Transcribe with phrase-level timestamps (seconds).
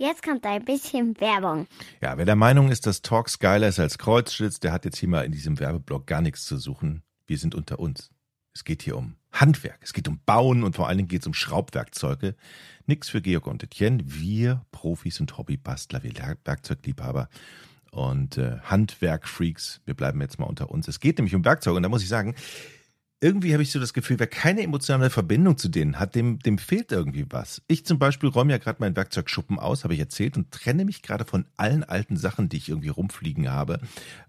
[0.00, 1.66] Jetzt kommt ein bisschen Werbung.
[2.00, 5.08] Ja, wer der Meinung ist, dass Talks geiler ist als Kreuzschlitz, der hat jetzt hier
[5.08, 7.02] mal in diesem Werbeblock gar nichts zu suchen.
[7.26, 8.12] Wir sind unter uns.
[8.54, 11.26] Es geht hier um Handwerk, es geht um Bauen und vor allen Dingen geht es
[11.26, 12.36] um Schraubwerkzeuge.
[12.86, 14.04] Nix für Georg und Etienne.
[14.06, 16.12] Wir Profis und Hobbybastler, wir
[16.44, 17.28] Werkzeugliebhaber
[17.90, 19.80] und äh, Handwerkfreaks.
[19.84, 20.86] Wir bleiben jetzt mal unter uns.
[20.86, 22.36] Es geht nämlich um Werkzeuge und da muss ich sagen,
[23.20, 26.56] irgendwie habe ich so das Gefühl, wer keine emotionale Verbindung zu denen hat, dem, dem
[26.56, 27.62] fehlt irgendwie was.
[27.66, 31.02] Ich zum Beispiel räume ja gerade meinen Werkzeugschuppen aus, habe ich erzählt, und trenne mich
[31.02, 33.80] gerade von allen alten Sachen, die ich irgendwie rumfliegen habe.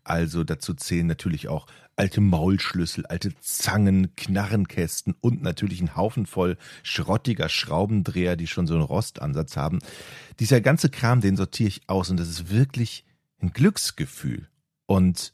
[0.03, 6.57] Also dazu zählen natürlich auch alte Maulschlüssel, alte Zangen, Knarrenkästen und natürlich ein Haufen voll
[6.81, 9.79] schrottiger Schraubendreher, die schon so einen Rostansatz haben.
[10.39, 13.05] Dieser ganze Kram, den sortiere ich aus und das ist wirklich
[13.39, 14.47] ein Glücksgefühl.
[14.87, 15.33] Und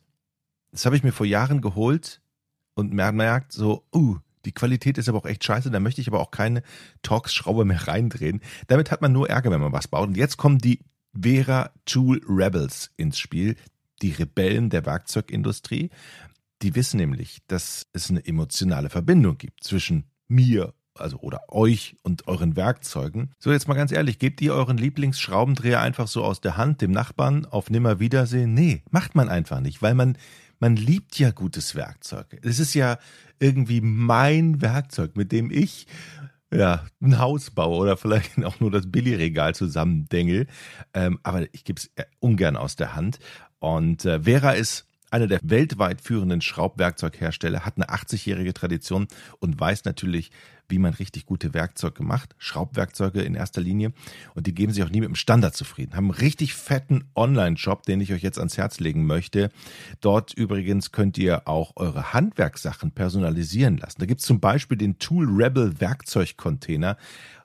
[0.71, 2.21] das habe ich mir vor Jahren geholt
[2.75, 6.19] und merkt so, uh, die Qualität ist aber auch echt scheiße, da möchte ich aber
[6.19, 6.61] auch keine
[7.01, 8.41] Torx-Schraube mehr reindrehen.
[8.67, 10.07] Damit hat man nur Ärger, wenn man was baut.
[10.07, 10.81] Und jetzt kommen die
[11.19, 13.55] Vera Tool Rebels ins Spiel,
[14.01, 15.89] die Rebellen der Werkzeugindustrie.
[16.61, 22.27] Die wissen nämlich, dass es eine emotionale Verbindung gibt zwischen mir also oder euch und
[22.27, 23.31] euren Werkzeugen.
[23.37, 26.91] So, jetzt mal ganz ehrlich, gebt ihr euren Lieblingsschraubendreher einfach so aus der Hand dem
[26.91, 28.53] Nachbarn auf Nimmerwiedersehen?
[28.53, 30.17] Nee, macht man einfach nicht, weil man
[30.59, 32.39] man liebt ja gutes Werkzeug.
[32.43, 32.97] Es ist ja
[33.39, 35.87] irgendwie mein Werkzeug, mit dem ich
[36.53, 40.47] ja, ein Haus baue oder vielleicht auch nur das Billigregal zusammendengel.
[40.93, 43.19] Ähm, aber ich gebe es ungern aus der Hand.
[43.59, 49.07] Und äh, Vera ist einer der weltweit führenden Schraubwerkzeughersteller, hat eine 80-jährige Tradition
[49.39, 50.29] und weiß natürlich,
[50.67, 52.35] wie man richtig gute Werkzeuge macht.
[52.37, 53.93] Schraubwerkzeuge in erster Linie.
[54.33, 55.95] Und die geben sich auch nie mit dem Standard zufrieden.
[55.95, 59.51] Haben einen richtig fetten Online-Shop, den ich euch jetzt ans Herz legen möchte.
[60.01, 64.01] Dort übrigens könnt ihr auch eure Handwerkssachen personalisieren lassen.
[64.01, 66.97] Da gibt es zum Beispiel den Tool Rebel Werkzeugcontainer.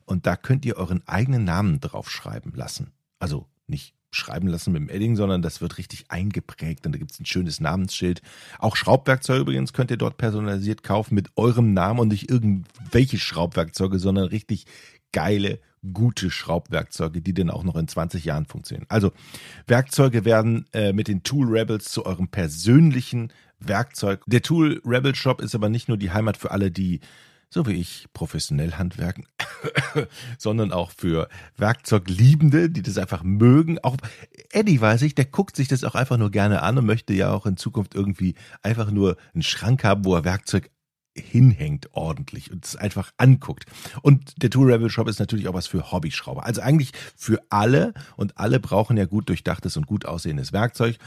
[0.07, 2.91] Und da könnt ihr euren eigenen Namen draufschreiben lassen.
[3.21, 7.13] Also nicht schreiben lassen mit dem Edding, sondern das wird richtig eingeprägt und da gibt
[7.13, 8.23] es ein schönes Namensschild.
[8.59, 13.99] Auch Schraubwerkzeuge übrigens könnt ihr dort personalisiert kaufen mit eurem Namen und nicht irgendwelche Schraubwerkzeuge,
[13.99, 14.67] sondern richtig
[15.13, 15.61] geile,
[15.93, 18.87] gute Schraubwerkzeuge, die dann auch noch in 20 Jahren funktionieren.
[18.89, 19.13] Also
[19.67, 24.23] Werkzeuge werden äh, mit den Tool Rebels zu eurem persönlichen Werkzeug.
[24.27, 27.01] Der Tool Rebel Shop ist aber nicht nur die Heimat für alle, die
[27.53, 29.27] so wie ich professionell handwerken,
[30.39, 33.79] sondern auch für Werkzeugliebende, die das einfach mögen.
[33.81, 33.97] Auch
[34.53, 37.33] Eddie weiß ich, der guckt sich das auch einfach nur gerne an und möchte ja
[37.33, 40.71] auch in Zukunft irgendwie einfach nur einen Schrank haben, wo er Werkzeug
[41.17, 43.65] hinhängt ordentlich und es einfach anguckt.
[44.03, 46.47] Und der Tool Rebel Shop ist natürlich auch was für Hobbyschrauber.
[46.47, 50.99] Also eigentlich für alle und alle brauchen ja gut durchdachtes und gut aussehendes Werkzeug.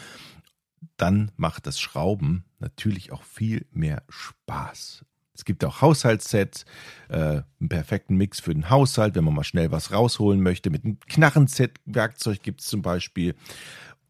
[0.97, 5.05] Dann macht das Schrauben natürlich auch viel mehr Spaß.
[5.43, 6.63] Es gibt auch Haushaltssets,
[7.09, 10.69] äh, einen perfekten Mix für den Haushalt, wenn man mal schnell was rausholen möchte.
[10.69, 13.35] Mit einem Knarrenset Werkzeug gibt es zum Beispiel.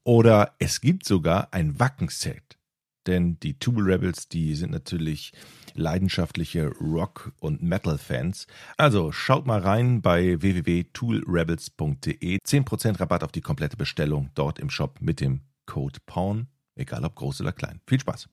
[0.03, 2.59] Oder es gibt sogar ein Wackenset.
[3.07, 5.33] Denn die Tool Rebels, die sind natürlich
[5.73, 8.45] leidenschaftliche Rock- und Metal-Fans.
[8.77, 12.37] Also schaut mal rein bei www.toolrebels.de.
[12.45, 16.45] 10% Rabatt auf die komplette Bestellung dort im Shop mit dem Code PAWN,
[16.75, 17.81] egal ob groß oder klein.
[17.87, 18.29] Viel Spaß!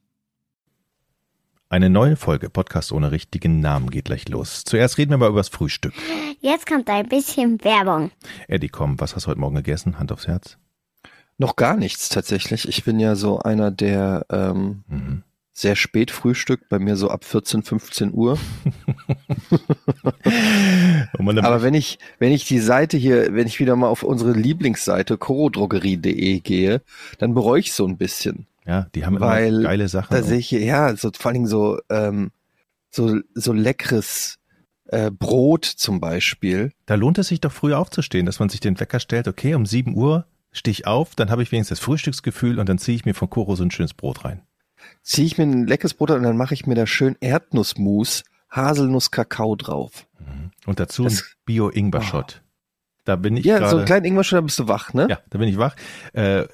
[1.73, 4.65] Eine neue Folge Podcast ohne richtigen Namen geht gleich los.
[4.65, 5.95] Zuerst reden wir mal übers Frühstück.
[6.41, 8.11] Jetzt kommt ein bisschen Werbung.
[8.49, 9.97] Eddie, komm, was hast du heute Morgen gegessen?
[9.97, 10.59] Hand aufs Herz.
[11.39, 12.67] Noch gar nichts tatsächlich.
[12.69, 15.23] Ich bin ja so einer, der ähm, mhm.
[15.53, 18.37] sehr spät frühstückt, bei mir so ab 14, 15 Uhr.
[21.13, 25.19] Aber wenn ich, wenn ich die Seite hier, wenn ich wieder mal auf unsere Lieblingsseite
[25.19, 26.83] chorodrogerie.de gehe,
[27.19, 28.49] dann bereue ich so ein bisschen.
[28.71, 30.15] Ja, die haben Weil immer geile Sachen.
[30.15, 32.31] Da sehe ich ja, so, vor Dingen so, ähm,
[32.89, 34.39] so, so leckeres
[34.85, 36.71] äh, Brot zum Beispiel.
[36.87, 39.67] Da lohnt es sich doch früh aufzustehen, dass man sich den Wecker stellt, okay, um
[39.67, 43.05] 7 Uhr stehe ich auf, dann habe ich wenigstens das Frühstücksgefühl und dann ziehe ich
[43.05, 44.43] mir von Koro so ein schönes Brot rein.
[45.03, 49.11] Ziehe ich mir ein leckeres Brot und dann mache ich mir da schön Erdnussmus, Haselnuss,
[49.11, 50.07] Kakao drauf.
[50.21, 50.53] Mhm.
[50.65, 52.41] Und dazu das, ein Bio-Ingwer-Shot.
[52.41, 52.47] Oh.
[53.05, 55.09] Da bin ich Ja, grade, so einen kleinen Ingwer-Shot, da bist du wach, ne?
[55.11, 55.75] Ja, da bin ich wach.
[56.13, 56.47] Äh,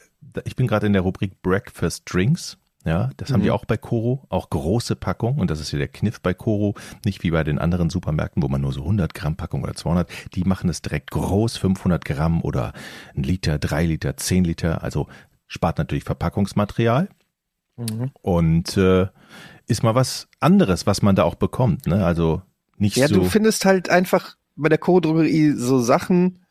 [0.44, 2.58] ich bin gerade in der Rubrik Breakfast Drinks.
[2.84, 3.34] Ja, das mhm.
[3.34, 5.38] haben die auch bei Koro, auch große Packung.
[5.38, 6.74] Und das ist ja der Kniff bei Koro.
[7.04, 10.08] Nicht wie bei den anderen Supermärkten, wo man nur so 100 Gramm Packung oder 200.
[10.34, 12.72] Die machen es direkt groß, 500 Gramm oder
[13.16, 14.84] ein Liter, drei Liter, zehn Liter.
[14.84, 15.08] Also
[15.48, 17.08] spart natürlich Verpackungsmaterial.
[17.76, 18.12] Mhm.
[18.22, 19.08] Und äh,
[19.66, 21.88] ist mal was anderes, was man da auch bekommt.
[21.88, 22.04] Ne?
[22.04, 22.42] Also
[22.78, 23.14] nicht ja, so.
[23.14, 26.45] Ja, du findest halt einfach bei der Koro-Drogerie so Sachen,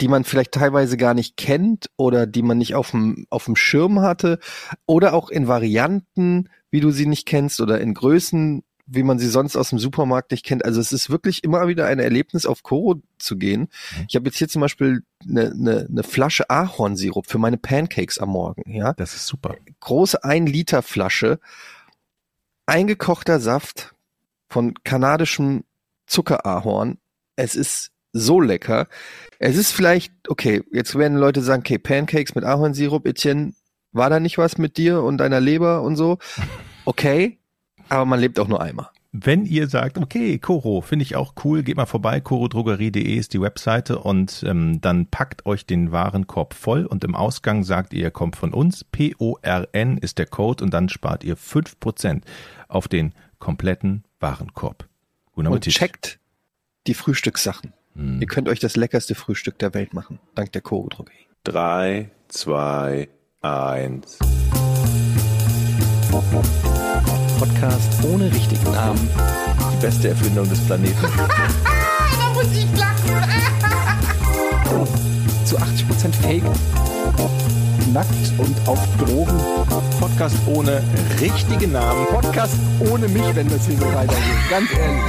[0.00, 3.56] die man vielleicht teilweise gar nicht kennt oder die man nicht auf dem, auf dem
[3.56, 4.38] Schirm hatte
[4.86, 9.28] oder auch in Varianten, wie du sie nicht kennst oder in Größen, wie man sie
[9.28, 10.64] sonst aus dem Supermarkt nicht kennt.
[10.64, 13.62] Also es ist wirklich immer wieder ein Erlebnis, auf Koro zu gehen.
[13.62, 14.06] Mhm.
[14.08, 18.30] Ich habe jetzt hier zum Beispiel eine, eine, eine Flasche Ahornsirup für meine Pancakes am
[18.30, 18.62] Morgen.
[18.70, 19.56] Ja, das ist super.
[19.80, 21.38] Große ein Liter Flasche,
[22.66, 23.94] eingekochter Saft
[24.48, 25.64] von kanadischem
[26.06, 26.98] Zuckerahorn.
[27.36, 28.88] Es ist so lecker.
[29.38, 33.52] Es ist vielleicht, okay, jetzt werden Leute sagen, okay, Pancakes mit Ahornsirup, Etienne,
[33.92, 36.18] war da nicht was mit dir und deiner Leber und so?
[36.84, 37.38] Okay,
[37.88, 38.88] aber man lebt auch nur einmal.
[39.12, 43.40] Wenn ihr sagt, okay, Koro, finde ich auch cool, geht mal vorbei, korodrogerie.de ist die
[43.40, 48.36] Webseite und ähm, dann packt euch den Warenkorb voll und im Ausgang sagt ihr, kommt
[48.36, 52.26] von uns, P-O-R-N ist der Code und dann spart ihr fünf Prozent
[52.68, 54.86] auf den kompletten Warenkorb.
[55.32, 56.20] Guten und checkt
[56.86, 57.72] die Frühstückssachen.
[57.98, 58.20] Hm.
[58.20, 61.26] Ihr könnt euch das leckerste Frühstück der Welt machen, dank der Koro Drogerie.
[61.42, 63.08] Drei, zwei,
[63.40, 64.18] eins.
[67.38, 69.10] Podcast ohne richtigen Namen.
[69.72, 70.96] Die beste Erfindung des Planeten.
[71.02, 73.10] da muss ich lachen.
[75.44, 76.44] Zu 80% Fake.
[77.92, 79.40] Nackt und auf Drogen.
[79.98, 80.82] Podcast ohne
[81.20, 82.06] richtigen Namen.
[82.06, 82.54] Podcast
[82.90, 84.50] ohne mich, wenn das hier so weitergeht.
[84.50, 85.02] Ganz ehrlich.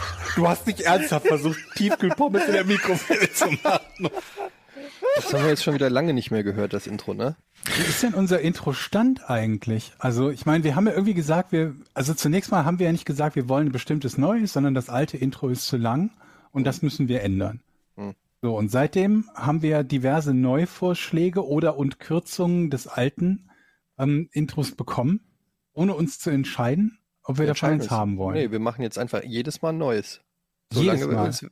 [0.36, 4.10] Du hast nicht ernsthaft versucht, Tiefkühlpommes in der Mikrowelle zu machen.
[5.16, 7.36] Das haben wir jetzt schon wieder lange nicht mehr gehört, das Intro, ne?
[7.64, 9.92] Wie ist denn unser Intro-Stand eigentlich?
[9.98, 12.92] Also ich meine, wir haben ja irgendwie gesagt, wir, also zunächst mal haben wir ja
[12.92, 16.10] nicht gesagt, wir wollen ein bestimmtes Neues, sondern das alte Intro ist zu lang
[16.52, 17.60] und das müssen wir ändern.
[17.96, 18.14] Hm.
[18.40, 23.50] So, und seitdem haben wir diverse Neuvorschläge oder und Kürzungen des alten
[23.98, 25.20] ähm, Intros bekommen,
[25.74, 28.36] ohne uns zu entscheiden, ob wir davon eins haben wollen.
[28.36, 30.20] Nee, wir machen jetzt einfach jedes Mal ein neues.
[30.72, 31.26] Solange Jedes Mal.
[31.26, 31.46] Uns,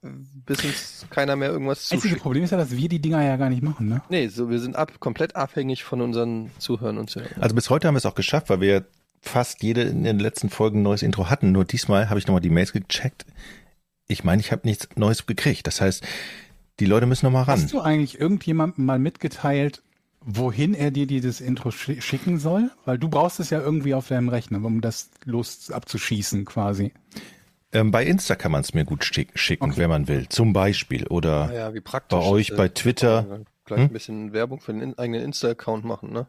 [0.46, 2.04] bis uns keiner mehr irgendwas zuschickt.
[2.04, 4.02] Einzige Problem ist ja, dass wir die Dinger ja gar nicht machen, ne?
[4.08, 7.42] Nee, so, wir sind ab, komplett abhängig von unseren Zuhörern und Zuhörern.
[7.42, 8.84] Also bis heute haben wir es auch geschafft, weil wir
[9.20, 11.50] fast jede in den letzten Folgen ein neues Intro hatten.
[11.50, 13.26] Nur diesmal habe ich nochmal die Mails gecheckt.
[14.06, 15.66] Ich meine, ich habe nichts Neues gekriegt.
[15.66, 16.04] Das heißt,
[16.78, 17.60] die Leute müssen nochmal ran.
[17.60, 19.82] Hast du eigentlich irgendjemandem mal mitgeteilt,
[20.28, 22.70] wohin er dir dieses Intro schicken soll?
[22.84, 26.92] Weil du brauchst es ja irgendwie auf deinem Rechner, um das los abzuschießen quasi.
[27.72, 29.76] Ähm, bei Insta kann man es mir gut schicken, okay.
[29.76, 30.28] wenn man will.
[30.28, 31.06] Zum Beispiel.
[31.06, 33.44] Oder ja, bei euch bei Twitter.
[33.64, 33.86] Gleich hm?
[33.86, 36.26] ein bisschen Werbung für den eigenen Insta-Account machen, ne?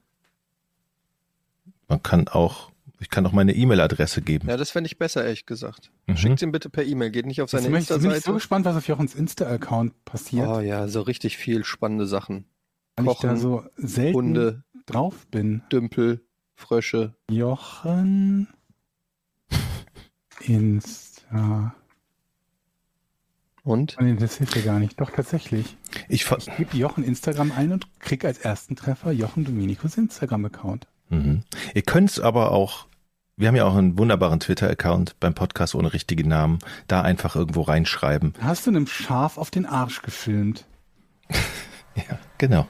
[1.87, 4.47] Man kann auch, ich kann auch meine E-Mail-Adresse geben.
[4.47, 5.91] Ja, das fände ich besser, ehrlich gesagt.
[6.07, 6.17] Mhm.
[6.17, 8.07] Schickt ihn bitte per E-Mail, geht nicht auf seine Insta-Seite.
[8.07, 10.47] Ich bin so gespannt, was auf Jochens Insta-Account passiert.
[10.47, 12.45] Oh ja, so richtig viel spannende Sachen.
[12.99, 15.61] Weil Kochen, ich da so selten Hunde, drauf bin.
[15.71, 16.25] Dümpel,
[16.55, 17.15] Frösche.
[17.29, 18.47] Jochen
[20.41, 21.75] Insta.
[23.63, 23.97] Und?
[23.99, 24.99] Nee, das hilft ja gar nicht.
[24.99, 25.77] Doch, tatsächlich.
[26.07, 30.87] Ich, ich gebe Jochen Instagram ein und krieg als ersten Treffer Jochen Dominikus Instagram-Account.
[31.09, 31.43] Mhm.
[31.73, 32.87] Ihr könnt es aber auch,
[33.35, 37.61] wir haben ja auch einen wunderbaren Twitter-Account beim Podcast ohne richtigen Namen, da einfach irgendwo
[37.61, 38.33] reinschreiben.
[38.41, 40.65] Hast du einem Schaf auf den Arsch gefilmt?
[41.95, 42.67] ja, genau.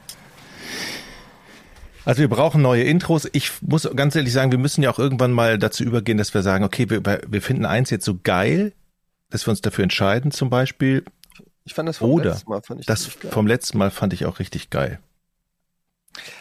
[2.06, 3.28] Also wir brauchen neue Intros.
[3.34, 6.42] Ich muss ganz ehrlich sagen, wir müssen ja auch irgendwann mal dazu übergehen, dass wir
[6.42, 8.74] sagen, okay, wir, wir finden eins jetzt so geil,
[9.30, 11.04] dass wir uns dafür entscheiden zum Beispiel.
[11.66, 14.26] Ich fand das vom Oder letzten Mal fand ich das vom letzten Mal fand ich
[14.26, 15.00] auch richtig geil.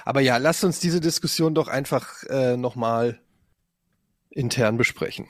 [0.04, 3.20] Aber ja, lasst uns diese Diskussion doch einfach äh, nochmal
[4.30, 5.26] intern besprechen.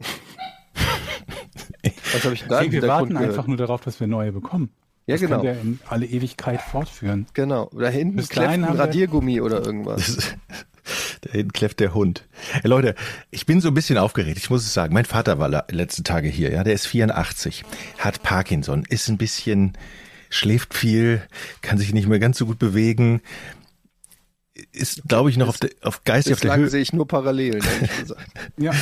[2.12, 4.70] Was habe ich da okay, Wir warten einfach nur darauf, dass wir neue bekommen.
[5.06, 5.36] Ja, das genau.
[5.36, 7.26] Kann der in alle Ewigkeit fortführen.
[7.32, 7.70] Genau.
[7.72, 10.16] Da hinten Bis kläfft ein Radiergummi oder irgendwas.
[11.20, 12.26] da hinten kläfft der Hund.
[12.50, 12.96] Hey, Leute,
[13.30, 14.36] ich bin so ein bisschen aufgeregt.
[14.38, 14.92] Ich muss es sagen.
[14.92, 16.50] Mein Vater war letzte Tage hier.
[16.50, 17.62] Ja, der ist 84,
[17.98, 19.78] hat Parkinson, ist ein bisschen,
[20.28, 21.22] schläft viel,
[21.62, 23.22] kann sich nicht mehr ganz so gut bewegen
[24.72, 26.68] ist, glaube ich, noch auf, der, auf geistig auf der Höhe.
[26.68, 27.60] sehe ich nur parallel,
[28.56, 28.72] ja.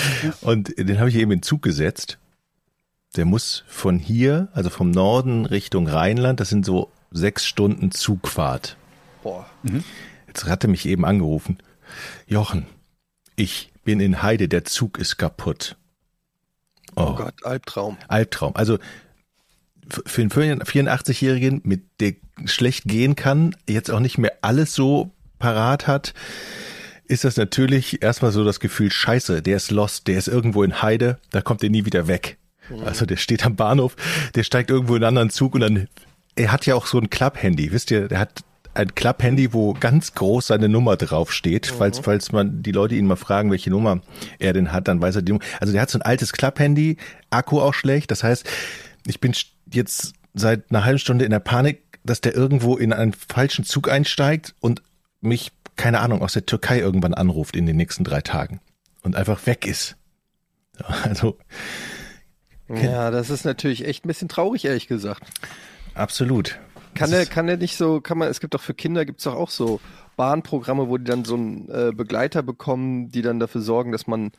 [0.40, 2.19] Und den habe ich eben in Zug gesetzt
[3.16, 8.76] der muss von hier, also vom Norden Richtung Rheinland, das sind so sechs Stunden Zugfahrt.
[9.23, 9.47] Boah.
[9.62, 9.85] Mhm.
[10.26, 11.59] Jetzt hatte mich eben angerufen.
[12.26, 12.66] Jochen,
[13.37, 15.76] ich bin in Heide, der Zug ist kaputt.
[16.97, 17.97] Oh, oh Gott, Albtraum.
[18.09, 18.56] Albtraum.
[18.56, 18.78] Also
[19.88, 22.14] für einen 84-Jährigen, mit der
[22.47, 26.14] schlecht gehen kann, jetzt auch nicht mehr alles so parat hat,
[27.06, 30.83] ist das natürlich erstmal so das Gefühl, scheiße, der ist lost, der ist irgendwo in
[30.83, 32.38] Heide, da kommt er nie wieder weg.
[32.68, 32.85] Mhm.
[32.85, 33.97] Also der steht am Bahnhof,
[34.35, 35.88] der steigt irgendwo in einen anderen Zug und dann,
[36.37, 38.44] er hat ja auch so ein Klapp-Handy, wisst ihr, der hat
[38.75, 41.71] ein Klapp-Handy, wo ganz groß seine Nummer draufsteht.
[41.73, 41.76] Mhm.
[41.76, 44.00] Falls, falls man die Leute ihn mal fragen, welche Nummer
[44.38, 45.44] er denn hat, dann weiß er die Nummer.
[45.61, 46.97] Also der hat so ein altes Klapp-Handy,
[47.30, 48.11] Akku auch schlecht.
[48.11, 48.44] Das heißt,
[49.06, 49.33] ich bin
[49.71, 53.88] jetzt seit einer halben Stunde in der Panik, dass der irgendwo in einen falschen Zug
[53.88, 54.83] einsteigt und
[55.21, 58.61] mich, keine Ahnung, aus der Türkei irgendwann anruft in den nächsten drei Tagen
[59.02, 59.97] und einfach weg ist.
[61.04, 61.38] Also
[62.68, 65.23] Ja, das ist natürlich echt ein bisschen traurig, ehrlich gesagt.
[65.94, 66.59] absolut.
[66.94, 69.35] Kann ist- kann der nicht so, kann man, es gibt doch für Kinder, gibt's doch
[69.35, 69.80] auch so
[70.16, 74.30] Bahnprogramme, wo die dann so einen äh, Begleiter bekommen, die dann dafür sorgen, dass man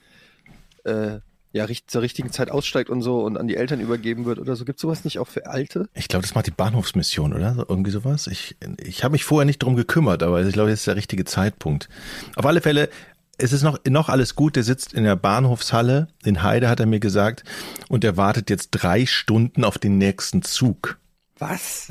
[0.86, 1.20] äh,
[1.52, 4.56] ja richt, zur richtigen Zeit aussteigt und so und an die Eltern übergeben wird oder
[4.56, 4.64] so.
[4.66, 5.90] Gibt's sowas nicht auch für Alte?
[5.94, 7.66] Ich glaube, das macht die Bahnhofsmission, oder?
[7.68, 8.28] Irgendwie sowas.
[8.28, 11.26] Ich, ich habe mich vorher nicht drum gekümmert, aber ich glaube, jetzt ist der richtige
[11.26, 11.90] Zeitpunkt.
[12.38, 12.90] Auf alle Fälle,
[13.38, 14.56] es ist noch, noch alles gut.
[14.56, 17.44] Der sitzt in der Bahnhofshalle in Heide, hat er mir gesagt,
[17.90, 21.00] und er wartet jetzt drei Stunden auf den nächsten Zug.
[21.38, 21.90] Was?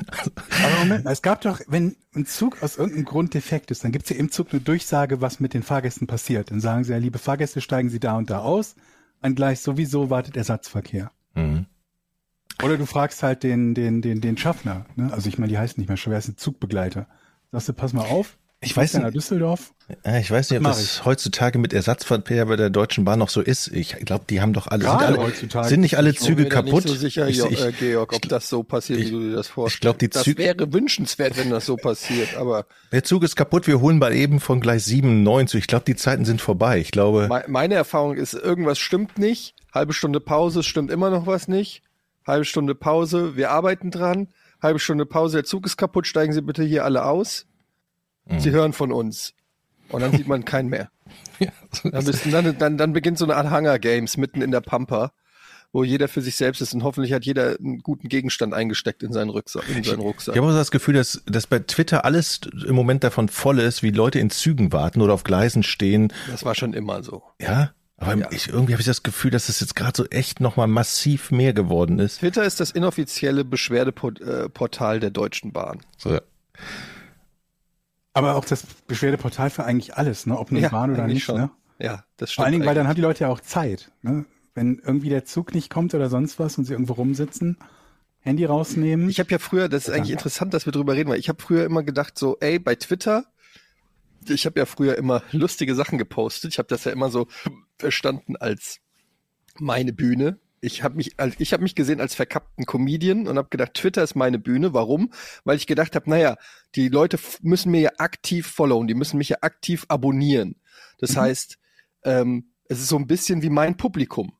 [0.64, 4.10] Aber Moment, es gab doch, wenn ein Zug aus irgendeinem Grund defekt ist, dann gibt's
[4.10, 6.50] ja im Zug eine Durchsage, was mit den Fahrgästen passiert.
[6.52, 8.76] Dann sagen sie ja, liebe Fahrgäste, steigen Sie da und da aus.
[9.20, 11.10] Ein Gleis sowieso wartet Ersatzverkehr.
[11.34, 11.66] Mhm.
[12.62, 14.86] Oder du fragst halt den, den, den, den Schaffner.
[14.94, 15.12] Ne?
[15.12, 17.06] Also ich meine, die heißen nicht mehr Schwer, ist ein Zugbegleiter.
[17.50, 18.38] Sagst du, pass mal auf.
[18.60, 19.14] Ich weiß bin nicht.
[19.14, 19.72] Düsseldorf.
[20.18, 23.68] Ich weiß nicht, ob das heutzutage mit Ersatzverkehr bei der Deutschen Bahn noch so ist.
[23.68, 25.68] Ich glaube, die haben doch alle, sind, alle heutzutage.
[25.68, 26.84] sind nicht alle Ich bin Züge mir da kaputt.
[26.84, 29.20] Nicht so sicher, ich, ich, äh, Georg, ob ich- das so passiert, ich- wie du
[29.20, 29.82] dir das vorstellst.
[29.82, 33.66] glaub, die das Züge- wäre wünschenswert, wenn das so passiert, aber der Zug ist kaputt,
[33.66, 35.58] wir holen mal eben von Gleis 7 9 zu.
[35.58, 36.80] Ich glaube, die Zeiten sind vorbei.
[36.80, 39.54] Ich glaube, Me- Meine Erfahrung ist, irgendwas stimmt nicht.
[39.72, 41.82] Halbe Stunde Pause, es stimmt immer noch was nicht.
[42.26, 44.28] Halbe Stunde Pause, wir arbeiten dran.
[44.60, 47.46] Halbe Stunde Pause, der Zug ist kaputt, steigen Sie bitte hier alle aus.
[48.26, 48.40] Mhm.
[48.40, 49.34] Sie hören von uns.
[49.88, 50.90] Und dann sieht man keinen mehr.
[51.84, 55.12] Dann, bist, dann, dann, dann beginnt so eine Art Hunger Games mitten in der Pampa,
[55.70, 59.12] wo jeder für sich selbst ist und hoffentlich hat jeder einen guten Gegenstand eingesteckt in
[59.12, 59.64] seinen Rucksack.
[59.68, 60.34] In seinen Rucksack.
[60.34, 63.60] Ich habe auch so das Gefühl, dass, dass bei Twitter alles im Moment davon voll
[63.60, 66.12] ist, wie Leute in Zügen warten oder auf Gleisen stehen.
[66.30, 67.22] Das war schon immer so.
[67.40, 68.28] Ja, aber Ja.
[68.30, 71.52] Ich, irgendwie habe ich das Gefühl, dass es jetzt gerade so echt nochmal massiv mehr
[71.52, 72.18] geworden ist.
[72.20, 75.80] Twitter ist das inoffizielle Beschwerdeportal der Deutschen Bahn.
[75.98, 76.18] So,
[78.16, 80.38] Aber auch das Beschwerdeportal für eigentlich alles, ne?
[80.38, 81.24] ob nun Ja, Bahn oder eigentlich nicht.
[81.24, 81.36] schon.
[81.36, 81.50] Ne?
[81.78, 82.36] Ja, das stimmt.
[82.36, 82.88] Vor allen Dingen, weil dann eigentlich.
[82.88, 83.92] haben die Leute ja auch Zeit.
[84.00, 84.24] Ne?
[84.54, 87.58] Wenn irgendwie der Zug nicht kommt oder sonst was und sie irgendwo rumsitzen,
[88.20, 89.10] Handy rausnehmen.
[89.10, 91.42] Ich habe ja früher, das ist eigentlich interessant, dass wir drüber reden, weil ich habe
[91.42, 93.26] früher immer gedacht, so, ey, bei Twitter,
[94.26, 96.52] ich habe ja früher immer lustige Sachen gepostet.
[96.52, 97.26] Ich habe das ja immer so
[97.76, 98.80] verstanden als
[99.58, 100.38] meine Bühne.
[100.66, 104.16] Ich habe mich, ich habe mich gesehen als verkappten Comedian und habe gedacht, Twitter ist
[104.16, 104.74] meine Bühne.
[104.74, 105.12] Warum?
[105.44, 106.36] Weil ich gedacht habe, naja,
[106.74, 110.56] die Leute müssen mir ja aktiv followen, die müssen mich ja aktiv abonnieren.
[110.98, 111.58] Das heißt,
[112.02, 114.32] ähm, es ist so ein bisschen wie mein Publikum.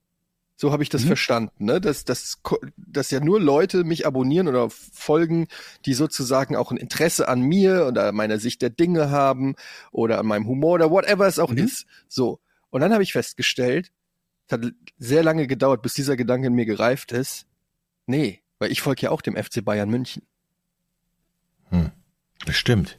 [0.57, 1.81] So habe ich das verstanden, ne?
[1.81, 2.43] Dass, dass,
[2.77, 5.47] dass ja nur Leute mich abonnieren oder folgen,
[5.85, 9.55] die sozusagen auch ein Interesse an mir oder meiner Sicht der Dinge haben
[9.93, 11.87] oder an meinem Humor oder whatever es auch ist.
[12.09, 12.41] So.
[12.71, 13.93] Und dann habe ich festgestellt,
[14.47, 17.47] es hat sehr lange gedauert, bis dieser Gedanke in mir gereift ist.
[18.07, 20.23] Nee, weil ich folge ja auch dem FC Bayern München.
[22.45, 22.99] das stimmt.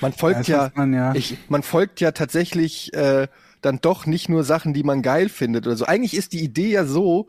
[0.00, 1.14] Man folgt ja, man ja.
[1.14, 3.28] ich, man folgt ja tatsächlich äh,
[3.60, 5.84] dann doch nicht nur Sachen, die man geil findet oder so.
[5.84, 7.28] Eigentlich ist die Idee ja so,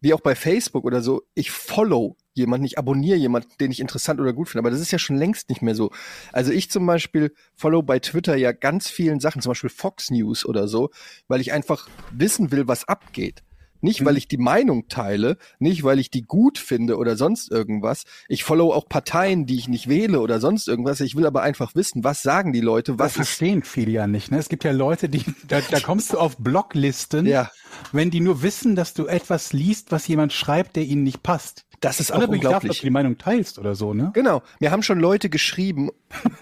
[0.00, 4.20] wie auch bei Facebook oder so, ich follow jemanden, ich abonniere jemanden, den ich interessant
[4.20, 4.60] oder gut finde.
[4.60, 5.90] Aber das ist ja schon längst nicht mehr so.
[6.32, 10.46] Also ich zum Beispiel follow bei Twitter ja ganz vielen Sachen, zum Beispiel Fox News
[10.46, 10.90] oder so,
[11.28, 13.42] weil ich einfach wissen will, was abgeht.
[13.80, 18.04] Nicht, weil ich die Meinung teile, nicht, weil ich die gut finde oder sonst irgendwas.
[18.28, 21.00] Ich follow auch Parteien, die ich nicht wähle oder sonst irgendwas.
[21.00, 24.06] Ich will aber einfach wissen, was sagen die Leute, das was ist verstehen viele ja
[24.06, 24.30] nicht.
[24.30, 24.38] Ne?
[24.38, 27.50] Es gibt ja Leute, die, da, da kommst du auf Blocklisten, Ja.
[27.92, 31.64] wenn die nur wissen, dass du etwas liest, was jemand schreibt, der ihnen nicht passt.
[31.80, 32.80] Das ist auch Unabhängig davon, ob unglaublich.
[32.80, 34.10] du die Meinung teilst oder so, ne?
[34.12, 34.42] Genau.
[34.58, 35.90] Mir haben schon Leute geschrieben,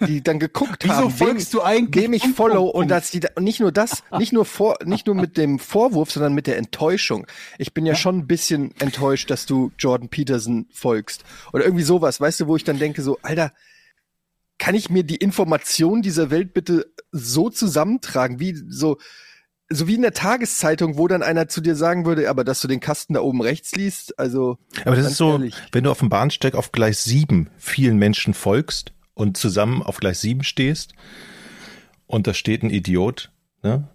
[0.07, 2.05] die dann geguckt Wieso haben, folgst du eigentlich?
[2.05, 5.07] wem ich follow und dass die da, und nicht nur das, nicht nur vor, nicht
[5.07, 7.27] nur mit dem Vorwurf, sondern mit der Enttäuschung.
[7.59, 12.21] Ich bin ja, schon ein bisschen enttäuscht, dass du Jordan Peterson folgst oder irgendwie sowas,
[12.21, 13.53] weißt du, wo ich dann denke so, Alter,
[14.59, 18.99] kann ich mir die Informationen dieser Welt bitte so zusammentragen, wie so
[19.69, 22.69] so wie in der Tageszeitung, wo dann einer zu dir sagen würde, aber dass du
[22.69, 25.57] den Kasten da oben rechts liest, also Aber das ist so, ehrlich.
[25.73, 30.21] wenn du auf dem Bahnsteig auf Gleis 7 vielen Menschen folgst und zusammen auf Gleis
[30.21, 30.93] 7 stehst
[32.07, 33.33] und da steht ein Idiot,
[33.63, 33.89] ne?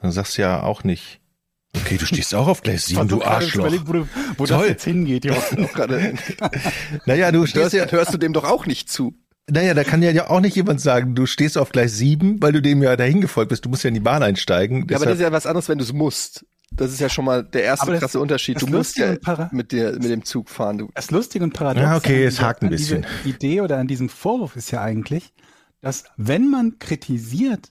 [0.00, 1.20] Dann sagst du ja auch nicht,
[1.74, 3.64] okay, du stehst auch auf Gleis 7, du Arschloch.
[3.64, 5.22] überlegen, Wo, du- wo das jetzt hingeht,
[5.74, 6.14] gerade
[7.06, 9.14] Naja, du stehst hörst, ja, hörst du dem doch auch nicht zu.
[9.50, 12.60] naja, da kann ja auch nicht jemand sagen, du stehst auf Gleis 7, weil du
[12.60, 13.64] dem ja dahin gefolgt bist.
[13.64, 14.86] Du musst ja in die Bahn einsteigen.
[14.90, 16.44] Ja, aber das ist ja was anderes, wenn du es musst.
[16.72, 18.60] Das ist ja schon mal der erste das- krasse Unterschied.
[18.60, 19.16] Du musst ja
[19.52, 20.78] mit, dir, mit dem Zug fahren.
[20.78, 20.88] Du.
[20.94, 23.06] Das Lustige und Paradox Ja, okay, es hakt ein bisschen.
[23.24, 25.32] Idee oder an diesem Vorwurf ist ja eigentlich,
[25.80, 27.70] dass wenn man kritisiert,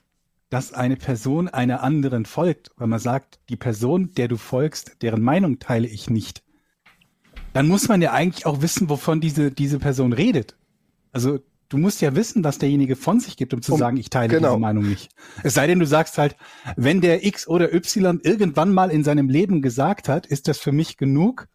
[0.50, 5.22] dass eine Person einer anderen folgt, weil man sagt, die Person, der du folgst, deren
[5.22, 6.44] Meinung teile ich nicht,
[7.54, 10.56] dann muss man ja eigentlich auch wissen, wovon diese, diese Person redet.
[11.12, 14.10] Also du musst ja wissen, was derjenige von sich gibt, um zu Um- sagen, ich
[14.10, 14.50] teile genau.
[14.50, 15.10] diese Meinung nicht.
[15.44, 16.36] Es sei denn, du sagst halt,
[16.76, 20.72] wenn der X oder Y irgendwann mal in seinem Leben gesagt hat, ist das für
[20.72, 21.48] mich genug,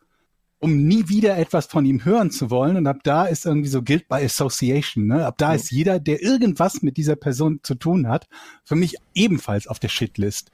[0.59, 2.77] um nie wieder etwas von ihm hören zu wollen.
[2.77, 5.07] Und ab da ist irgendwie so Guilt by Association.
[5.07, 5.27] Ne?
[5.27, 8.29] Ab da ist jeder, der irgendwas mit dieser Person zu tun hat,
[8.65, 10.51] für mich ebenfalls auf der Shitlist.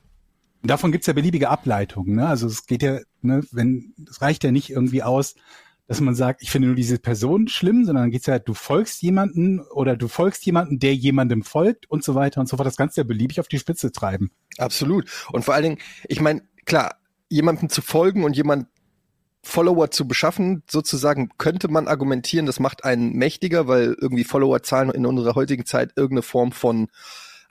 [0.63, 2.17] Und davon gibt's ja beliebige Ableitungen.
[2.17, 2.27] Ne?
[2.27, 5.35] Also es geht ja, ne, wenn, es reicht ja nicht irgendwie aus,
[5.87, 9.03] dass man sagt, ich finde nur diese Person schlimm, sondern dann geht's ja, du folgst
[9.03, 12.67] jemanden oder du folgst jemanden, der jemandem folgt und so weiter und so fort.
[12.67, 14.31] Das du ja beliebig auf die Spitze treiben.
[14.59, 15.09] Absolut.
[15.33, 15.79] Und vor allen Dingen,
[16.09, 16.97] ich meine, klar,
[17.29, 18.67] jemandem zu folgen und jemand
[19.45, 25.07] Follower zu beschaffen, sozusagen, könnte man argumentieren, das macht einen mächtiger, weil irgendwie Followerzahlen in
[25.07, 26.89] unserer heutigen Zeit irgendeine Form von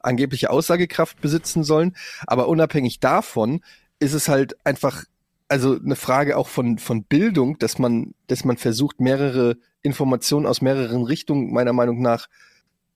[0.01, 1.95] angebliche Aussagekraft besitzen sollen.
[2.27, 3.61] Aber unabhängig davon
[3.99, 5.05] ist es halt einfach,
[5.47, 10.61] also eine Frage auch von, von Bildung, dass man, dass man versucht, mehrere Informationen aus
[10.61, 12.27] mehreren Richtungen meiner Meinung nach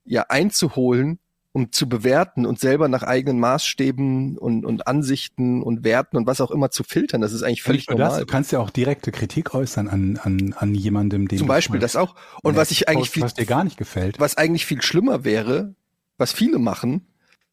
[0.04, 1.20] ja einzuholen,
[1.52, 6.42] um zu bewerten und selber nach eigenen Maßstäben und, und Ansichten und Werten und was
[6.42, 7.22] auch immer zu filtern.
[7.22, 8.26] Das ist eigentlich völlig Nicht nur das, normal.
[8.26, 11.96] du kannst ja auch direkte Kritik äußern an, an, an jemandem, dem Zum Beispiel das
[11.96, 12.16] auch.
[12.44, 14.20] Und was ich eigentlich viel, was dir gar nicht gefällt.
[14.20, 15.76] was eigentlich viel schlimmer wäre,
[16.18, 17.08] was viele machen,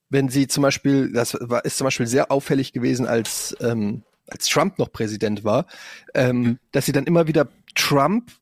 [0.08, 4.48] wenn sie zum Beispiel, das war, ist zum Beispiel sehr auffällig gewesen, als, ähm, als
[4.48, 5.66] Trump noch Präsident war,
[6.14, 6.58] ähm, Mhm.
[6.72, 8.32] dass sie dann immer wieder Trump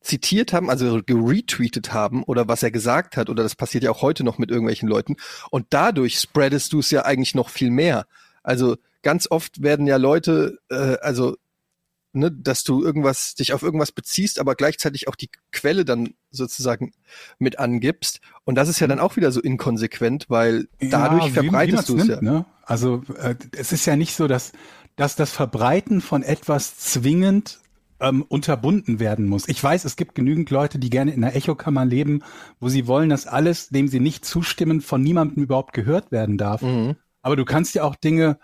[0.00, 4.02] zitiert haben, also geretweetet haben oder was er gesagt hat, oder das passiert ja auch
[4.02, 5.16] heute noch mit irgendwelchen Leuten.
[5.50, 8.06] Und dadurch spreadest du es ja eigentlich noch viel mehr.
[8.42, 11.36] Also ganz oft werden ja Leute, äh, also
[12.12, 16.92] ne, dass du irgendwas, dich auf irgendwas beziehst, aber gleichzeitig auch die Quelle dann sozusagen
[17.38, 18.20] mit angibst.
[18.44, 22.08] Und das ist ja dann auch wieder so inkonsequent, weil dadurch Ja, verbreitest du es
[22.08, 22.20] ja.
[22.20, 22.44] Ne?
[22.64, 24.52] Also äh, es ist ja nicht so, dass,
[24.96, 27.60] dass das Verbreiten von etwas zwingend
[28.00, 29.48] ähm, unterbunden werden muss.
[29.48, 32.22] Ich weiß, es gibt genügend Leute, die gerne in einer Echokammer leben,
[32.60, 36.62] wo sie wollen, dass alles, dem sie nicht zustimmen, von niemandem überhaupt gehört werden darf.
[36.62, 36.96] Mhm.
[37.22, 38.38] Aber du kannst ja auch Dinge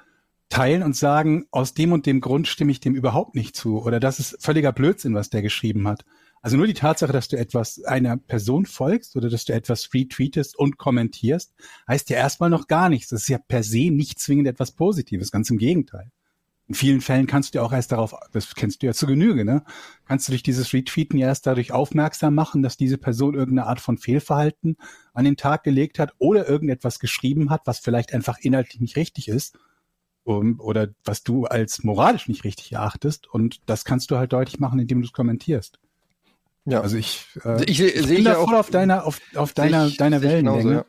[0.49, 3.83] teilen und sagen, aus dem und dem Grund stimme ich dem überhaupt nicht zu.
[3.83, 6.05] Oder das ist völliger Blödsinn, was der geschrieben hat.
[6.41, 10.57] Also nur die Tatsache, dass du etwas einer Person folgst oder dass du etwas retweetest
[10.57, 11.53] und kommentierst,
[11.89, 13.09] heißt ja erstmal noch gar nichts.
[13.09, 16.11] Das ist ja per se nicht zwingend etwas Positives, ganz im Gegenteil.
[16.69, 19.43] In vielen Fällen kannst du ja auch erst darauf, das kennst du ja zu Genüge,
[19.45, 19.65] ne?
[20.07, 23.81] Kannst du durch dieses Retweeten ja erst dadurch aufmerksam machen, dass diese Person irgendeine Art
[23.81, 24.77] von Fehlverhalten
[25.15, 29.29] an den Tag gelegt hat oder irgendetwas geschrieben hat, was vielleicht einfach inhaltlich nicht richtig
[29.29, 29.59] ist
[30.25, 33.27] um, oder was du als moralisch nicht richtig erachtest.
[33.29, 35.79] Und das kannst du halt deutlich machen, indem du es kommentierst.
[36.67, 36.83] Ja.
[36.83, 39.87] Also ich, äh, Ich seh- ich sehe bin da voll auf deiner, auf, auf deiner,
[39.87, 40.85] ich- deiner ich genauso, Wellenlänge.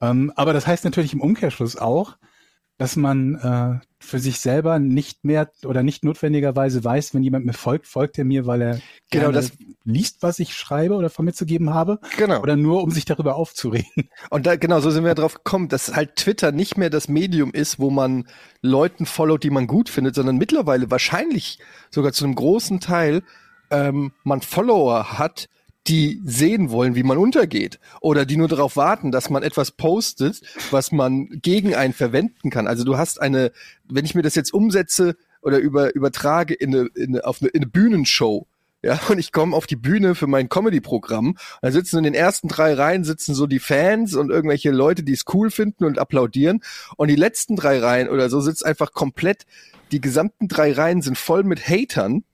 [0.00, 0.10] ja.
[0.10, 2.16] Ähm, aber das heißt natürlich im Umkehrschluss auch,
[2.80, 7.52] dass man äh, für sich selber nicht mehr oder nicht notwendigerweise weiß, wenn jemand mir
[7.52, 9.52] folgt, folgt er mir, weil er Genau, das-
[9.84, 12.40] liest, was ich schreibe oder von mir zu geben habe, Genau.
[12.40, 13.90] oder nur um sich darüber aufzuregen.
[14.30, 17.52] Und da, genau, so sind wir drauf gekommen, dass halt Twitter nicht mehr das Medium
[17.52, 18.26] ist, wo man
[18.62, 21.58] Leuten followt, die man gut findet, sondern mittlerweile wahrscheinlich
[21.90, 23.22] sogar zu einem großen Teil
[23.70, 25.50] ähm, man Follower hat,
[25.90, 27.80] die sehen wollen, wie man untergeht.
[28.00, 32.68] Oder die nur darauf warten, dass man etwas postet, was man gegen einen verwenden kann.
[32.68, 33.50] Also du hast eine,
[33.88, 37.50] wenn ich mir das jetzt umsetze oder über, übertrage in eine, in eine, auf eine,
[37.50, 38.46] in eine Bühnenshow,
[38.82, 41.36] ja, und ich komme auf die Bühne für mein Comedy-Programm.
[41.60, 45.12] Da sitzen in den ersten drei Reihen sitzen so die Fans und irgendwelche Leute, die
[45.12, 46.62] es cool finden und applaudieren.
[46.96, 49.44] Und die letzten drei Reihen oder so sitzt einfach komplett,
[49.92, 52.24] die gesamten drei Reihen sind voll mit Hatern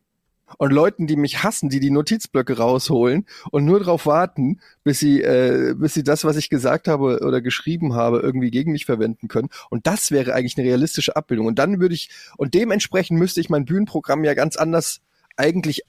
[0.58, 5.22] und Leuten, die mich hassen, die die Notizblöcke rausholen und nur darauf warten, bis sie,
[5.22, 9.28] äh, bis sie das, was ich gesagt habe oder geschrieben habe, irgendwie gegen mich verwenden
[9.28, 9.48] können.
[9.70, 11.46] Und das wäre eigentlich eine realistische Abbildung.
[11.46, 15.00] Und dann würde ich, und dementsprechend müsste ich mein Bühnenprogramm ja ganz anders
[15.36, 15.82] eigentlich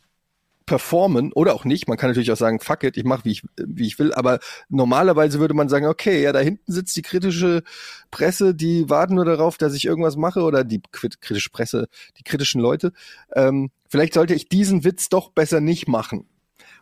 [0.67, 1.87] performen oder auch nicht.
[1.87, 4.37] Man kann natürlich auch sagen, fuck it, ich mache wie ich wie ich will, aber
[4.69, 7.63] normalerweise würde man sagen, okay, ja, da hinten sitzt die kritische
[8.11, 11.87] Presse, die warten nur darauf, dass ich irgendwas mache oder die krit- kritische Presse,
[12.19, 12.91] die kritischen Leute.
[13.33, 16.27] Ähm, vielleicht sollte ich diesen Witz doch besser nicht machen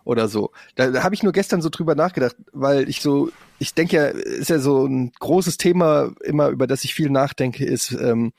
[0.03, 0.51] oder so.
[0.75, 4.05] Da, da habe ich nur gestern so drüber nachgedacht, weil ich so, ich denke ja,
[4.07, 8.33] ist ja so ein großes Thema immer, über das ich viel nachdenke, ist ähm,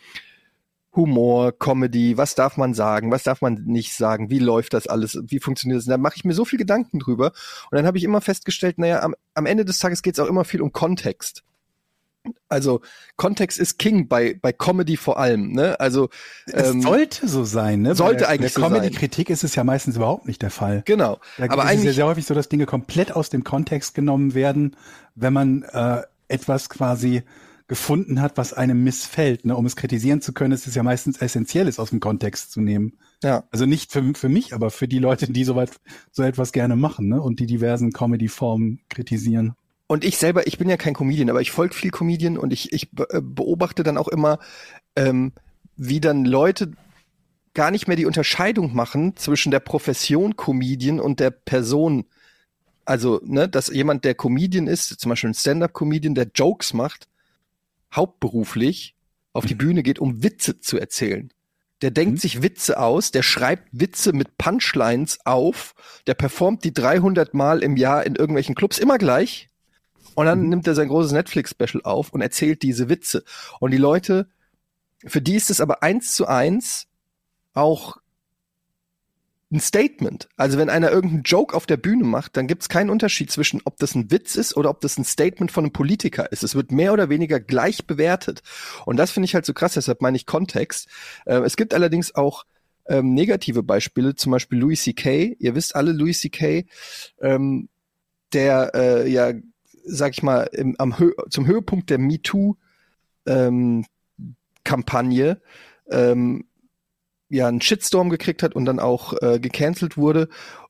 [0.97, 5.19] Humor, Comedy, was darf man sagen, was darf man nicht sagen, wie läuft das alles,
[5.27, 5.87] wie funktioniert das?
[5.87, 7.33] Da mache ich mir so viel Gedanken drüber.
[7.71, 10.29] Und dann habe ich immer festgestellt, naja, am, am Ende des Tages geht es auch
[10.29, 11.45] immer viel um Kontext.
[12.49, 12.81] Also
[13.17, 15.53] Kontext ist King bei, bei Comedy vor allem.
[15.53, 15.79] Ne?
[15.79, 16.09] Also
[16.47, 17.95] Es ähm, sollte so sein, ne?
[17.95, 18.79] sollte Bei der, eigentlich der so sein.
[18.81, 20.83] Comedy-Kritik ist es ja meistens überhaupt nicht der Fall.
[20.87, 21.21] genau.
[21.37, 23.95] Da Aber ist es ja eigentlich sehr häufig so, dass Dinge komplett aus dem Kontext
[23.95, 24.77] genommen werden,
[25.15, 27.23] wenn man äh, etwas quasi
[27.69, 29.45] gefunden hat, was einem missfällt.
[29.45, 29.57] Ne?
[29.57, 32.61] Um es kritisieren zu können, ist es ja meistens essentiell, es aus dem Kontext zu
[32.61, 32.99] nehmen.
[33.23, 33.45] Ja.
[33.51, 35.73] Also nicht für, für mich, aber für die Leute, die soweit
[36.13, 37.21] so etwas gerne machen, ne?
[37.21, 39.55] Und die diversen Comedy-Formen kritisieren.
[39.89, 42.73] Und ich selber, ich bin ja kein Comedian, aber ich folge viel Comedian und ich,
[42.73, 44.39] ich äh, beobachte dann auch immer,
[44.97, 45.33] ähm,
[45.77, 46.73] wie dann Leute
[47.55, 52.05] gar nicht mehr die Unterscheidung machen zwischen der Profession Comedian und der Person.
[52.85, 57.09] Also, ne, dass jemand, der Comedian ist, zum Beispiel ein Stand-up-Comedian, der Jokes macht,
[57.97, 58.95] hauptberuflich
[59.33, 61.33] auf die Bühne geht, um Witze zu erzählen.
[61.83, 62.19] Der denkt Mhm.
[62.19, 65.75] sich Witze aus, der schreibt Witze mit Punchlines auf,
[66.07, 69.49] der performt die 300 Mal im Jahr in irgendwelchen Clubs immer gleich.
[70.15, 73.25] Und dann nimmt er sein großes Netflix-Special auf und erzählt diese Witze.
[73.61, 74.29] Und die Leute,
[75.05, 76.87] für die ist es aber eins zu eins
[77.53, 77.99] auch
[79.57, 80.29] ein Statement.
[80.37, 83.61] Also wenn einer irgendeinen Joke auf der Bühne macht, dann gibt es keinen Unterschied zwischen,
[83.65, 86.45] ob das ein Witz ist oder ob das ein Statement von einem Politiker ist.
[86.45, 88.43] Es wird mehr oder weniger gleich bewertet.
[88.85, 90.89] Und das finde ich halt so krass, deshalb meine ich Kontext.
[91.25, 92.45] Äh, es gibt allerdings auch
[92.89, 95.37] ähm, negative Beispiele, zum Beispiel Louis C.K.
[95.39, 96.67] Ihr wisst alle, Louis C.K.,
[97.21, 97.69] ähm,
[98.33, 99.33] der äh, ja,
[99.85, 102.57] sag ich mal, im, am Hö zum Höhepunkt der MeToo
[103.27, 103.85] ähm,
[104.65, 105.41] Kampagne
[105.91, 106.45] ähm,
[107.29, 110.29] ja einen Shitstorm gekriegt hat und dann auch äh, gecancelt wurde.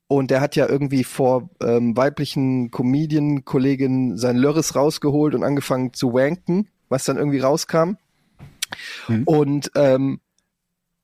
[0.09, 6.15] Und der hat ja irgendwie vor ähm, weiblichen Comedian-Kolleginnen sein Lörres rausgeholt und angefangen zu
[6.15, 7.97] wanken, was dann irgendwie rauskam.
[9.09, 9.25] Mhm.
[9.25, 10.21] Und ähm,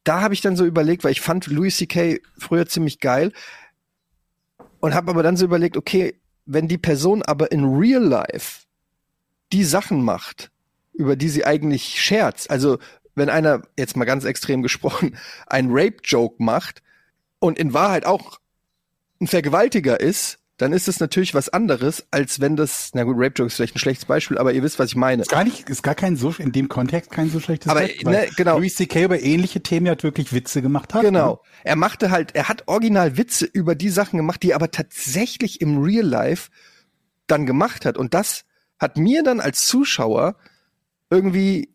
[0.05, 2.21] da habe ich dann so überlegt, weil ich fand Louis C.K.
[2.39, 3.33] früher ziemlich geil
[4.81, 8.67] und habe aber dann so überlegt, okay, wenn die Person aber in real life
[9.53, 10.51] die Sachen macht,
[10.93, 12.79] über die sie eigentlich scherzt, also
[13.15, 16.83] wenn einer, jetzt mal ganz extrem gesprochen, ein Rape-Joke macht
[17.39, 18.39] und in Wahrheit auch
[19.21, 23.49] ein Vergewaltiger ist, dann ist es natürlich was anderes, als wenn das, na gut, Rape-Joke
[23.49, 25.23] ist vielleicht ein schlechtes Beispiel, aber ihr wisst, was ich meine.
[25.23, 28.09] Ist gar nicht, ist gar kein so, in dem Kontext kein so schlechtes Aber, Beispiel,
[28.09, 28.59] ne, genau.
[28.59, 29.05] Louis C.K.
[29.05, 31.03] über ähnliche Themen ja wirklich Witze gemacht hat.
[31.03, 31.43] Genau.
[31.65, 35.61] Er machte halt, er hat original Witze über die Sachen gemacht, die er aber tatsächlich
[35.61, 36.51] im Real Life
[37.27, 37.97] dann gemacht hat.
[37.97, 38.45] Und das
[38.79, 40.37] hat mir dann als Zuschauer
[41.11, 41.75] irgendwie,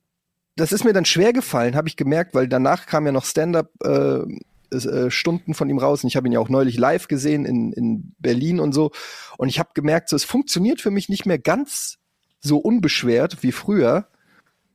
[0.57, 3.69] das ist mir dann schwer gefallen, habe ich gemerkt, weil danach kam ja noch Stand-up
[3.83, 4.23] äh,
[4.71, 7.71] äh, Stunden von ihm raus und ich habe ihn ja auch neulich live gesehen in,
[7.71, 8.91] in Berlin und so.
[9.37, 11.99] Und ich habe gemerkt, so, es funktioniert für mich nicht mehr ganz
[12.41, 14.07] so unbeschwert wie früher,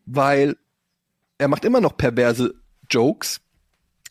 [0.07, 0.57] weil
[1.39, 2.55] er macht immer noch perverse
[2.89, 3.41] Jokes,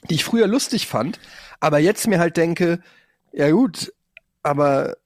[0.10, 1.20] die ich früher lustig fand,
[1.60, 2.82] aber jetzt mir halt denke,
[3.32, 3.94] ja gut,
[4.44, 4.98] aber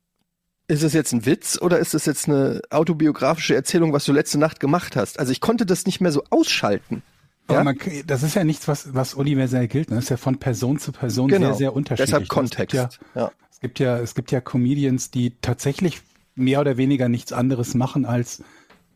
[0.67, 4.39] ist es jetzt ein Witz oder ist es jetzt eine autobiografische Erzählung, was du letzte
[4.39, 5.19] Nacht gemacht hast?
[5.19, 7.04] Also ich konnte das nicht mehr so ausschalten.
[7.49, 7.63] Ja?
[7.63, 9.89] man, das ist ja nichts, was, was universell gilt.
[9.89, 9.97] Ne?
[9.97, 11.47] Das ist ja von Person zu Person Genau.
[11.49, 12.08] sehr, sehr unterschiedlich.
[12.08, 12.71] Deshalb Es Kontext.
[12.75, 13.32] gibt Ja, Ja.
[13.51, 16.01] es gibt ja, es gibt ja Comedians, die tatsächlich
[16.34, 18.43] mehr oder weniger nichts anderes machen, als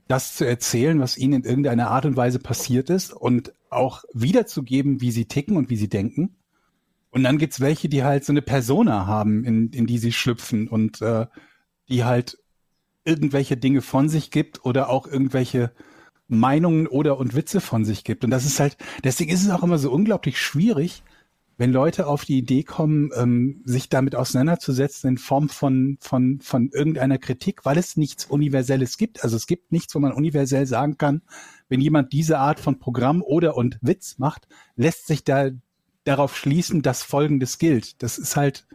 [0.08, 5.02] das zu erzählen, was ihnen in irgendeiner Art und Weise passiert ist und auch wiederzugeben,
[5.02, 6.36] wie sie ticken und wie sie denken.
[7.12, 10.68] Und dann gibt's welche, die halt so eine Persona haben, in, in die sie schlüpfen
[10.68, 11.28] und äh,
[11.90, 12.38] die halt
[13.06, 15.72] irgendwelche Dinge von sich gibt oder auch irgendwelche
[16.28, 18.24] Meinungen oder und Witze von sich gibt.
[18.24, 21.04] Und das ist halt, deswegen ist es auch immer so unglaublich schwierig,
[21.58, 26.70] wenn Leute auf die Idee kommen, ähm, sich damit auseinanderzusetzen in Form von, von, von
[26.70, 29.26] irgendeiner Kritik, weil es nichts Universelles gibt.
[29.26, 31.22] Also es gibt nichts, wo man universell sagen kann,
[31.68, 34.48] wenn jemand diese Art von Programm oder und Witz macht,
[34.78, 35.50] lässt sich da
[36.06, 38.02] darauf schließen, dass Folgendes gilt.
[38.02, 38.66] Das ist halt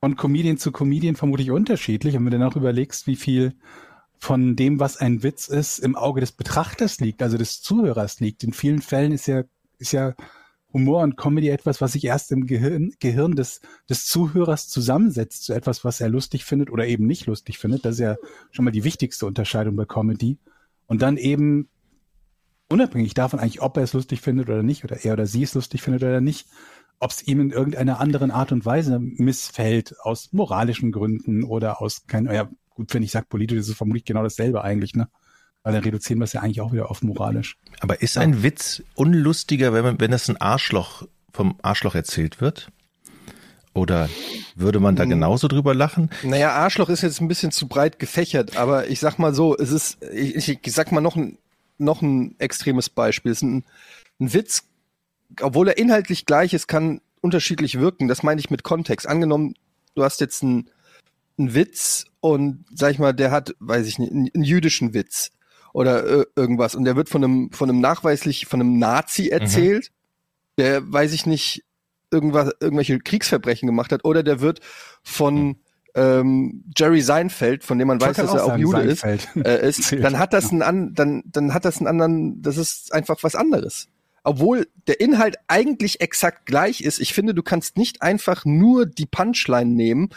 [0.00, 2.16] von Comedian zu Comedian vermutlich unterschiedlich.
[2.16, 3.54] Und wenn du dann auch überlegst, wie viel
[4.18, 8.44] von dem, was ein Witz ist, im Auge des Betrachters liegt, also des Zuhörers liegt.
[8.44, 9.44] In vielen Fällen ist ja,
[9.78, 10.14] ist ja
[10.72, 15.54] Humor und Comedy etwas, was sich erst im Gehirn, Gehirn des, des Zuhörers zusammensetzt zu
[15.54, 17.84] etwas, was er lustig findet oder eben nicht lustig findet.
[17.84, 18.16] Das ist ja
[18.50, 20.38] schon mal die wichtigste Unterscheidung bei Comedy.
[20.86, 21.68] Und dann eben
[22.68, 25.54] unabhängig davon eigentlich, ob er es lustig findet oder nicht, oder er oder sie es
[25.54, 26.46] lustig findet oder nicht,
[27.00, 32.06] ob es ihm in irgendeiner anderen Art und Weise missfällt, aus moralischen Gründen oder aus
[32.06, 35.08] kein, ja, gut, wenn ich sage politisch, ist es vermutlich genau dasselbe eigentlich, ne?
[35.62, 37.56] Weil dann reduzieren wir es ja eigentlich auch wieder auf moralisch.
[37.80, 42.70] Aber ist ein Witz unlustiger, wenn, man, wenn das ein Arschloch vom Arschloch erzählt wird?
[43.72, 44.08] Oder
[44.54, 46.10] würde man da genauso drüber lachen?
[46.22, 49.70] Naja, Arschloch ist jetzt ein bisschen zu breit gefächert, aber ich sag mal so, es
[49.70, 51.38] ist, ich, ich sag mal noch ein,
[51.78, 53.32] noch ein extremes Beispiel.
[53.32, 53.64] Es ist ein,
[54.18, 54.64] ein Witz,
[55.40, 58.08] obwohl er inhaltlich gleich ist, kann unterschiedlich wirken.
[58.08, 59.06] Das meine ich mit Kontext.
[59.06, 59.54] Angenommen,
[59.94, 60.70] du hast jetzt einen,
[61.38, 65.30] einen Witz und sag ich mal, der hat, weiß ich nicht, einen, einen jüdischen Witz
[65.72, 69.90] oder äh, irgendwas und der wird von einem, von einem nachweislich, von einem Nazi erzählt,
[70.58, 71.64] der, weiß ich nicht,
[72.10, 74.60] irgendwas, irgendwelche Kriegsverbrechen gemacht hat oder der wird
[75.02, 75.56] von
[75.94, 79.28] ähm, Jerry Seinfeld, von dem man Ich weiß, dass er auch Jude Seinfeld.
[79.34, 82.56] ist, äh, ist dann hat das einen an, dann, dann hat das einen anderen, das
[82.56, 83.88] ist einfach was anderes.
[84.22, 89.06] Obwohl der Inhalt eigentlich exakt gleich ist, ich finde, du kannst nicht einfach nur die
[89.06, 90.10] Punchline nehmen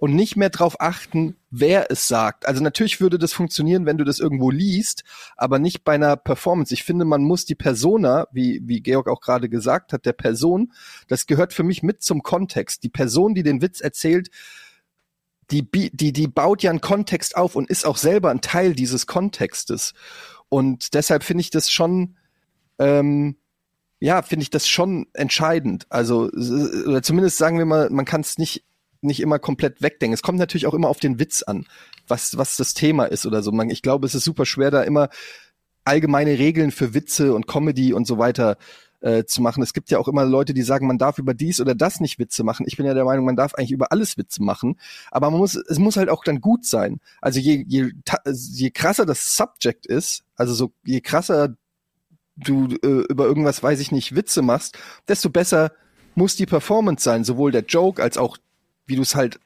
[0.00, 2.46] und nicht mehr drauf achten, wer es sagt.
[2.46, 5.04] Also natürlich würde das funktionieren, wenn du das irgendwo liest,
[5.36, 6.72] aber nicht bei einer Performance.
[6.72, 10.72] Ich finde, man muss die Persona, wie, wie Georg auch gerade gesagt hat, der Person,
[11.06, 12.82] das gehört für mich mit zum Kontext.
[12.82, 14.30] Die Person, die den Witz erzählt,
[15.50, 19.06] die, die, die baut ja einen Kontext auf und ist auch selber ein Teil dieses
[19.06, 19.92] Kontextes.
[20.48, 22.16] Und deshalb finde ich das schon,
[22.78, 23.36] ähm,
[24.00, 25.86] ja, finde ich das schon entscheidend.
[25.90, 28.64] Also, oder zumindest sagen wir mal, man kann es nicht,
[29.02, 30.14] nicht immer komplett wegdenken.
[30.14, 31.66] Es kommt natürlich auch immer auf den Witz an,
[32.08, 33.52] was, was das Thema ist oder so.
[33.52, 35.10] Man, ich glaube, es ist super schwer, da immer
[35.84, 38.56] allgemeine Regeln für Witze und Comedy und so weiter
[39.00, 39.62] äh, zu machen.
[39.62, 42.18] Es gibt ja auch immer Leute, die sagen, man darf über dies oder das nicht
[42.18, 42.64] Witze machen.
[42.66, 44.78] Ich bin ja der Meinung, man darf eigentlich über alles Witze machen,
[45.10, 47.00] aber man muss, es muss halt auch dann gut sein.
[47.20, 47.92] Also je, je,
[48.26, 51.56] je krasser das Subject ist, also so je krasser
[52.40, 55.72] du äh, über irgendwas, weiß ich nicht, Witze machst, desto besser
[56.14, 58.38] muss die Performance sein, sowohl der Joke als auch,
[58.86, 59.38] wie du es halt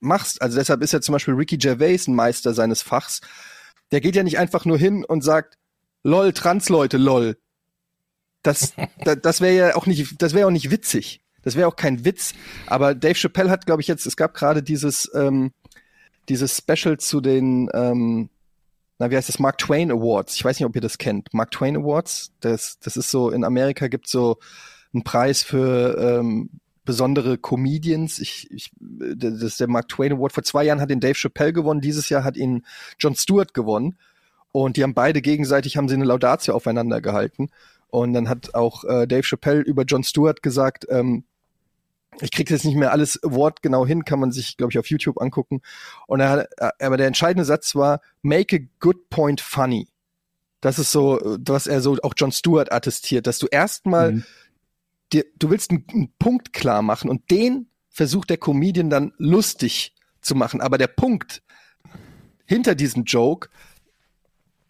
[0.00, 0.42] machst.
[0.42, 3.20] Also deshalb ist ja zum Beispiel Ricky Gervais ein Meister seines Fachs.
[3.92, 5.58] Der geht ja nicht einfach nur hin und sagt,
[6.02, 7.36] lol, Transleute, lol.
[8.42, 8.74] Das,
[9.04, 11.22] da, das wäre ja auch nicht, das wäre auch nicht witzig.
[11.42, 12.34] Das wäre auch kein Witz.
[12.66, 15.52] Aber Dave Chappelle hat, glaube ich, jetzt, es gab gerade dieses, ähm,
[16.28, 18.28] dieses Special zu den, ähm,
[19.00, 20.36] na, wie heißt das, Mark Twain Awards.
[20.36, 21.32] Ich weiß nicht, ob ihr das kennt.
[21.32, 24.36] Mark Twain Awards, das, das ist so, in Amerika gibt so
[24.92, 26.50] einen Preis für ähm,
[26.84, 28.18] besondere Comedians.
[28.18, 30.32] Ich, ich, das ist der Mark Twain Award.
[30.34, 32.66] Vor zwei Jahren hat ihn Dave Chappelle gewonnen, dieses Jahr hat ihn
[32.98, 33.96] Jon Stewart gewonnen.
[34.52, 37.48] Und die haben beide gegenseitig, haben sie eine Laudatio aufeinander gehalten.
[37.88, 41.24] Und dann hat auch äh, Dave Chappelle über Jon Stewart gesagt, ähm,
[42.20, 45.20] ich kriege jetzt nicht mehr alles wortgenau hin, kann man sich, glaube ich, auf YouTube
[45.20, 45.62] angucken.
[46.06, 49.88] Und er äh, aber der entscheidende Satz war, make a good point funny.
[50.60, 54.24] Das ist so, äh, was er so auch Jon Stewart attestiert, dass du erstmal Mhm.
[55.12, 59.94] dir, du willst einen, einen Punkt klar machen und den versucht der Comedian dann lustig
[60.20, 60.60] zu machen.
[60.60, 61.42] Aber der Punkt
[62.46, 63.48] hinter diesem Joke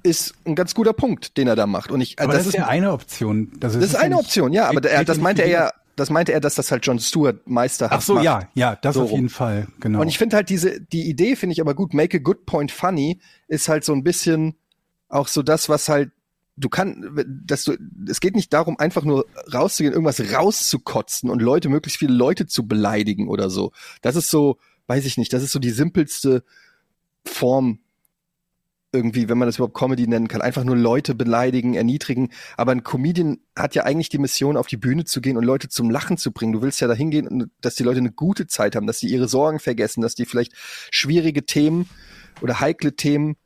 [0.03, 1.91] ist ein ganz guter Punkt, den er da macht.
[1.91, 3.53] Und ich, Aber das, das, ist ja eine Option.
[3.59, 6.11] Das ist ja eine nicht- Option, ja, aber er, geht das meinte er ja, das
[6.11, 8.25] meinte er, dass das halt Jon Stewart meisterhaft Ach so, macht.
[8.25, 10.01] ja, ja, das So auf jeden Fall, genau.
[10.01, 11.95] Und ich finde halt diese, die Idee finde ich aber gut.
[11.95, 14.57] Make a good point funny ist halt so ein bisschen
[15.09, 16.11] auch so das, was halt,
[16.57, 17.77] du kann, dass du,
[18.09, 22.67] es geht nicht darum, einfach nur rauszugehen, irgendwas rauszukotzen und Leute, möglichst viele Leute zu
[22.67, 23.73] beleidigen oder so.
[24.03, 26.45] Das ist so, weiß ich nicht, das ist so die simpelste
[27.25, 27.81] Form
[28.93, 32.31] irgendwie, wenn man das überhaupt Comedy nennen kann, einfach nur Leute beleidigen, erniedrigen.
[32.57, 35.69] Aber ein Comedian hat ja eigentlich die Mission, auf die Bühne zu gehen und Leute
[35.69, 36.53] zum Lachen zu bringen.
[36.53, 39.29] Du willst ja dahin gehen, dass die Leute eine gute Zeit haben, dass die ihre
[39.29, 40.53] Sorgen vergessen, dass die vielleicht
[40.91, 41.89] schwierige Themen
[42.41, 43.37] oder heikle Themen,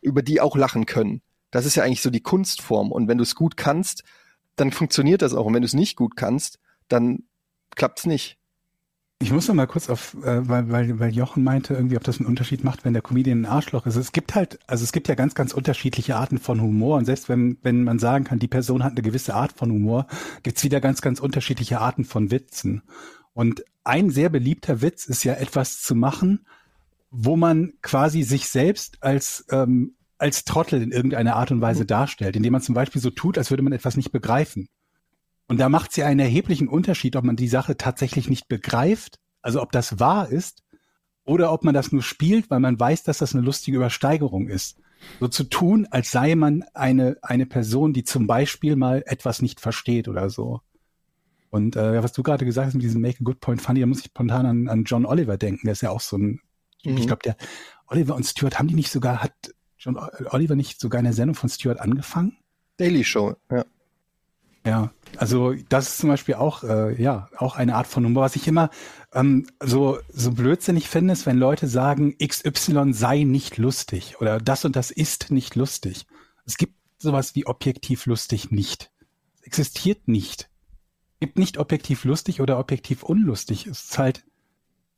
[0.00, 1.22] über die auch lachen können.
[1.50, 2.92] Das ist ja eigentlich so die Kunstform.
[2.92, 4.04] Und wenn du es gut kannst,
[4.56, 5.46] dann funktioniert das auch.
[5.46, 7.24] Und wenn du es nicht gut kannst, dann
[7.74, 8.38] klappt's nicht.
[9.24, 12.18] Ich muss noch mal kurz auf, äh, weil, weil, weil Jochen meinte, irgendwie, ob das
[12.18, 13.96] einen Unterschied macht, wenn der Comedian ein Arschloch ist.
[13.96, 16.98] Es gibt halt, also es gibt ja ganz, ganz unterschiedliche Arten von Humor.
[16.98, 20.08] Und selbst wenn, wenn man sagen kann, die Person hat eine gewisse Art von Humor,
[20.42, 22.82] gibt's wieder ganz, ganz unterschiedliche Arten von Witzen.
[23.32, 26.44] Und ein sehr beliebter Witz ist ja etwas zu machen,
[27.10, 32.36] wo man quasi sich selbst als, ähm, als Trottel in irgendeiner Art und Weise darstellt,
[32.36, 34.68] indem man zum Beispiel so tut, als würde man etwas nicht begreifen.
[35.46, 39.18] Und da macht es ja einen erheblichen Unterschied, ob man die Sache tatsächlich nicht begreift,
[39.42, 40.62] also ob das wahr ist,
[41.24, 44.78] oder ob man das nur spielt, weil man weiß, dass das eine lustige Übersteigerung ist.
[45.20, 49.60] So zu tun, als sei man eine, eine Person, die zum Beispiel mal etwas nicht
[49.60, 50.60] versteht oder so.
[51.50, 53.86] Und äh, was du gerade gesagt hast mit diesem Make a Good Point Funny, da
[53.86, 55.66] muss ich spontan an, an John Oliver denken.
[55.66, 56.40] Der ist ja auch so ein,
[56.84, 56.96] Mhm.
[56.98, 57.36] ich glaube, der
[57.86, 59.32] Oliver und Stuart haben die nicht sogar, hat
[59.78, 62.36] John Oliver nicht sogar eine Sendung von Stuart angefangen?
[62.76, 63.64] Daily Show, ja.
[64.66, 68.24] Ja, also das ist zum Beispiel auch, äh, ja, auch eine Art von Humor.
[68.24, 68.70] Was ich immer
[69.12, 74.64] ähm, so, so blödsinnig finde, ist, wenn Leute sagen, XY sei nicht lustig oder das
[74.64, 76.06] und das ist nicht lustig.
[76.46, 78.90] Es gibt sowas wie objektiv lustig nicht.
[79.40, 80.48] Es existiert nicht.
[81.14, 83.66] Es gibt nicht objektiv lustig oder objektiv unlustig.
[83.66, 84.24] Es ist halt,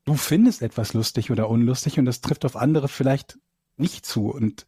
[0.04, 3.38] du findest etwas lustig oder unlustig und das trifft auf andere vielleicht
[3.76, 4.30] nicht zu.
[4.30, 4.66] Und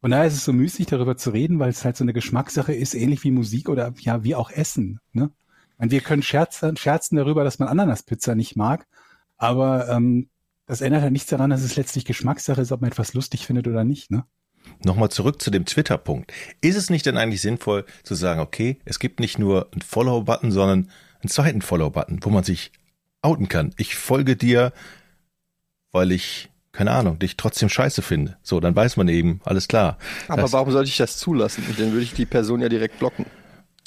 [0.00, 2.72] von daher ist es so müßig, darüber zu reden, weil es halt so eine Geschmackssache
[2.72, 5.00] ist, ähnlich wie Musik oder ja, wie auch Essen.
[5.12, 5.30] Ne?
[5.76, 8.86] Und wir können scherzen, scherzen darüber, dass man Ananaspizza nicht mag,
[9.36, 10.28] aber ähm,
[10.66, 13.66] das ändert halt nichts daran, dass es letztlich Geschmackssache ist, ob man etwas lustig findet
[13.66, 14.10] oder nicht.
[14.10, 14.24] Ne?
[14.84, 16.32] Nochmal zurück zu dem Twitter-Punkt.
[16.60, 20.52] Ist es nicht denn eigentlich sinnvoll zu sagen, okay, es gibt nicht nur einen Follow-Button,
[20.52, 22.72] sondern einen zweiten Follow-Button, wo man sich
[23.20, 23.74] outen kann?
[23.76, 24.72] Ich folge dir,
[25.92, 28.36] weil ich, keine Ahnung, dich trotzdem scheiße finde.
[28.42, 29.98] So, dann weiß man eben, alles klar.
[30.28, 31.64] Aber Das- warum sollte ich das zulassen?
[31.78, 33.26] Dann würde ich die Person ja direkt blocken.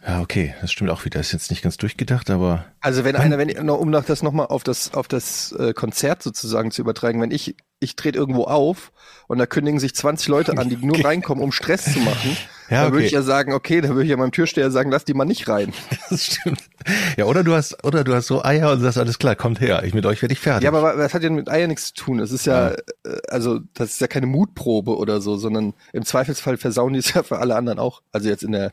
[0.06, 1.22] Ja, okay, das stimmt auch wieder.
[1.22, 3.48] Ist jetzt nicht ganz durchgedacht, aber Also wenn einer, wenn
[3.80, 7.96] um das nochmal auf das auf das äh, Konzert sozusagen zu übertragen, wenn ich ich
[7.96, 8.92] trete irgendwo auf
[9.28, 12.38] und da kündigen sich 20 Leute an, die nur reinkommen, um Stress zu machen,
[12.70, 13.06] Ja, da würde okay.
[13.08, 15.48] ich ja sagen, okay, da würde ich ja meinem Türsteher sagen, lass die mal nicht
[15.50, 15.74] rein.
[16.10, 16.62] das stimmt.
[17.18, 19.84] Ja, oder du hast, oder du hast so Eier und sagst, alles klar, kommt her,
[19.84, 20.64] ich mit euch werde ich fertig.
[20.64, 22.20] Ja, aber wa- das hat ja mit Eier nichts zu tun.
[22.20, 22.78] Es ist ja, äh,
[23.28, 27.22] also das ist ja keine Mutprobe oder so, sondern im Zweifelsfall versauen die es ja
[27.22, 28.02] für alle anderen auch.
[28.14, 28.72] Also jetzt in der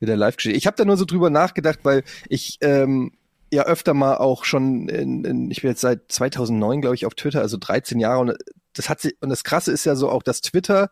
[0.00, 0.56] in der Live-Geschichte.
[0.56, 3.12] Ich habe da nur so drüber nachgedacht, weil ich ähm,
[3.52, 7.14] ja öfter mal auch schon in, in ich bin jetzt seit 2009 glaube ich auf
[7.14, 8.34] Twitter, also 13 Jahre und
[8.74, 10.90] das hat sich und das Krasse ist ja so auch, dass Twitter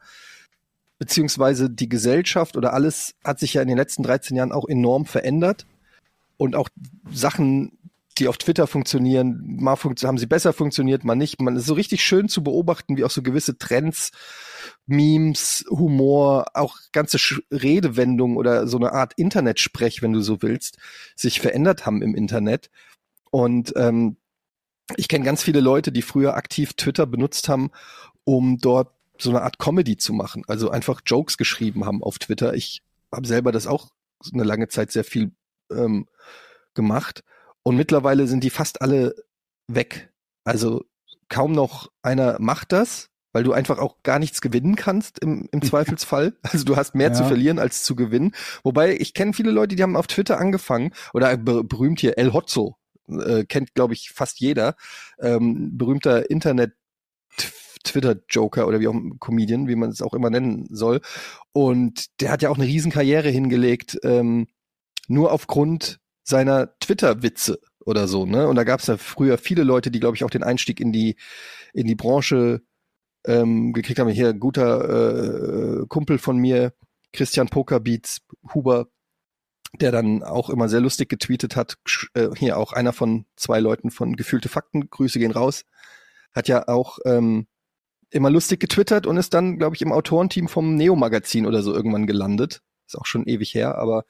[0.99, 5.07] beziehungsweise die Gesellschaft oder alles hat sich ja in den letzten 13 Jahren auch enorm
[5.07, 5.67] verändert
[6.37, 6.69] und auch
[7.11, 7.79] Sachen,
[8.19, 11.41] die auf Twitter funktionieren, mal funkt haben sie besser funktioniert, mal nicht.
[11.41, 14.11] Man ist so richtig schön zu beobachten, wie auch so gewisse Trends,
[14.87, 20.79] Memes, Humor, auch ganze Sch Redewendungen oder so eine Art Internetsprech, wenn du so willst,
[21.17, 22.71] sich verändert haben im Internet.
[23.31, 24.17] Und ähm,
[24.97, 27.71] ich kenne ganz viele Leute, die früher aktiv Twitter benutzt haben,
[28.25, 30.45] um dort so eine Art Comedy zu machen.
[30.47, 32.55] Also einfach Jokes geschrieben haben auf Twitter.
[32.55, 33.91] Ich habe selber das auch
[34.33, 35.33] eine lange Zeit sehr viel
[35.71, 36.07] ähm,
[36.75, 37.25] gemacht.
[37.63, 39.15] Und mittlerweile sind die fast alle
[39.67, 40.13] weg.
[40.45, 40.85] Also
[41.29, 45.63] kaum noch einer macht das, weil du einfach auch gar nichts gewinnen kannst im, im
[45.63, 46.35] Zweifelsfall.
[46.43, 47.13] Also du hast mehr Ja.
[47.13, 48.33] zu verlieren als zu gewinnen.
[48.65, 52.33] Wobei ich kenne viele Leute, die haben auf Twitter angefangen oder ber berühmt hier El
[52.33, 52.75] Hotzo,
[53.07, 54.75] äh, kennt glaube ich fast jeder,
[55.21, 56.73] ähm, berühmter Internet
[57.85, 61.01] Twitter-Joker oder wie auch Comedian, wie man es auch immer nennen soll.
[61.53, 64.49] Und der hat ja auch eine Riesenkarriere hingelegt, ähm,
[65.07, 68.49] nur aufgrund seiner Twitter-Witze oder so, ne?
[68.49, 70.93] Und da gab es ja früher viele Leute, die, glaube ich, auch den Einstieg in
[70.93, 71.15] die,
[71.73, 72.63] in die Branche
[73.27, 74.09] ähm, gekriegt haben.
[74.09, 76.73] Hier guter äh, Kumpel von mir,
[77.13, 78.21] Christian Pokerbeats,
[78.55, 78.89] Huber,
[79.81, 81.79] der dann auch immer sehr lustig getweetet hat.
[82.15, 85.65] Äh, hier auch einer von zwei Leuten von Gefühlte Fakten, Grüße gehen raus,
[86.33, 87.47] hat ja auch ähm,
[88.11, 92.07] immer lustig getwittert und ist dann, glaube ich, im Autorenteam vom Neo-Magazin oder so irgendwann
[92.07, 92.63] gelandet.
[92.87, 94.05] Ist auch schon ewig her, aber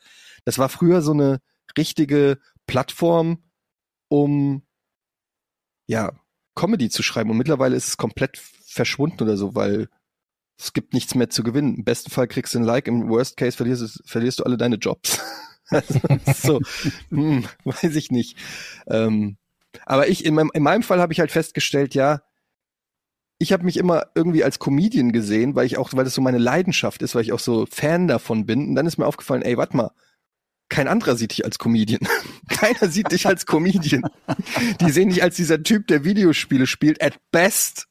[0.45, 1.41] das war früher so eine
[1.77, 3.43] richtige Plattform,
[4.09, 4.63] um
[5.87, 6.13] ja
[6.55, 7.31] Comedy zu schreiben.
[7.31, 8.41] Und mittlerweile ist es komplett
[8.79, 9.89] verschwunden oder so, weil
[10.59, 11.75] es gibt nichts mehr zu gewinnen.
[11.77, 14.57] Im besten Fall kriegst du ein Like, im Worst Case verlierst, du- verlierst du alle
[14.57, 15.21] deine Jobs.
[15.69, 16.01] also,
[16.35, 16.61] so,
[17.11, 18.37] hm, weiß ich nicht.
[18.87, 19.37] Ähm,
[19.85, 22.23] aber ich, in meinem, in meinem Fall habe ich halt festgestellt, ja,
[23.39, 26.39] ich habe mich immer irgendwie als Comedian gesehen, weil ich auch, weil das so meine
[26.39, 28.69] Leidenschaft ist, weil ich auch so Fan davon bin.
[28.69, 29.91] Und dann ist mir aufgefallen, ey, warte mal,
[30.69, 32.01] kein anderer sieht dich als Comedian.
[32.49, 34.03] Keiner sieht dich als Comedian.
[34.81, 37.87] Die sehen dich als dieser Typ, der Videospiele spielt, at best.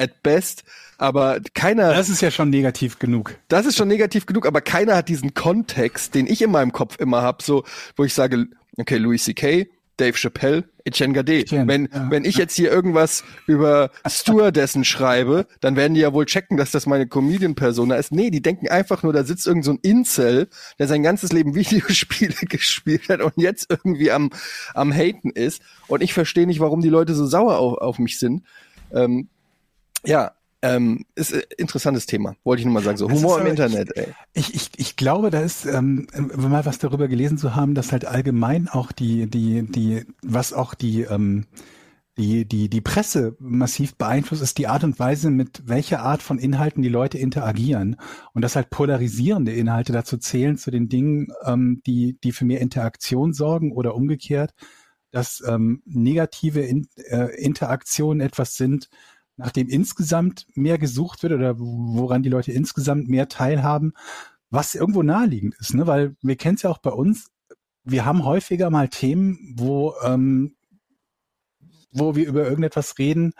[0.00, 0.64] At best.
[0.98, 3.38] Aber keiner, Das ist ja schon negativ genug.
[3.48, 6.98] das ist schon negativ genug, aber keiner hat diesen Kontext, den ich in meinem Kopf
[6.98, 7.64] immer hab, so,
[7.96, 9.66] wo ich sage, okay, Louis C.K.,
[10.00, 11.44] Dave Chappelle, Etienne Gade.
[11.50, 12.10] Wenn, ja.
[12.10, 16.70] wenn ich jetzt hier irgendwas über Stewardessen schreibe, dann werden die ja wohl checken, dass
[16.70, 18.10] das meine Comedian-Persona ist.
[18.10, 21.54] Nee, die denken einfach nur, da sitzt irgend so ein Incel, der sein ganzes Leben
[21.54, 24.30] Videospiele gespielt hat und jetzt irgendwie am,
[24.74, 25.62] am Haten ist.
[25.86, 28.44] Und ich verstehe nicht, warum die Leute so sauer auf, auf mich sind.
[28.92, 29.28] Ähm,
[30.04, 30.32] ja,
[30.62, 32.98] ähm, ist ein interessantes Thema, wollte ich nur mal sagen.
[32.98, 34.08] So Das Humor ist im aber- Internet, ey.
[34.34, 38.04] Ich, ich, ich glaube, da ist, ähm, mal was darüber gelesen zu haben, dass halt
[38.04, 41.46] allgemein auch die, die, die, was auch die, ähm,
[42.18, 46.38] die, die, die Presse massiv beeinflusst, ist die Art und Weise, mit welcher Art von
[46.38, 47.96] Inhalten die Leute interagieren.
[48.34, 52.60] Und dass halt polarisierende Inhalte dazu zählen, zu den Dingen, ähm, die, die für mehr
[52.60, 54.52] Interaktion sorgen oder umgekehrt,
[55.10, 58.90] dass ähm, negative In äh, Interaktionen etwas sind,
[59.40, 63.92] nachdem insgesamt mehr gesucht wird oder woran die Leute insgesamt mehr teilhaben,
[64.50, 65.86] was irgendwo naheliegend ist, ne?
[65.86, 67.30] Weil wir kennen es ja auch bei uns,
[67.84, 70.56] wir haben häufiger mal Themen, wo, ähm,
[71.92, 73.32] wo wir über irgendetwas reden,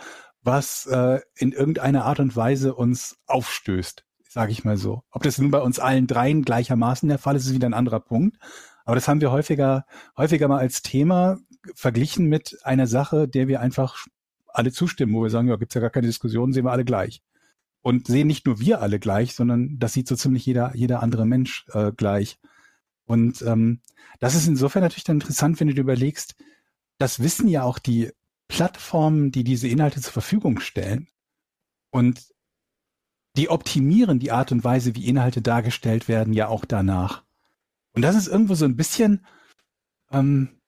[0.43, 5.03] was äh, in irgendeiner Art und Weise uns aufstößt, sage ich mal so.
[5.11, 8.01] Ob das nun bei uns allen dreien gleichermaßen der Fall ist, ist wieder ein anderer
[8.01, 8.39] Punkt.
[8.85, 9.85] Aber das haben wir häufiger,
[10.17, 11.39] häufiger mal als Thema
[11.75, 14.07] verglichen mit einer Sache, der wir einfach
[14.53, 17.23] alle zustimmen, wo wir sagen, ja, gibt's ja gar keine Diskussion, sehen wir alle gleich.
[17.83, 21.27] Und sehen nicht nur wir alle gleich, sondern das sieht so ziemlich jeder, jeder andere
[21.27, 22.39] Mensch äh, gleich.
[23.07, 23.81] Und ähm,
[24.21, 26.37] das ist insofern natürlich dann interessant, wenn du dir überlegst,
[26.99, 28.11] das wissen ja auch die
[28.49, 31.09] Plattformen, die diese Inhalte zur Verfügung stellen.
[31.91, 32.29] Und
[33.37, 37.25] die optimieren die Art und Weise, wie Inhalte dargestellt werden, ja auch danach.
[37.95, 39.25] Und das ist irgendwo so ein bisschen,
[40.13, 40.60] ähm,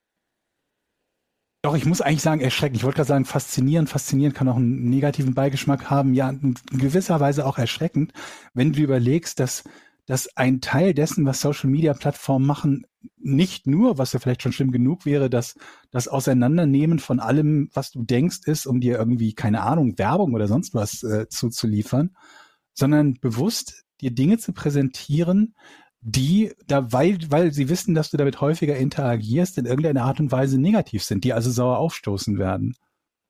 [1.62, 2.76] doch, ich muss eigentlich sagen, erschreckend.
[2.76, 3.88] Ich wollte gerade sagen, faszinierend.
[3.88, 6.12] Faszinierend kann auch einen negativen Beigeschmack haben.
[6.12, 8.12] Ja, in gewisser Weise auch erschreckend,
[8.52, 9.62] wenn du überlegst, dass,
[10.04, 12.86] dass ein Teil dessen, was Social Media Plattformen machen,
[13.16, 15.54] nicht nur, was ja vielleicht schon schlimm genug wäre, dass
[15.92, 20.48] das Auseinandernehmen von allem, was du denkst, ist, um dir irgendwie, keine Ahnung, Werbung oder
[20.48, 22.16] sonst was äh, zuzuliefern,
[22.74, 25.54] sondern bewusst dir Dinge zu präsentieren,
[26.02, 30.32] die da, weil, weil sie wissen, dass du damit häufiger interagierst, in irgendeiner Art und
[30.32, 32.74] Weise negativ sind, die also sauer aufstoßen werden.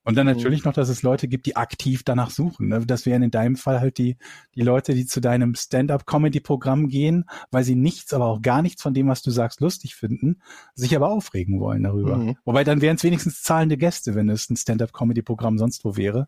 [0.04, 0.32] Und dann Mhm.
[0.32, 2.66] natürlich noch, dass es Leute gibt, die aktiv danach suchen.
[2.68, 2.84] ne?
[2.84, 4.16] Das wären in deinem Fall halt die,
[4.56, 8.94] die Leute, die zu deinem Stand-up-Comedy-Programm gehen, weil sie nichts, aber auch gar nichts von
[8.94, 10.40] dem, was du sagst, lustig finden,
[10.74, 12.16] sich aber aufregen wollen darüber.
[12.16, 12.36] Mhm.
[12.44, 16.26] Wobei dann wären es wenigstens zahlende Gäste, wenn es ein Stand-up-Comedy-Programm sonst wo wäre.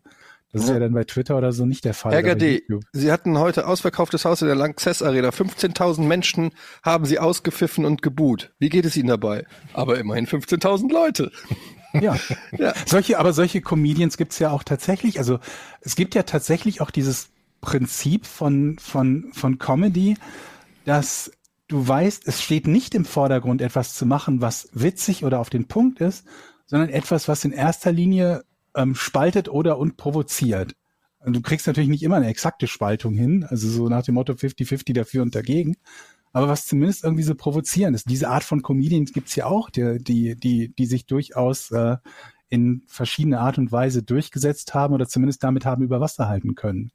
[0.55, 0.79] Das ist Ja.
[0.79, 2.13] dann bei Twitter oder so nicht der Fall.
[2.13, 2.61] RGD.
[2.93, 5.31] Sie hatten heute ausverkauftes Haus in der Lanxess Arena.
[5.31, 6.51] 15.000 Menschen
[6.81, 8.53] haben sie ausgepfiffen und geboot.
[8.57, 9.45] Wie geht es Ihnen dabei?
[9.73, 11.29] Aber immerhin 15.000 Leute.
[11.93, 12.15] Ja.
[12.57, 12.73] Ja.
[12.85, 15.17] Solche, aber solche Comedians gibt's ja auch tatsächlich.
[15.19, 15.39] Also
[15.81, 20.15] es gibt ja tatsächlich auch dieses Prinzip von, von, von Comedy,
[20.85, 21.31] dass
[21.67, 25.67] du weißt, es steht nicht im Vordergrund, etwas zu machen, was witzig oder auf den
[25.67, 26.25] Punkt ist,
[26.65, 28.43] sondern etwas, was in erster Linie
[28.75, 30.75] ähm, spaltet oder und provoziert.
[31.19, 34.33] Und du kriegst natürlich nicht immer eine exakte Spaltung hin, also so nach dem Motto
[34.33, 35.75] 50-50 dafür und dagegen.
[36.33, 38.09] Aber was zumindest irgendwie so provozierend ist.
[38.09, 41.97] Diese Art von Comedians gibt's ja auch, die, die, die, die sich durchaus äh,
[42.49, 46.91] in verschiedene Art und Weise durchgesetzt haben oder zumindest damit haben über Wasser halten können.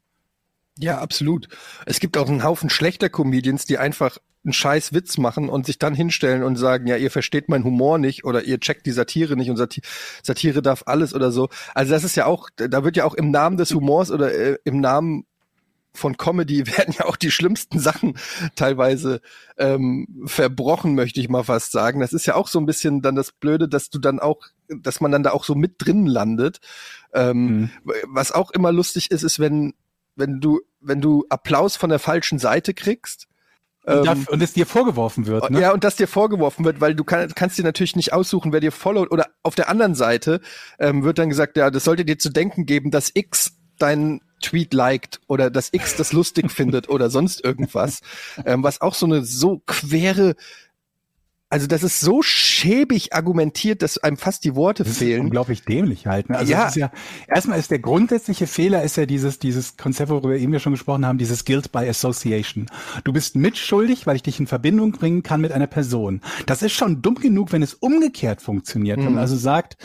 [0.77, 1.47] Ja, absolut.
[1.85, 5.77] Es gibt auch einen Haufen schlechter Comedians, die einfach einen scheiß Witz machen und sich
[5.77, 9.35] dann hinstellen und sagen, ja, ihr versteht meinen Humor nicht oder ihr checkt die Satire
[9.35, 9.81] nicht und Sati
[10.23, 11.49] Satire darf alles oder so.
[11.75, 14.57] Also das ist ja auch, da wird ja auch im Namen des Humors oder äh,
[14.63, 15.25] im Namen
[15.93, 18.17] von Comedy werden ja auch die schlimmsten Sachen
[18.55, 19.21] teilweise
[19.57, 21.99] ähm, verbrochen, möchte ich mal fast sagen.
[21.99, 25.01] Das ist ja auch so ein bisschen dann das Blöde, dass du dann auch, dass
[25.01, 26.59] man dann da auch so mit drin landet.
[27.13, 27.69] Ähm,
[28.07, 29.73] Was auch immer lustig ist, ist, wenn
[30.15, 33.27] wenn du wenn du Applaus von der falschen Seite kriegst.
[33.83, 35.49] Und, ähm, und es dir vorgeworfen wird.
[35.49, 35.61] Ne?
[35.61, 38.59] ja, und das dir vorgeworfen wird, weil du kann, kannst dir natürlich nicht aussuchen, wer
[38.59, 39.11] dir followt.
[39.11, 40.39] Oder auf der anderen Seite
[40.77, 44.73] ähm, wird dann gesagt, ja, das sollte dir zu denken geben, dass X deinen Tweet
[44.73, 48.01] liked oder dass X das lustig findet oder sonst irgendwas.
[48.45, 50.35] Ähm, was auch so eine so quere,
[51.51, 55.21] also das ist so schäbig argumentiert, dass einem fast die Worte Das ist fehlen.
[55.21, 56.29] unglaublich dämlich halt.
[56.29, 56.37] Ne?
[56.37, 56.63] Also Ja.
[56.63, 56.91] es ist ja,
[57.27, 60.71] erstmal ist der grundsätzliche Fehler ist ja dieses, dieses Konzept, worüber wir eben ja schon
[60.73, 62.67] gesprochen haben, dieses Guilt by Association.
[63.03, 66.21] Du bist mitschuldig, weil ich dich in Verbindung bringen kann mit einer Person.
[66.45, 68.97] Das ist schon dumm genug, wenn es umgekehrt funktioniert.
[68.99, 69.11] Wenn Mhm.
[69.13, 69.77] man also sagt,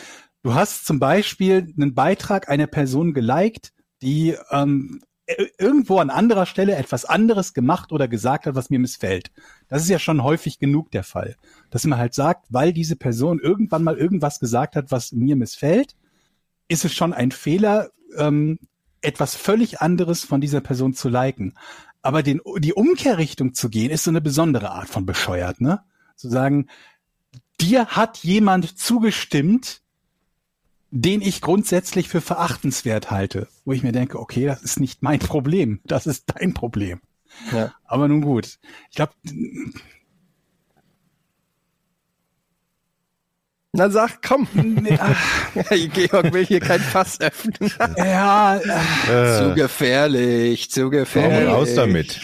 [0.42, 5.00] du hast zum Beispiel einen Beitrag einer Person geliked, die ähm,
[5.58, 9.30] irgendwo an anderer Stelle etwas anderes gemacht oder gesagt hat, was mir missfällt.
[9.68, 11.36] Das ist ja schon häufig genug der Fall.
[11.70, 15.96] Dass man halt sagt, weil diese Person irgendwann mal irgendwas gesagt hat, was mir missfällt,
[16.68, 18.58] ist es schon ein Fehler, ähm,
[19.00, 21.54] etwas völlig anderes von dieser Person zu liken.
[22.02, 25.80] Aber den, die Umkehrrichtung zu gehen, ist so eine besondere Art von bescheuert, ne?
[26.14, 26.68] Zu sagen,
[27.60, 29.82] dir hat jemand zugestimmt,
[31.02, 33.48] den ich grundsätzlich für verachtenswert halte.
[33.64, 37.00] Wo ich mir denke, okay, das ist nicht mein Problem, das ist dein Problem.
[37.52, 37.74] Ja.
[37.84, 38.58] Aber nun gut.
[38.90, 39.12] Ich glaube,
[43.76, 44.48] Na sag, komm.
[45.92, 47.70] Georg will hier kein Fass öffnen.
[47.98, 51.48] ja, äh, zu gefährlich, zu gefährlich.
[51.48, 52.20] raus damit.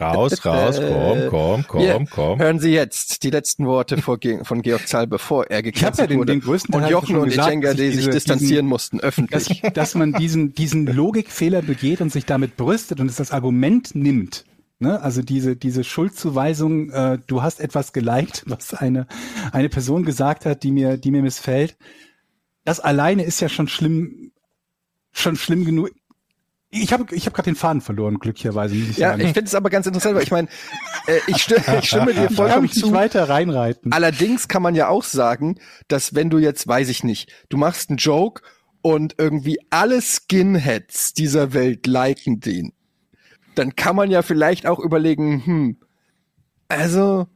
[0.00, 2.38] Raus, raus, komm, komm, komm, Hier, komm.
[2.38, 5.72] Hören Sie jetzt die letzten Worte vor Ge von Georg Zahl, bevor er Ich habe
[5.72, 6.32] gecancelt ja den, wurde.
[6.32, 9.04] den größten Teil und Jochen und dass die ich sich diese- distanzieren diesen, mussten, dass,
[9.08, 9.62] öffentlich.
[9.72, 14.44] dass man diesen, diesen Logikfehler begeht und sich damit brüstet und es das Argument nimmt.
[14.78, 15.00] Ne?
[15.00, 19.06] Also diese, diese Schuldzuweisung, äh, du hast etwas geliked, was eine,
[19.52, 21.76] eine Person gesagt hat, die mir, die mir missfällt.
[22.64, 24.32] Das alleine ist ja schon schlimm,
[25.12, 25.90] schon schlimm genug.
[26.70, 28.74] Ich habe ich hab gerade den Faden verloren, glücklicherweise.
[28.74, 29.20] Ich Ja, sagen.
[29.20, 30.48] ich finde es aber ganz interessant, weil ich meine,
[31.06, 32.92] äh, ich, stimme, ich stimme dir vollkommen zu.
[32.92, 33.92] weiter reinreiten.
[33.92, 37.90] Allerdings kann man ja auch sagen, dass wenn du jetzt, weiß ich nicht, du machst
[37.90, 38.42] einen Joke
[38.82, 42.72] und irgendwie alle Skinheads dieser Welt liken den,
[43.54, 45.76] dann kann man ja vielleicht auch überlegen, hm,
[46.68, 47.26] also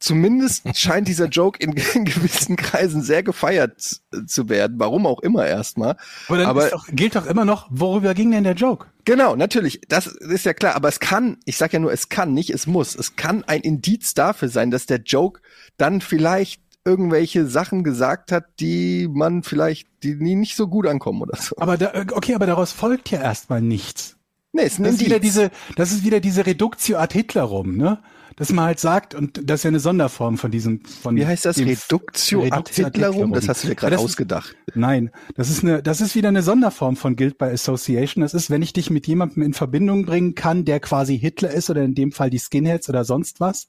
[0.00, 5.46] zumindest scheint dieser Joke in, in gewissen Kreisen sehr gefeiert zu werden, warum auch immer
[5.46, 5.96] erstmal.
[6.28, 8.86] Aber dann aber- doch, gilt doch immer noch, worüber ging denn der Joke?
[9.04, 12.34] Genau, natürlich, das ist ja klar, aber es kann, ich sag ja nur, es kann,
[12.34, 15.40] nicht es muss, es kann ein Indiz dafür sein, dass der Joke
[15.78, 21.22] dann vielleicht irgendwelche Sachen gesagt hat, die man vielleicht, die nie nicht so gut ankommen
[21.22, 21.56] oder so.
[21.58, 24.17] Aber da, okay, aber daraus folgt ja erstmal nichts.
[24.52, 27.76] Nee, es ist Das ist wieder diese, das ist wieder diese Reduktio ad Hitler rum,
[27.76, 27.98] ne?
[28.36, 31.44] dass man halt sagt, und das ist ja eine Sonderform von diesem, von Wie heißt
[31.44, 31.58] das?
[31.58, 33.32] Reduktio ad Hitlerum?
[33.32, 34.54] Das hast du dir Ja, gerade ist- ausgedacht.
[34.76, 38.22] Nein, das ist eine, das ist wieder eine Sonderform von Guild by Association.
[38.22, 41.68] Das ist, wenn ich dich mit jemandem in Verbindung bringen kann, der quasi Hitler ist
[41.68, 43.66] oder in dem Fall die Skinheads oder sonst was,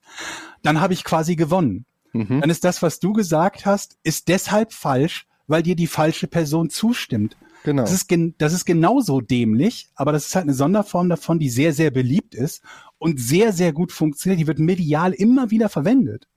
[0.62, 1.86] dann habe ich quasi gewonnen.
[2.14, 2.42] Mhm.
[2.42, 6.70] Dann ist das, was du gesagt hast, ist deshalb falsch, weil dir die falsche Person
[6.70, 7.38] zustimmt.
[7.64, 7.84] Genau.
[7.84, 8.08] Das ist,
[8.38, 12.36] das ist genauso dämlich, aber das ist halt eine Sonderform davon, die sehr, sehr beliebt
[12.36, 12.64] ist
[12.98, 14.40] und sehr, sehr gut funktioniert.
[14.40, 16.28] Die wird medial immer wieder verwendet.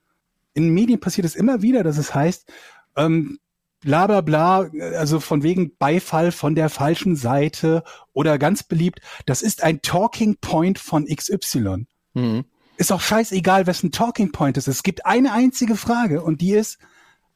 [0.54, 2.50] In Medien passiert es immer wieder, dass es heißt,
[2.96, 3.38] ähm,
[3.80, 9.42] bla bla bla, also von wegen Beifall von der falschen Seite oder ganz beliebt, das
[9.42, 11.86] ist ein Talking Point von XY.
[12.14, 12.44] Mhm.
[12.76, 14.76] Ist auch scheißegal, wessen Talking Point es ist.
[14.76, 16.78] Es gibt eine einzige Frage und die ist,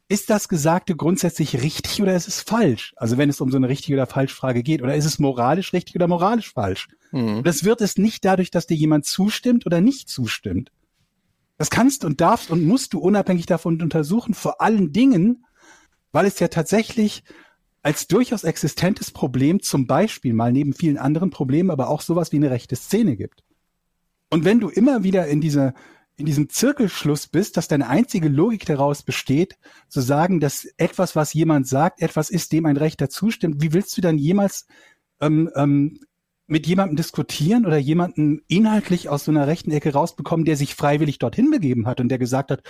[0.09, 2.95] ist das Gesagte grundsätzlich richtig oder ist es falsch?
[2.97, 5.73] Also wenn es um so eine richtige oder falsche Frage geht, oder ist es moralisch
[5.73, 6.89] richtig oder moralisch falsch?
[7.11, 7.43] Mhm.
[7.43, 10.71] Das wird es nicht dadurch, dass dir jemand zustimmt oder nicht zustimmt.
[11.59, 15.45] Das kannst und darfst und musst du unabhängig davon untersuchen, vor allen Dingen,
[16.13, 17.25] weil es ja tatsächlich
[17.83, 22.37] als durchaus existentes Problem zum Beispiel mal neben vielen anderen Problemen aber auch sowas wie
[22.37, 23.43] eine rechte Szene gibt.
[24.31, 25.73] Und wenn du immer wieder in dieser
[26.17, 29.59] in diesem Zirkelschluss bist, dass deine einzige Logik daraus besteht,
[29.89, 33.97] zu sagen, dass etwas, was jemand sagt, etwas ist, dem ein Rechter zustimmt, wie willst
[33.97, 34.67] du dann jemals
[35.21, 36.01] ähm, ähm,
[36.47, 41.19] mit jemandem diskutieren oder jemanden inhaltlich aus so einer rechten Ecke rausbekommen, der sich freiwillig
[41.19, 42.63] dorthin begeben hat und der gesagt hat,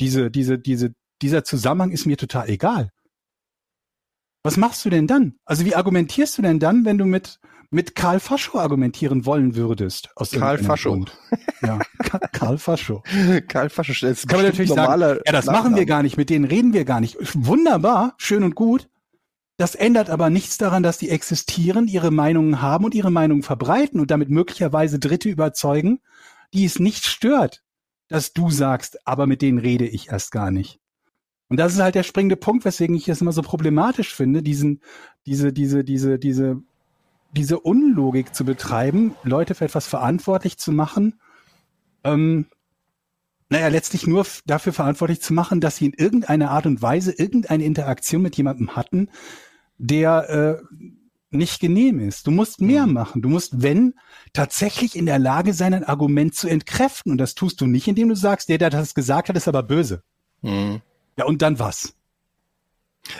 [0.00, 0.92] diese, diese, diese,
[1.22, 2.90] dieser Zusammenhang ist mir total egal.
[4.42, 5.36] Was machst du denn dann?
[5.44, 7.38] Also wie argumentierst du denn dann, wenn du mit,
[7.70, 10.10] mit Karl Fascho argumentieren wollen würdest?
[10.16, 10.90] Aus Karl Fascho.
[10.90, 11.16] Grund?
[11.62, 13.02] Ja, Ka- Karl Fascho.
[13.48, 16.44] Karl Fasche stellt Kann man natürlich sagen, ja, das machen wir gar nicht, mit denen
[16.44, 17.16] reden wir gar nicht.
[17.34, 18.88] Wunderbar, schön und gut.
[19.56, 24.00] Das ändert aber nichts daran, dass die existieren, ihre Meinungen haben und ihre Meinungen verbreiten
[24.00, 26.00] und damit möglicherweise Dritte überzeugen,
[26.54, 27.62] die es nicht stört,
[28.08, 30.80] dass du sagst, aber mit denen rede ich erst gar nicht.
[31.48, 34.80] Und das ist halt der springende Punkt, weswegen ich es immer so problematisch finde, diesen,
[35.26, 36.62] diese, diese, diese, diese,
[37.32, 41.20] diese Unlogik zu betreiben, Leute für etwas verantwortlich zu machen,
[42.04, 42.46] ähm,
[43.50, 47.64] naja, letztlich nur dafür verantwortlich zu machen, dass sie in irgendeiner Art und Weise irgendeine
[47.64, 49.08] Interaktion mit jemandem hatten,
[49.76, 50.76] der äh,
[51.30, 52.26] nicht genehm ist.
[52.26, 53.22] Du musst mehr machen.
[53.22, 53.94] Du musst, wenn,
[54.32, 57.12] tatsächlich in der Lage sein, ein Argument zu entkräften.
[57.12, 59.64] Und das tust du nicht, indem du sagst, der, der das gesagt hat, ist aber
[59.64, 60.02] böse.
[60.42, 60.80] Mhm.
[61.16, 61.94] Ja, und dann was?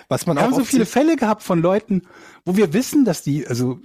[0.09, 2.03] Was man Wir auch haben so viele Fälle gehabt von Leuten,
[2.45, 3.81] wo wir wissen, dass die, also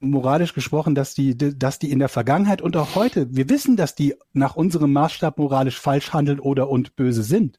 [0.00, 3.94] moralisch gesprochen, dass die, dass die in der Vergangenheit und auch heute, wir wissen, dass
[3.94, 7.58] die nach unserem Maßstab moralisch falsch handeln oder und böse sind.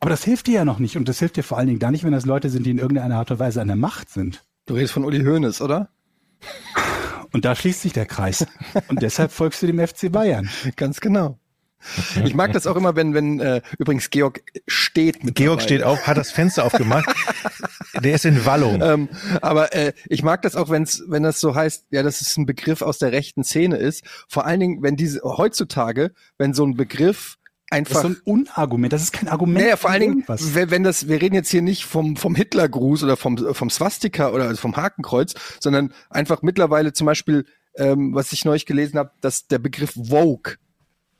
[0.00, 1.92] Aber das hilft dir ja noch nicht und das hilft dir vor allen Dingen dann
[1.92, 4.44] nicht, wenn das Leute sind, die in irgendeiner Art und Weise an der Macht sind.
[4.66, 5.88] Du redest von Uli Hoeneß, oder?
[7.32, 8.46] Und da schließt sich der Kreis.
[8.88, 10.48] Und deshalb folgst du dem FC Bayern.
[10.76, 11.38] Ganz genau.
[12.24, 15.64] Ich mag das auch immer, wenn, wenn äh, übrigens Georg steht mit Georg dabei.
[15.64, 17.06] steht auf, hat das Fenster aufgemacht.
[18.02, 18.80] Der ist in Wallung.
[18.82, 19.08] Ähm,
[19.40, 22.46] aber äh, ich mag das auch, wenn's, wenn das so heißt, ja, dass es ein
[22.46, 24.04] Begriff aus der rechten Szene ist.
[24.28, 27.38] Vor allen Dingen, wenn diese heutzutage, wenn so ein Begriff
[27.70, 28.92] Das einfach ist so ein Unargument.
[28.92, 29.64] Das ist kein Argument.
[29.64, 33.02] Naja, vor allen Dingen, wenn, wenn das, wir reden jetzt hier nicht vom, vom Hitlergruß
[33.04, 38.44] oder vom, vom Swastika oder vom Hakenkreuz, sondern einfach mittlerweile zum Beispiel, ähm, was ich
[38.44, 40.54] neulich gelesen habe, dass der Begriff Vogue,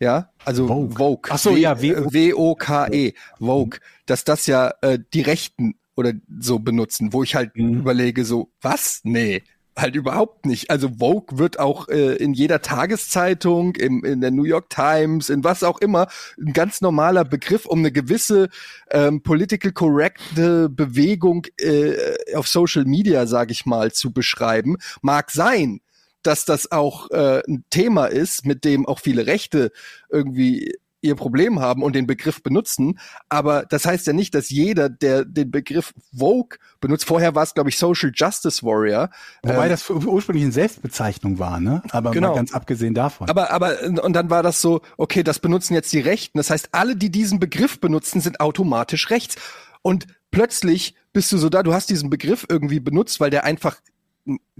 [0.00, 0.96] ja, also Vogue.
[0.96, 6.12] Vogue, Ach so, W- ja, äh, W-O-K-E, Vogue, dass das ja äh, die Rechten oder
[6.40, 7.78] so benutzen, wo ich halt Mhm.
[7.80, 9.00] überlege, so, was?
[9.04, 9.42] Nee.
[9.78, 10.70] Halt überhaupt nicht.
[10.70, 15.44] Also Vogue wird auch äh, in jeder Tageszeitung, im, in der New York Times, in
[15.44, 16.06] was auch immer,
[16.40, 18.48] ein ganz normaler Begriff, um eine gewisse
[18.90, 21.94] ähm, political correcte Bewegung äh,
[22.34, 24.76] auf Social Media, sage ich mal, zu beschreiben.
[25.02, 25.80] Mag sein,
[26.26, 29.72] dass das auch äh, ein Thema ist, mit dem auch viele Rechte
[30.10, 30.74] irgendwie
[31.06, 32.98] ihr Problem haben und den Begriff benutzen.
[33.28, 37.54] Aber das heißt ja nicht, dass jeder, der den Begriff Vogue benutzt, vorher war es,
[37.54, 39.10] glaube ich, Social Justice Warrior.
[39.42, 41.82] Wobei ähm, das ursprünglich eine Selbstbezeichnung war, ne?
[41.90, 42.34] Aber Genau.
[42.34, 43.28] ganz abgesehen davon.
[43.28, 46.38] Aber, aber, und dann war das so, okay, das benutzen jetzt die Rechten.
[46.38, 49.36] Das heißt, alle, die diesen Begriff benutzen, sind automatisch rechts.
[49.82, 53.76] Und plötzlich bist du so da, du hast diesen Begriff irgendwie benutzt, weil der einfach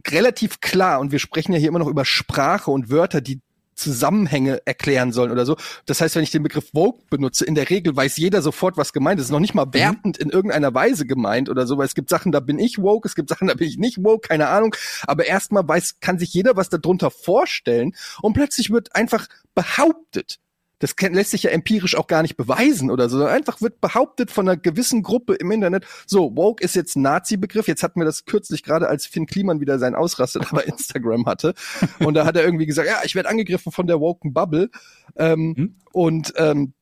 [0.06, 3.40] relativ klar, und wir sprechen ja hier immer noch über Sprache und Wörter, die
[3.76, 5.56] Zusammenhänge erklären sollen oder so.
[5.84, 8.94] Das heißt, wenn ich den Begriff Vogue benutze, in der Regel weiß jeder sofort, was
[8.94, 9.24] gemeint ist.
[9.24, 12.08] Es ist noch nicht mal wertend in irgendeiner Weise gemeint oder so, weil es gibt
[12.08, 14.74] Sachen, da bin ich woke, es gibt Sachen, da bin ich nicht woke, keine Ahnung.
[15.06, 20.38] Aber erstmal weiß, kann sich jeder was darunter vorstellen und plötzlich wird einfach behauptet,
[20.78, 23.24] Das lässt sich ja empirisch auch gar nicht beweisen oder so.
[23.24, 27.66] Einfach wird behauptet von einer gewissen Gruppe im Internet, so, woke ist jetzt ein Nazi-Begriff.
[27.66, 31.54] Jetzt hatten wir das kürzlich gerade, als Finn Kliman wieder seinen Ausraster bei Instagram hatte.
[31.98, 34.70] Und da hat er irgendwie gesagt, ja, ich werde angegriffen von der woken Bubble.
[35.16, 35.76] Ähm, Hm?
[35.92, 36.74] Und ähm,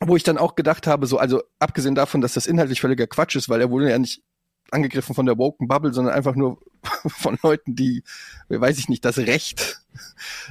[0.00, 3.36] wo ich dann auch gedacht habe, so, also abgesehen davon, dass das inhaltlich völliger Quatsch
[3.36, 4.22] ist, weil er wurde ja nicht
[4.72, 6.58] angegriffen von der woken Bubble, sondern einfach nur
[7.06, 8.02] von Leuten, die,
[8.48, 9.82] weiß ich nicht, das Recht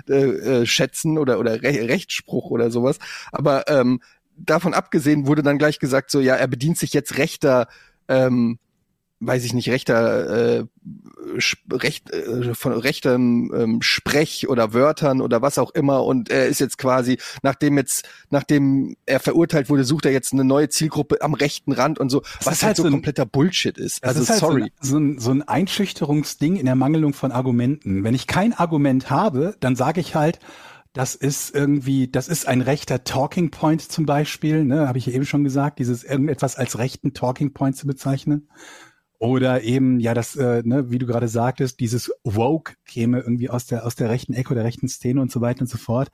[0.07, 2.99] äh, äh, schätzen oder oder Re Rechtsspruch oder sowas.
[3.32, 4.01] Aber ähm,
[4.36, 7.67] davon abgesehen wurde dann gleich gesagt, so ja, er bedient sich jetzt rechter,
[8.07, 8.59] ähm,
[9.22, 10.65] weiß ich nicht, rechter äh,
[11.72, 16.59] recht, äh, von rechtem ähm, Sprech oder Wörtern oder was auch immer und er ist
[16.59, 21.36] jetzt quasi, nachdem jetzt, nachdem er verurteilt wurde, sucht er jetzt eine neue Zielgruppe am
[21.36, 24.03] rechten Rand und so, was ist halt halt so ein- kompletter Bullshit ist.
[24.03, 24.72] Das Also ist halt sorry.
[24.82, 28.03] So, ein, so, ein, Einschüchterungsding in der Mangelung von Argumenten.
[28.03, 30.39] Wenn ich kein Argument habe, dann sage ich halt,
[30.93, 35.26] das ist irgendwie, das ist ein rechter Talking Point zum Beispiel, ne, habe ich eben
[35.26, 38.49] schon gesagt, dieses irgendetwas als rechten Talking Point zu bezeichnen.
[39.22, 43.67] Oder eben, ja, das, äh, ne, wie du gerade sagtest, dieses Woke käme irgendwie aus
[43.67, 46.09] der, aus der rechten Ecke oder rechten Szene und so weiter und so fort.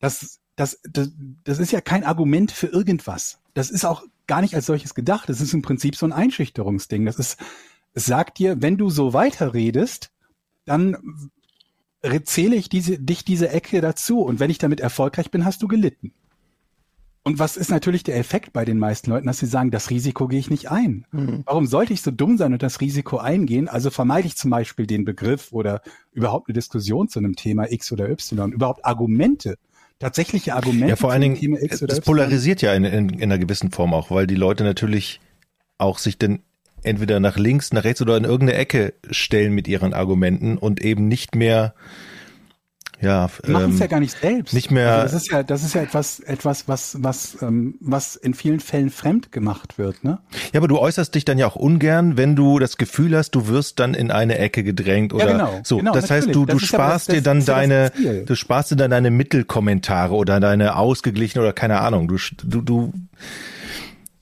[0.00, 1.12] Das, das, das,
[1.44, 3.38] das ist ja kein Argument für irgendwas.
[3.54, 5.30] Das ist auch gar nicht als solches gedacht.
[5.30, 7.06] Das ist im Prinzip so ein Einschüchterungsding.
[7.06, 7.38] Das ist,
[7.94, 10.12] es sagt dir, wenn du so weiterredest,
[10.66, 10.98] dann
[12.24, 14.20] zähle ich diese, dich diese Ecke dazu.
[14.20, 16.12] Und wenn ich damit erfolgreich bin, hast du gelitten.
[17.22, 20.26] Und was ist natürlich der Effekt bei den meisten Leuten, dass sie sagen, das Risiko
[20.26, 21.04] gehe ich nicht ein.
[21.12, 21.42] Mhm.
[21.44, 23.68] Warum sollte ich so dumm sein und das Risiko eingehen?
[23.68, 27.92] Also vermeide ich zum Beispiel den Begriff oder überhaupt eine Diskussion zu einem Thema X
[27.92, 29.56] oder Y, überhaupt Argumente,
[29.98, 32.04] tatsächliche Argumente Ja, vor allen Dingen, Thema X oder es Y.
[32.06, 35.20] polarisiert ja in, in, in einer gewissen Form auch, weil die Leute natürlich
[35.76, 36.40] auch sich dann
[36.82, 41.06] entweder nach links, nach rechts oder in irgendeine Ecke stellen mit ihren Argumenten und eben
[41.06, 41.74] nicht mehr,
[43.00, 44.52] ja, Die machen es ähm, ja gar nicht selbst.
[44.54, 48.16] nicht mehr- Also das ist ja, das ist ja etwas, etwas, was, was, ähm, was
[48.16, 50.18] in vielen Fällen fremd gemacht wird, ne?
[50.52, 53.48] Ja, aber du äußerst dich dann ja auch ungern, wenn du das Gefühl hast, du
[53.48, 55.78] wirst dann in eine Ecke gedrängt oder genau, so.
[55.78, 58.24] genau, das heißt, du, Das du sparst das dir dann ja deine, Ziel.
[58.26, 62.08] du sparst dir dann deine Mittelkommentare oder deine ausgeglichene oder keine Ahnung.
[62.08, 62.92] Du, du, du,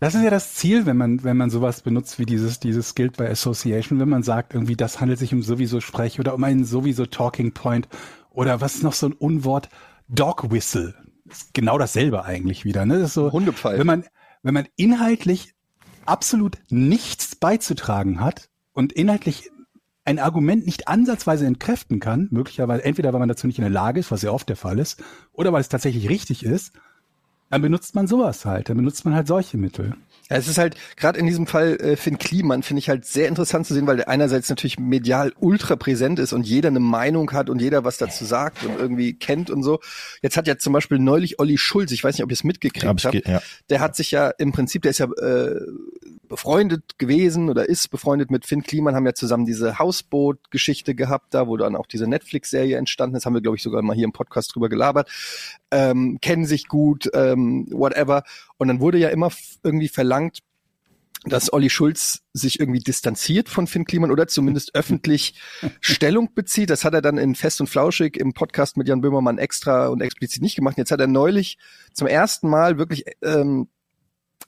[0.00, 3.16] Das ist ja das Ziel, wenn man, wenn man sowas benutzt wie dieses, dieses Guild
[3.16, 6.64] by Association, wenn man sagt, irgendwie, das handelt sich um sowieso Sprech oder um einen
[6.64, 7.88] sowieso Talking Point
[8.30, 9.68] oder was ist noch so ein Unwort?
[10.08, 10.94] Dog Whistle.
[11.28, 12.98] Ist genau dasselbe eigentlich wieder, ne?
[12.98, 13.78] Das ist so, Hundepfeife.
[13.78, 14.04] wenn man,
[14.42, 15.54] wenn man inhaltlich
[16.06, 19.50] absolut nichts beizutragen hat und inhaltlich
[20.04, 24.00] ein Argument nicht ansatzweise entkräften kann, möglicherweise entweder weil man dazu nicht in der Lage
[24.00, 25.02] ist, was ja oft der Fall ist,
[25.32, 26.72] oder weil es tatsächlich richtig ist,
[27.50, 29.96] dann benutzt man sowas halt, dann benutzt man halt solche Mittel.
[30.30, 33.28] Ja, es ist halt, gerade in diesem Fall äh, Finn Kliman, finde ich halt sehr
[33.28, 37.32] interessant zu sehen, weil der einerseits natürlich medial ultra präsent ist und jeder eine Meinung
[37.32, 39.80] hat und jeder was dazu sagt und irgendwie kennt und so.
[40.20, 43.04] Jetzt hat ja zum Beispiel neulich Olli Schulz, ich weiß nicht, ob ihr es mitgekriegt
[43.04, 43.40] habt, ja.
[43.70, 45.60] der hat sich ja im Prinzip, der ist ja äh,
[46.28, 51.46] befreundet gewesen oder ist befreundet mit Finn Kliman, haben ja zusammen diese Hausboot-Geschichte gehabt, da
[51.46, 54.12] wo dann auch diese Netflix-Serie entstanden ist, haben wir, glaube ich, sogar mal hier im
[54.12, 55.10] Podcast drüber gelabert,
[55.70, 58.24] ähm, kennen sich gut, ähm, whatever.
[58.58, 59.32] Und dann wurde ja immer
[59.62, 60.40] irgendwie verlangt,
[61.24, 65.34] dass Olli Schulz sich irgendwie distanziert von Finn Kliman oder zumindest öffentlich
[65.80, 66.70] Stellung bezieht.
[66.70, 70.00] Das hat er dann in Fest und Flauschig im Podcast mit Jan Böhmermann extra und
[70.00, 70.78] explizit nicht gemacht.
[70.78, 71.58] Jetzt hat er neulich
[71.92, 73.68] zum ersten Mal wirklich ähm,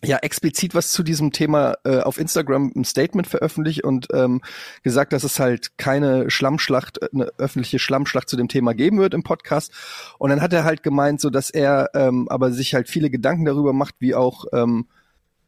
[0.02, 4.40] ja explizit was zu diesem Thema äh, auf Instagram ein Statement veröffentlicht und ähm,
[4.82, 9.14] gesagt, dass es halt keine Schlammschlacht, äh, eine öffentliche Schlammschlacht zu dem Thema geben wird
[9.14, 9.72] im Podcast.
[10.18, 13.44] Und dann hat er halt gemeint, so dass er ähm, aber sich halt viele Gedanken
[13.44, 14.86] darüber macht, wie auch ähm,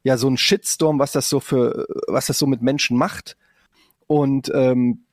[0.03, 3.37] ja so ein Shitstorm, was das so für, was das so mit Menschen macht.
[4.07, 5.05] Und ähm,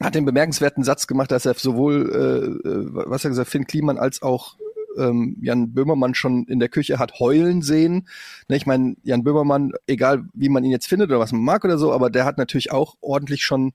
[0.00, 3.98] hat den bemerkenswerten Satz gemacht, dass er sowohl, äh, äh, was er gesagt, Finn Kliman
[3.98, 4.56] als auch
[4.98, 8.08] ähm, Jan Böhmermann schon in der Küche hat heulen sehen.
[8.48, 11.64] Ne, ich meine, Jan Böhmermann, egal wie man ihn jetzt findet oder was man mag
[11.64, 13.72] oder so, aber der hat natürlich auch ordentlich schon,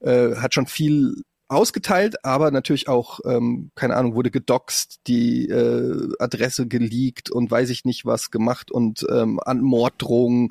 [0.00, 6.08] äh, hat schon viel ausgeteilt, aber natürlich auch, ähm, keine Ahnung, wurde gedoxt, die äh,
[6.18, 10.50] Adresse geleakt und weiß ich nicht was gemacht und ähm, an Morddrohungen,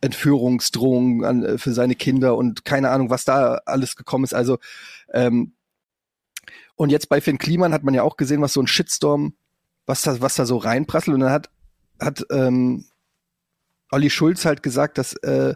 [0.00, 4.34] Entführungsdrohungen an, äh, für seine Kinder und keine Ahnung, was da alles gekommen ist.
[4.34, 4.58] Also
[5.12, 5.54] ähm,
[6.82, 9.34] und jetzt bei Finn Kliman hat man ja auch gesehen, was so ein Shitstorm,
[9.86, 11.14] was da, was da so reinprasselt.
[11.14, 11.48] Und dann hat,
[12.00, 12.86] hat ähm,
[13.92, 15.54] Olli Schulz halt gesagt, dass, äh,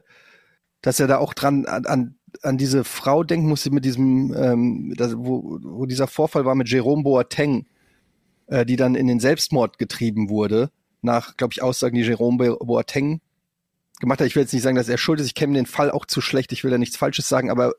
[0.83, 5.17] dass er da auch dran an, an, diese Frau denken musste mit diesem, ähm, das,
[5.17, 7.67] wo, wo dieser Vorfall war mit Jerome Boateng,
[8.47, 10.71] äh, die dann in den Selbstmord getrieben wurde,
[11.03, 13.21] nach, glaube ich, Aussagen, die Jerome Boateng
[13.99, 14.29] gemacht hat.
[14.29, 15.27] Ich will jetzt nicht sagen, dass er schuld ist.
[15.27, 16.53] Ich kenne den Fall auch zu schlecht.
[16.53, 17.75] Ich will da nichts Falsches sagen, aber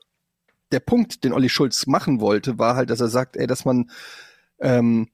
[0.72, 3.90] der Punkt, den Olli Schulz machen wollte, war halt, dass er sagt, ey, dass man,
[4.60, 5.08] ähm,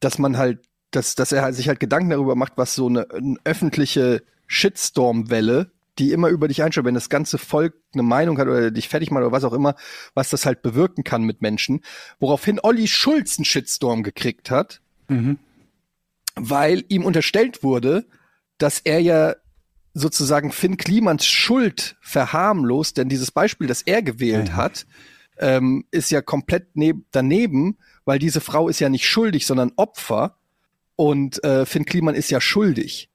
[0.00, 0.60] dass man halt
[0.90, 6.12] dass, dass er sich halt Gedanken darüber macht, was so eine, eine öffentliche Shitstorm-Welle, die
[6.12, 9.22] immer über dich einschreibt, wenn das ganze Volk eine Meinung hat oder dich fertig macht
[9.22, 9.74] oder was auch immer,
[10.14, 11.80] was das halt bewirken kann mit Menschen.
[12.20, 15.38] Woraufhin Olli Schulz einen Shitstorm gekriegt hat, Mhm.
[16.36, 18.06] weil ihm unterstellt wurde,
[18.58, 19.34] dass er ja
[19.94, 24.56] sozusagen Finn Klimans Schuld verharmlost, denn dieses Beispiel, das er gewählt Ja.
[24.56, 24.86] hat,
[25.38, 30.36] ähm, ist ja komplett neb daneben, weil diese Frau ist ja nicht schuldig, sondern Opfer
[30.96, 33.08] und äh, Finn Kliman ist ja schuldig.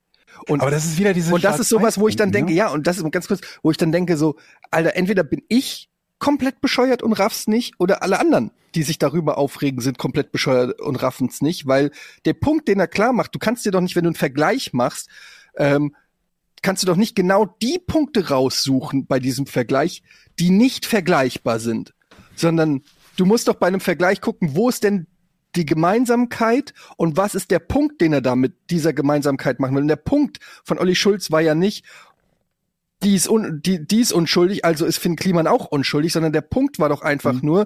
[0.48, 2.58] Und Aber das ist wieder diese und das ist sowas, wo ich dann denke, Schwarz-Weiß-Denken,
[2.58, 4.38] ja, und das ist ganz kurz, wo ich dann denke, so,
[4.72, 9.38] Alter, entweder bin ich komplett bescheuert und raff's nicht, oder alle anderen, die sich darüber
[9.38, 11.92] aufregen, sind komplett bescheuert und raffen's nicht, weil
[12.26, 14.74] der Punkt, den er klar macht, du kannst dir doch nicht, wenn du einen Vergleich
[14.74, 15.10] machst,
[15.58, 15.96] ähm,
[16.62, 20.04] kannst du doch nicht genau die Punkte raussuchen bei diesem Vergleich,
[20.40, 21.94] die nicht vergleichbar sind,
[22.36, 22.82] sondern
[23.18, 25.08] du musst doch bei einem Vergleich gucken, wo ist denn
[25.56, 29.82] die Gemeinsamkeit und was ist der Punkt, den er da mit dieser Gemeinsamkeit machen will.
[29.82, 31.86] Und der Punkt von Olli Schulz war ja nicht,
[33.02, 36.42] die ist, un, die, die ist unschuldig, also ist Finn Kliman auch unschuldig, sondern der
[36.42, 37.66] Punkt war doch einfach nur,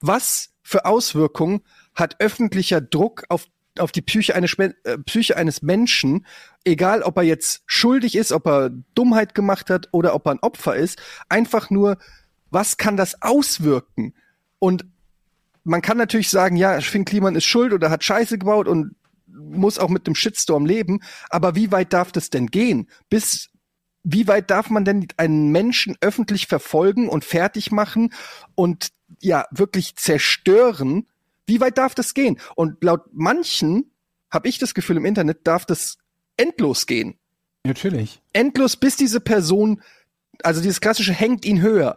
[0.00, 1.62] was für Auswirkungen
[1.94, 3.46] hat öffentlicher Druck auf,
[3.80, 6.26] auf die Psyche eines, äh, Psyche eines Menschen,
[6.64, 10.40] egal ob er jetzt schuldig ist, ob er Dummheit gemacht hat oder ob er ein
[10.40, 11.98] Opfer ist, einfach nur,
[12.50, 14.14] was kann das auswirken?
[14.58, 14.84] Und
[15.64, 18.94] man kann natürlich sagen, ja, Finn Kliman ist schuld oder hat Scheiße gebaut und
[19.26, 21.00] muss auch mit dem Shitstorm leben,
[21.30, 22.88] aber wie weit darf das denn gehen?
[23.08, 23.50] Bis
[24.04, 28.14] wie weit darf man denn einen Menschen öffentlich verfolgen und fertig machen
[28.54, 28.88] und
[29.20, 31.06] ja wirklich zerstören?
[31.48, 32.38] Wie weit darf das gehen?
[32.54, 33.90] Und laut manchen
[34.30, 35.96] habe ich das Gefühl im Internet darf das
[36.36, 37.18] endlos gehen.
[37.64, 38.22] Natürlich.
[38.34, 39.82] Endlos bis diese Person,
[40.42, 41.96] also dieses klassische hängt ihn höher.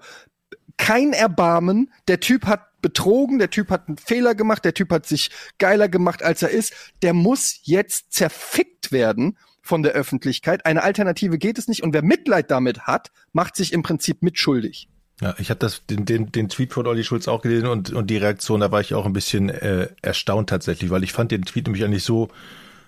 [0.77, 5.05] Kein Erbarmen, der Typ hat betrogen, der Typ hat einen Fehler gemacht, der Typ hat
[5.05, 5.29] sich
[5.59, 6.73] geiler gemacht, als er ist.
[7.01, 10.65] Der muss jetzt zerfickt werden von der Öffentlichkeit.
[10.65, 11.83] Eine Alternative geht es nicht.
[11.83, 14.87] Und wer Mitleid damit hat, macht sich im Prinzip mitschuldig.
[15.19, 18.07] Ja, ich habe das den, den, den Tweet von Olli Schulz auch gelesen und, und
[18.07, 21.43] die Reaktion, da war ich auch ein bisschen äh, erstaunt tatsächlich, weil ich fand den
[21.43, 22.29] Tweet nämlich eigentlich so,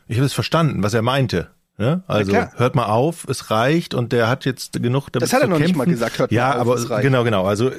[0.07, 1.49] ich habe es verstanden, was er meinte.
[1.77, 2.03] Ne?
[2.07, 2.51] Also klar.
[2.55, 5.57] hört mal auf, es reicht und der hat jetzt genug damit Das hat er noch
[5.57, 5.77] nicht kämpfen.
[5.77, 7.03] mal gesagt, hört mal ja, auf, aber es reicht.
[7.03, 7.45] genau, genau.
[7.45, 7.71] Also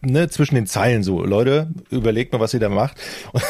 [0.00, 2.96] ne, zwischen den Zeilen so, Leute, überlegt mal, was ihr da macht.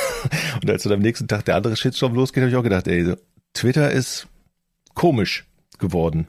[0.62, 3.04] Und als dann am nächsten Tag der andere Shitstorm losgeht, habe ich auch gedacht, ey,
[3.04, 3.16] so,
[3.54, 4.26] Twitter ist
[4.94, 5.44] komisch
[5.78, 6.26] geworden.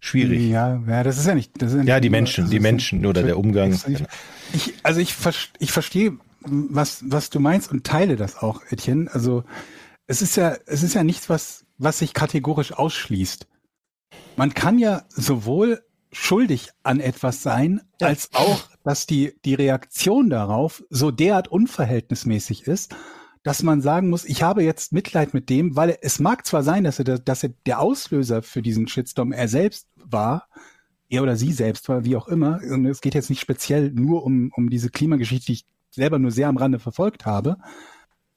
[0.00, 0.48] Schwierig.
[0.48, 1.60] Ja, ja, das ist ja nicht.
[1.60, 3.78] Das ist ja, nicht Ja, die Menschen, die Menschen oder der Umgang.
[4.52, 5.14] Ich, also ich,
[5.58, 9.10] ich verstehe, was, was du meinst und teile das auch, Etienne.
[9.12, 9.44] Also
[10.06, 13.46] es ist ja, es ist ja nichts, was, was sich kategorisch ausschließt.
[14.36, 15.82] Man kann ja sowohl
[16.12, 22.94] schuldig an etwas sein, als auch, dass die, die Reaktion darauf so derart unverhältnismäßig ist,
[23.42, 26.84] dass man sagen muss, ich habe jetzt Mitleid mit dem, weil es mag zwar sein,
[26.84, 30.48] dass er, der- dass er der Auslöser für diesen Shitstorm er selbst war,
[31.08, 32.60] er oder sie selbst war, wie auch immer.
[32.70, 36.30] Und es geht jetzt nicht speziell nur um, um diese Klimageschichte, die ich selber nur
[36.30, 37.56] sehr am Rande verfolgt habe.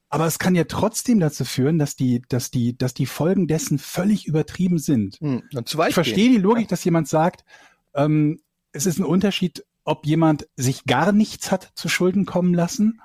[0.10, 3.78] Aber es kann ja trotzdem dazu führen, dass die, dass die, dass die Folgen dessen
[3.80, 5.18] völlig übertrieben sind.
[5.22, 5.43] Hm,
[5.89, 7.45] Ich verstehe die Logik, dass jemand sagt,
[7.93, 8.41] ähm,
[8.74, 13.02] es ist ein Unterschied, ob jemand sich gar nichts hat zu Schulden kommen lassen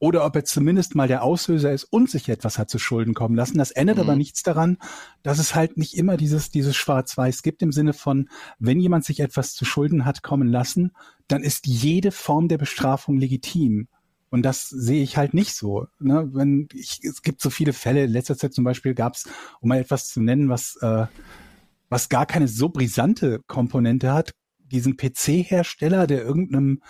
[0.00, 3.36] oder ob er zumindest mal der Auslöser ist und sich etwas hat zu Schulden kommen
[3.36, 3.58] lassen.
[3.58, 4.02] Das ändert Mhm.
[4.02, 4.78] aber nichts daran,
[5.22, 8.28] dass es halt nicht immer dieses, dieses Schwarz-Weiß gibt im Sinne von,
[8.58, 10.90] wenn jemand sich etwas zu Schulden hat kommen lassen,
[11.28, 13.86] dann ist jede Form der Bestrafung legitim.
[14.30, 15.86] Und das sehe ich halt nicht so.
[16.00, 16.28] Ne?
[16.32, 18.04] Wenn ich, es gibt so viele Fälle.
[18.04, 19.28] In letzter Zeit zum Beispiel gab es,
[19.60, 21.06] um mal etwas zu nennen, was äh,
[21.90, 26.80] was gar keine so brisante Komponente hat, diesen PC-Hersteller, der irgendeinem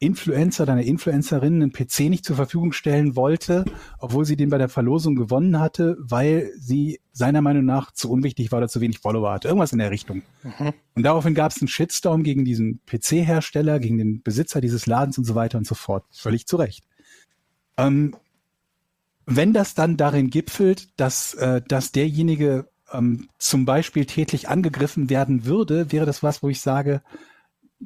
[0.00, 3.66] Influencer oder einer Influencerin einen PC nicht zur Verfügung stellen wollte,
[3.98, 8.50] obwohl sie den bei der Verlosung gewonnen hatte, weil sie seiner Meinung nach zu unwichtig
[8.50, 9.48] war oder zu wenig Follower hatte.
[9.48, 10.22] Irgendwas in der Richtung.
[10.94, 15.24] Und daraufhin gab es einen Shitstorm gegen diesen PC-Hersteller, gegen den Besitzer dieses Ladens und
[15.24, 16.04] so weiter und so fort.
[16.10, 16.84] Völlig zu Recht.
[17.76, 18.16] Ähm,
[19.26, 25.44] wenn das dann darin gipfelt, dass, äh, dass derjenige ähm, zum Beispiel tätlich angegriffen werden
[25.44, 27.02] würde, wäre das was, wo ich sage,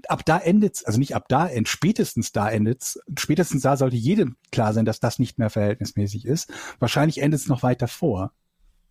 [0.08, 4.36] ab da endet's, also nicht ab da end, spätestens da endet's, spätestens da sollte jedem
[4.50, 6.52] klar sein, dass das nicht mehr verhältnismäßig ist.
[6.78, 8.32] Wahrscheinlich endet's noch weiter vor.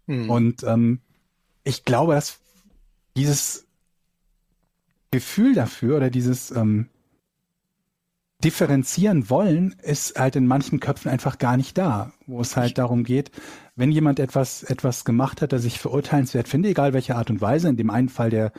[0.07, 0.29] Hm.
[0.29, 1.01] Und ähm,
[1.63, 2.39] ich glaube, dass
[3.15, 3.67] dieses
[5.11, 6.89] Gefühl dafür oder dieses ähm,
[8.43, 13.03] differenzieren wollen, ist halt in manchen Köpfen einfach gar nicht da, wo es halt darum
[13.03, 13.31] geht,
[13.75, 17.69] wenn jemand etwas, etwas gemacht hat, das ich verurteilenswert finde, egal welche Art und Weise,
[17.69, 18.51] in dem einen Fall der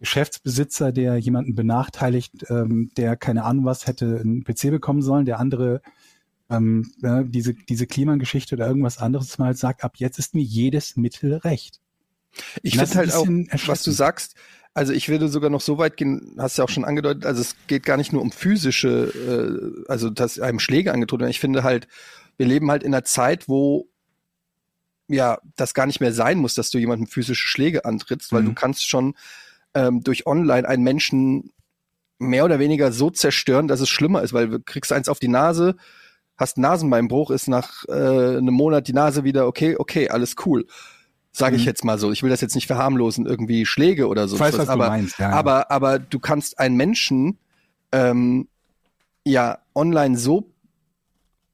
[0.00, 5.38] Geschäftsbesitzer, der jemanden benachteiligt, ähm, der keine Ahnung was hätte einen PC bekommen sollen, der
[5.38, 5.80] andere
[6.50, 10.96] ähm, äh, diese, diese Klimageschichte oder irgendwas anderes, halt sagt, ab jetzt ist mir jedes
[10.96, 11.80] Mittel recht.
[12.62, 13.26] Ich finde halt auch,
[13.66, 14.36] was du sagst,
[14.74, 17.40] also ich würde sogar noch so weit gehen, hast du ja auch schon angedeutet, also
[17.40, 21.30] es geht gar nicht nur um physische, äh, also dass einem Schläge angedroht werden.
[21.30, 21.88] Ich finde halt,
[22.36, 23.88] wir leben halt in einer Zeit, wo
[25.08, 28.46] ja das gar nicht mehr sein muss, dass du jemandem physische Schläge antrittst, weil Mhm.
[28.46, 29.14] du kannst schon
[29.76, 31.52] ähm, durch online einen Menschen
[32.18, 35.28] mehr oder weniger so zerstören, dass es schlimmer ist, weil du kriegst eins auf die
[35.28, 35.76] Nase,
[36.38, 37.92] hast Nasenbeinbruch, ist nach äh,
[38.38, 40.66] einem Monat die Nase wieder okay, okay, alles cool.
[41.30, 41.66] Sage ich Mhm.
[41.66, 42.10] jetzt mal so.
[42.10, 44.36] Ich will das jetzt nicht verharmlosen, irgendwie Schläge oder so.
[44.36, 45.18] Ich weiß, was aber, du meinst.
[45.18, 47.38] Ja, aber, aber du kannst einen Menschen
[47.92, 48.48] ähm,
[49.24, 50.50] ja online so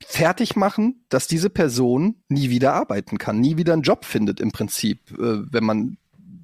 [0.06, 4.52] fertig machen, dass diese Person nie wieder arbeiten kann, nie wieder einen Job findet im
[4.52, 5.96] Prinzip, äh, wenn man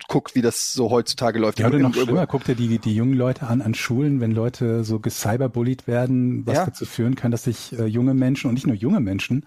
[0.09, 1.59] guckt, wie das so heutzutage läuft.
[1.59, 4.33] Ja, oder noch im- schlimmer, guck dir die, die jungen Leute an, an Schulen, wenn
[4.33, 6.65] Leute so gecyberbullied werden, was Ja.
[6.67, 9.45] dazu führen kann, dass sich äh, junge Menschen und nicht nur junge Menschen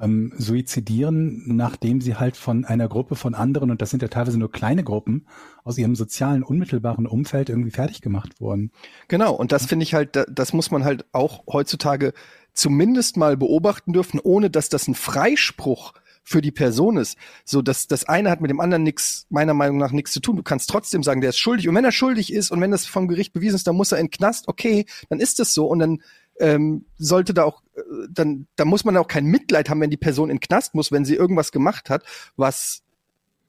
[0.00, 4.38] ähm, suizidieren, nachdem sie halt von einer Gruppe von anderen, und das sind ja teilweise
[4.38, 5.26] nur kleine Gruppen,
[5.62, 8.70] aus ihrem sozialen, unmittelbaren Umfeld irgendwie fertig gemacht wurden.
[9.08, 12.14] Genau, und das finde ich halt, da- das muss man halt auch heutzutage
[12.54, 15.92] zumindest mal beobachten dürfen, ohne dass das ein Freispruch
[16.22, 17.16] für die Person ist.
[17.44, 20.36] So, dass das eine hat mit dem anderen nichts, meiner Meinung nach nichts zu tun.
[20.36, 21.68] Du kannst trotzdem sagen, der ist schuldig.
[21.68, 23.98] Und wenn er schuldig ist und wenn das vom Gericht bewiesen ist, dann muss er
[23.98, 24.48] in den Knast.
[24.48, 25.66] Okay, dann ist das so.
[25.66, 26.02] Und dann
[26.38, 29.96] ähm, sollte da auch, äh, dann, da muss man auch kein Mitleid haben, wenn die
[29.96, 32.04] Person in den Knast muss, wenn sie irgendwas gemacht hat,
[32.36, 32.82] was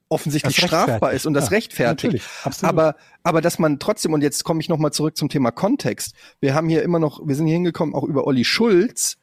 [0.09, 2.25] offensichtlich strafbar ist und das Ja, rechtfertigt.
[2.61, 6.15] Aber, aber dass man trotzdem, und jetzt komme ich nochmal zurück zum Thema Kontext.
[6.41, 9.17] Wir haben hier immer noch, wir sind hier hingekommen, auch über Olli Schulz,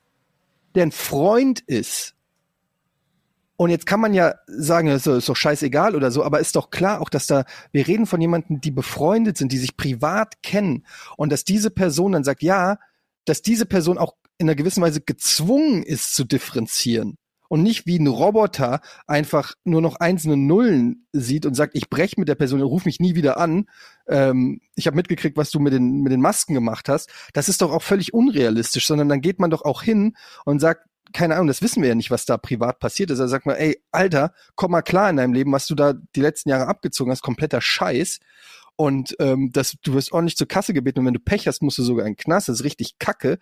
[0.75, 2.15] der ein Freund ist.
[3.61, 6.71] Und jetzt kann man ja sagen, das ist doch scheißegal oder so, aber ist doch
[6.71, 10.87] klar auch, dass da, wir reden von jemandem, die befreundet sind, die sich privat kennen
[11.17, 12.79] und dass diese Person dann sagt, ja,
[13.25, 17.99] dass diese Person auch in einer gewissen Weise gezwungen ist zu differenzieren und nicht wie
[17.99, 22.63] ein Roboter einfach nur noch einzelne Nullen sieht und sagt, ich brech mit der Person,
[22.63, 23.67] ruf mich nie wieder an.
[24.07, 27.11] Ähm, ich habe mitgekriegt, was du mit den, mit den Masken gemacht hast.
[27.33, 30.87] Das ist doch auch völlig unrealistisch, sondern dann geht man doch auch hin und sagt,
[31.13, 33.19] keine Ahnung, das wissen wir ja nicht, was da privat passiert ist.
[33.19, 36.21] Er sagt mal, ey, Alter, komm mal klar in deinem Leben, was du da die
[36.21, 38.19] letzten Jahre abgezogen hast, kompletter Scheiß.
[38.77, 41.79] Und ähm, das, du wirst ordentlich zur Kasse gebeten und wenn du Pech hast, musst
[41.79, 42.49] du sogar in den Knast.
[42.49, 43.39] Das ist richtig kacke.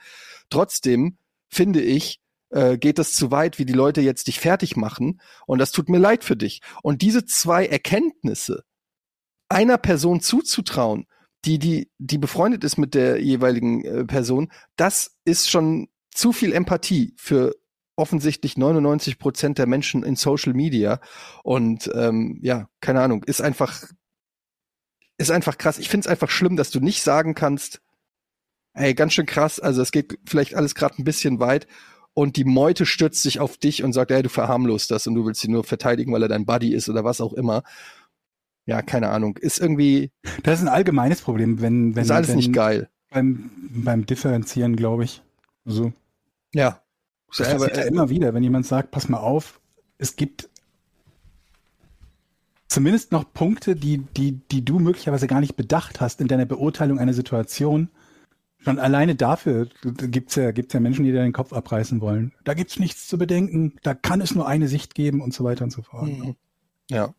[0.49, 5.21] Trotzdem finde ich, äh, geht das zu weit, wie die Leute jetzt dich fertig machen.
[5.47, 6.63] Und das tut mir leid für dich.
[6.83, 8.65] Und diese zwei Erkenntnisse
[9.49, 11.07] einer Person zuzutrauen,
[11.45, 16.53] die, die, die befreundet ist mit der jeweiligen äh, Person, das ist schon zu viel
[16.53, 17.55] Empathie für
[17.97, 21.01] offensichtlich 99 Prozent der Menschen in Social Media.
[21.43, 23.85] Und ähm, ja, keine Ahnung, ist einfach,
[25.19, 25.79] ist einfach krass.
[25.79, 27.81] Ich finde es einfach schlimm, dass du nicht sagen kannst,
[28.75, 31.67] ey, ganz schön krass, also es geht vielleicht alles gerade ein bisschen weit
[32.13, 35.25] und die Meute stürzt sich auf dich und sagt, ey, du verharmlost das und du
[35.25, 37.63] willst sie nur verteidigen, weil er dein Buddy ist oder was auch immer.
[38.67, 39.37] Ja, keine Ahnung.
[39.39, 40.11] Ist irgendwie,
[40.43, 42.91] das ist ein allgemeines Problem, wenn, wenn, ist alles wenn nicht geil.
[43.11, 45.23] beim, beim Differenzieren, glaube ich.
[45.65, 45.93] So.
[46.57, 46.83] Ja.
[47.37, 49.61] Das Aber, ja äh, immer wieder, wenn jemand sagt, pass mal auf,
[49.99, 50.49] es gibt
[52.69, 56.99] zumindest noch Punkte, die, die, die du möglicherweise gar nicht bedacht hast in deiner Beurteilung
[56.99, 57.91] einer Situation.
[58.59, 62.33] Schon alleine dafür gibt's ja, gibt's ja Menschen, die dir den Kopf abreißen wollen.
[62.45, 65.65] Da gibt's nichts zu bedenken, da kann es nur eine Sicht geben und so weiter
[65.65, 66.09] und so fort.
[66.09, 66.37] Mhm.
[66.91, 67.15] Ja.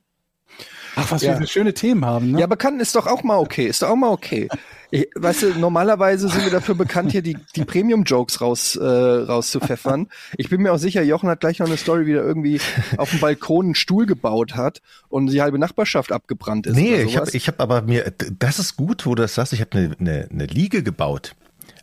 [0.96, 1.34] Ach, was Ja.
[1.34, 2.40] wir für schöne Themen haben, ne?
[2.40, 3.68] Ja, bekannt ist doch auch mal okay.
[3.68, 4.48] Ist doch auch mal okay.
[4.90, 10.08] Ich, weißt du, normalerweise sind wir dafür bekannt, hier die, die Premium-Jokes raus, äh, rauszupfeffern.
[10.38, 12.62] Ich bin mir auch sicher, Jochen hat gleich noch eine Story, wie er irgendwie
[12.98, 16.76] auf dem Balkon einen Stuhl gebaut hat und die halbe Nachbarschaft abgebrannt ist.
[16.76, 19.52] Nee, oder ich habe ich hab aber mir, das ist gut, wo du das sagst,
[19.54, 21.36] ich habe eine ne, ne Liege gebaut.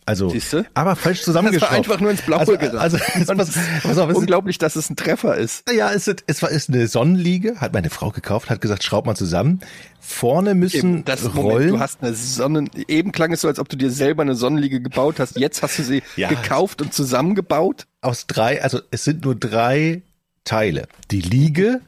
[0.06, 0.66] Also, Siehste?
[0.74, 1.70] aber falsch das zusammengeschraubt.
[1.72, 2.74] war einfach nur ins Blaue also, gedacht.
[2.76, 5.70] Also, pass auf, es ist, Unglaublich, dass es ein Treffer ist.
[5.72, 9.06] ja, es ist, es war, ist eine Sonnenliege, hat meine Frau gekauft, hat gesagt, schraub
[9.06, 9.60] mal zusammen.
[10.00, 11.42] Vorne müssen Das Rollen.
[11.42, 14.34] Moment, du hast eine Sonnen, eben klang es so, als ob du dir selber eine
[14.34, 15.38] Sonnenliege gebaut hast.
[15.38, 16.28] Jetzt hast du sie Ja.
[16.28, 17.86] gekauft und zusammengebaut.
[18.02, 20.02] aus drei, also es sind nur drei
[20.44, 20.86] Teile.
[21.10, 21.80] Die Liege,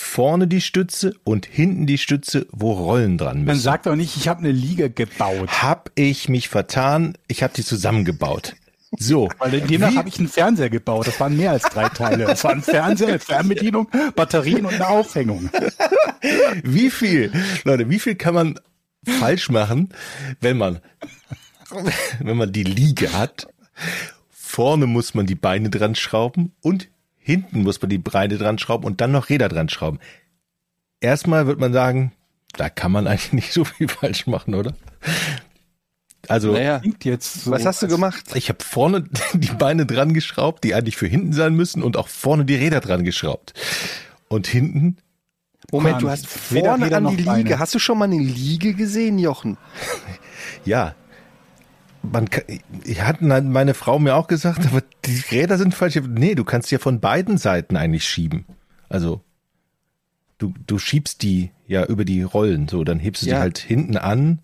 [0.00, 3.60] vorne die Stütze und hinten die Stütze, wo Rollen dran Dann müssen.
[3.60, 5.62] sag doch nicht, ich habe eine Liga gebaut.
[5.62, 8.56] Hab ich mich vertan, ich habe die zusammengebaut.
[8.98, 9.28] So.
[9.38, 11.06] Weil demnach habe ich einen Fernseher gebaut.
[11.06, 12.24] Das waren mehr als drei Teile.
[12.24, 15.50] Das war ein Fernseher, eine Fernbedienung, Batterien und eine Aufhängung.
[16.64, 17.30] Wie viel,
[17.64, 18.60] Leute, wie viel kann man
[19.06, 19.90] falsch machen,
[20.40, 20.80] wenn man,
[22.20, 23.48] wenn man die Liege hat?
[24.30, 26.88] Vorne muss man die Beine dran schrauben und
[27.20, 30.00] hinten muss man die Beine dran schrauben und dann noch Räder dran schrauben.
[31.00, 32.12] Erstmal wird man sagen,
[32.56, 34.74] da kann man eigentlich nicht so viel falsch machen, oder?
[36.28, 36.82] Also Naja,
[37.20, 37.50] so.
[37.50, 38.24] was hast du gemacht?
[38.34, 42.08] ich habe vorne die Beine dran geschraubt, die eigentlich für hinten sein müssen und auch
[42.08, 43.54] vorne die Räder dran geschraubt.
[44.28, 44.98] Und hinten,
[45.72, 47.24] Moment, du hast vorne Räder an die Liege.
[47.30, 47.58] Beine.
[47.58, 49.56] Hast du schon mal eine Liege gesehen, Jochen?
[50.64, 50.94] ja,
[52.02, 52.44] man kann,
[52.84, 55.96] ich hatte meine Frau mir auch gesagt, aber die Räder sind falsch.
[56.08, 58.46] Nee, du kannst ja von beiden Seiten eigentlich schieben.
[58.88, 59.22] Also
[60.38, 63.36] du, du schiebst die ja über die Rollen, so, dann hebst du Ja.
[63.36, 64.40] die halt hinten an.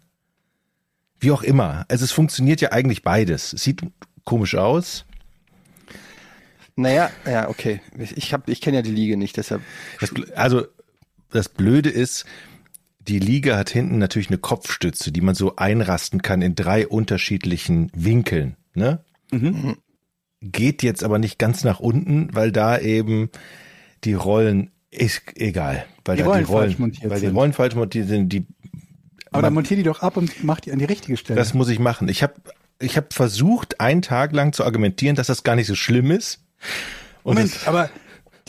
[1.18, 1.86] Wie auch immer.
[1.88, 3.54] Also es funktioniert ja eigentlich beides.
[3.54, 3.80] Es sieht
[4.24, 5.06] komisch aus.
[6.76, 7.80] Naja, ja, okay.
[7.98, 9.62] Ich, hab, ich kenne ja die Liege nicht, deshalb.
[9.98, 10.66] Das, also
[11.30, 12.26] das Blöde ist,
[13.08, 17.90] die Liege hat hinten natürlich eine Kopfstütze, die man so einrasten kann in drei unterschiedlichen
[17.94, 18.56] Winkeln.
[18.74, 19.00] Ne?
[19.30, 19.76] Mhm.
[20.40, 23.30] Geht jetzt aber nicht ganz nach unten, weil da eben
[24.04, 27.36] die Rollen ist egal, weil Die da Rollen die Rollen, falsch montiert weil die sind.
[27.36, 28.28] Rollen falsch montiert sind.
[28.32, 28.46] Die,
[29.30, 31.38] Aber dann man- montier die doch ab und mach die an die richtige Stelle.
[31.38, 32.08] das muss ich machen.
[32.08, 32.34] Ich habe
[32.78, 36.44] ich hab versucht, einen Tag lang zu argumentieren, dass das gar nicht so schlimm ist.
[37.22, 37.90] Und Moment, aber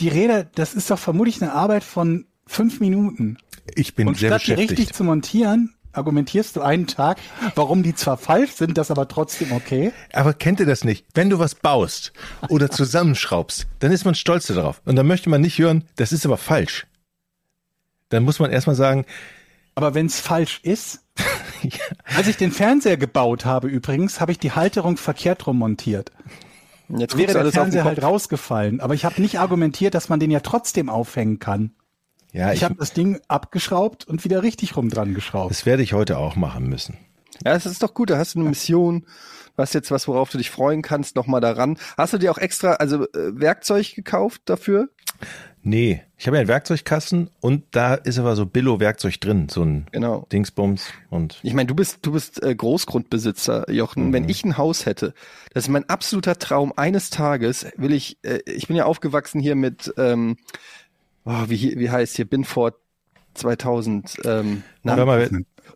[0.00, 3.38] die Räder, das ist doch vermutlich eine Arbeit von fünf Minuten.
[3.74, 4.80] Ich bin Und sehr statt die beschäftigt.
[4.80, 7.18] richtig zu montieren, argumentierst du einen Tag,
[7.54, 9.92] warum die zwar falsch sind, das aber trotzdem okay.
[10.12, 11.06] Aber kennt ihr das nicht?
[11.14, 12.12] Wenn du was baust
[12.48, 14.80] oder zusammenschraubst, dann ist man stolz darauf.
[14.84, 16.86] Und dann möchte man nicht hören, das ist aber falsch.
[18.10, 19.04] Dann muss man erstmal sagen,
[19.74, 21.00] Aber wenn es falsch ist,
[22.16, 26.12] als ich den Fernseher gebaut habe übrigens, habe ich die Halterung verkehrt rum montiert.
[26.88, 28.80] Jetzt Wäre der Fernseher halt rausgefallen.
[28.80, 31.72] Aber ich habe nicht argumentiert, dass man den ja trotzdem aufhängen kann.
[32.32, 35.50] Ja, Ich ich, habe das Ding abgeschraubt und wieder richtig rum dran geschraubt.
[35.50, 36.96] das werde ich heute auch machen müssen.
[37.44, 38.10] Ja, das ist doch gut.
[38.10, 39.06] Da hast du eine Mission.
[39.56, 41.78] Was jetzt was, worauf du dich freuen kannst, nochmal daran.
[41.96, 43.08] Hast du dir auch extra, also äh,
[43.40, 44.88] Werkzeug gekauft dafür?
[45.62, 49.86] Nee, ich habe ja einen Werkzeugkasten und da ist aber so Billo-Werkzeug drin, so ein
[49.90, 50.26] Genau.
[50.30, 54.12] Dingsbums und Ich meine, du bist, du bist äh, Großgrundbesitzer, Jochen.
[54.12, 55.12] Wenn ich ein Haus hätte,
[55.52, 56.72] das ist mein absoluter Traum.
[56.76, 60.36] Eines Tages will ich, äh, ich bin ja aufgewachsen hier mit, ähm,
[61.28, 62.74] oh, wie, wie heißt hier, Binford
[63.34, 65.28] 2000, ähm, na, Hör mal,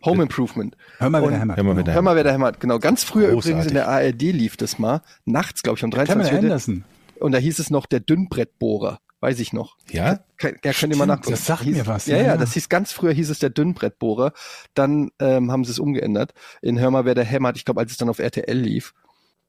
[0.05, 0.75] Home Improvement.
[0.97, 1.57] Hör mal, wer der hämmert.
[1.57, 2.59] Hör mal, wer der Hör mal, wer da hämmert.
[2.59, 3.51] Genau, ganz früher Großartig.
[3.51, 5.01] übrigens in der ARD lief das mal.
[5.25, 6.83] Nachts, glaube ich, um Pamela 23 Uhr.
[7.19, 8.99] Und da hieß es noch der Dünnbrettbohrer.
[9.21, 9.77] Weiß ich noch.
[9.89, 11.31] ja, Ja, könnt ihr mal nachgucken.
[11.31, 12.37] das sagt hieß, mir was, Ja, ja, ja, ja.
[12.37, 14.33] das hieß ganz früher hieß es der Dünnbrettbohrer.
[14.73, 16.33] Dann ähm, haben sie es umgeändert.
[16.61, 17.55] In Hör mal, wer der hämmert.
[17.55, 18.93] Ich glaube, als es dann auf RTL lief.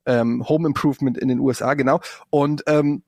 [0.07, 2.01] Ähm, Home Improvement in den USA, genau.
[2.31, 3.03] Und ähm,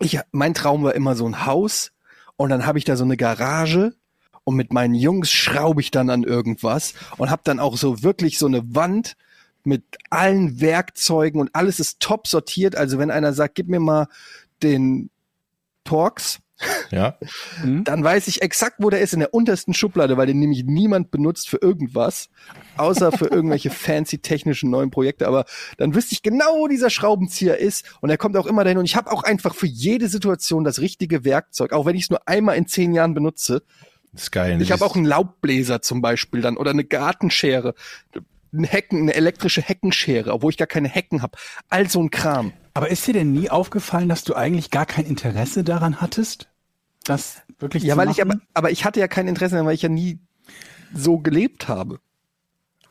[0.00, 1.92] ich, mein Traum war immer so ein Haus
[2.36, 3.94] und dann habe ich da so eine Garage
[4.44, 8.38] und mit meinen Jungs schraube ich dann an irgendwas und habe dann auch so wirklich
[8.38, 9.16] so eine Wand
[9.64, 12.74] mit allen Werkzeugen und alles ist top sortiert.
[12.74, 14.08] Also wenn einer sagt, gib mir mal
[14.62, 15.10] den
[15.84, 16.40] Torx,
[16.90, 17.16] ja.
[17.60, 17.84] Hm?
[17.84, 21.10] dann weiß ich exakt, wo der ist in der untersten Schublade, weil den nämlich niemand
[21.10, 22.28] benutzt für irgendwas,
[22.76, 25.26] außer für irgendwelche fancy technischen neuen Projekte.
[25.26, 25.44] Aber
[25.76, 28.78] dann wüsste ich genau, wo dieser Schraubenzieher ist und er kommt auch immer dahin.
[28.78, 32.10] Und ich habe auch einfach für jede Situation das richtige Werkzeug, auch wenn ich es
[32.10, 33.62] nur einmal in zehn Jahren benutze.
[34.12, 34.60] Das ist geil.
[34.60, 37.74] Ich habe auch einen Laubbläser zum Beispiel dann oder eine Gartenschere,
[38.52, 41.38] ein Hecken, eine elektrische Heckenschere, obwohl ich gar keine Hecken habe.
[41.70, 42.52] All so ein Kram.
[42.74, 46.48] Aber ist dir denn nie aufgefallen, dass du eigentlich gar kein Interesse daran hattest,
[47.04, 48.16] das wirklich Ja, zu weil machen?
[48.16, 50.18] ich aber, aber ich hatte ja kein Interesse, weil ich ja nie
[50.94, 52.00] so gelebt habe.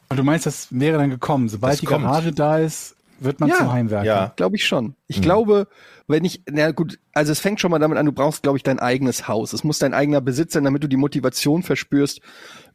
[0.10, 1.48] Und du meinst, das wäre dann gekommen.
[1.50, 2.04] Sobald Das die kommt.
[2.04, 3.56] Garage da ist, wird man Ja.
[3.58, 4.06] zum Heimwerker.
[4.06, 4.34] Ja.
[4.36, 4.96] Glaube ich schon.
[5.08, 5.22] Ich Mhm.
[5.22, 5.68] glaube,
[6.08, 8.64] wenn ich, na gut, also es fängt schon mal damit an, du brauchst, glaube ich,
[8.64, 9.54] dein eigenes Haus.
[9.54, 12.20] Es muss dein eigener Besitz sein, damit du die Motivation verspürst,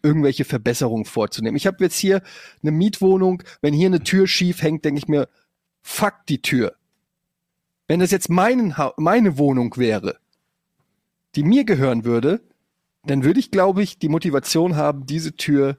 [0.02, 1.56] irgendwelche Verbesserungen vorzunehmen.
[1.56, 2.22] Ich habe jetzt hier
[2.62, 5.28] eine Mietwohnung, wenn hier eine Tür schief hängt, denke ich mir,
[5.82, 6.74] fuck die Tür.
[7.88, 10.16] Wenn das jetzt meinen, Ha- meine Wohnung wäre,
[11.36, 12.40] die mir gehören würde,
[13.04, 15.78] dann würde ich, glaube ich, die Motivation haben, diese Tür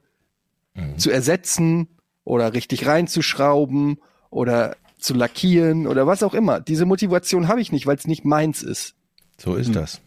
[0.98, 1.88] zu ersetzen
[2.24, 3.98] oder richtig reinzuschrauben
[4.30, 6.60] oder zu lackieren oder was auch immer.
[6.60, 8.96] Diese Motivation habe ich nicht, weil es nicht meins ist.
[9.38, 10.02] So ist das.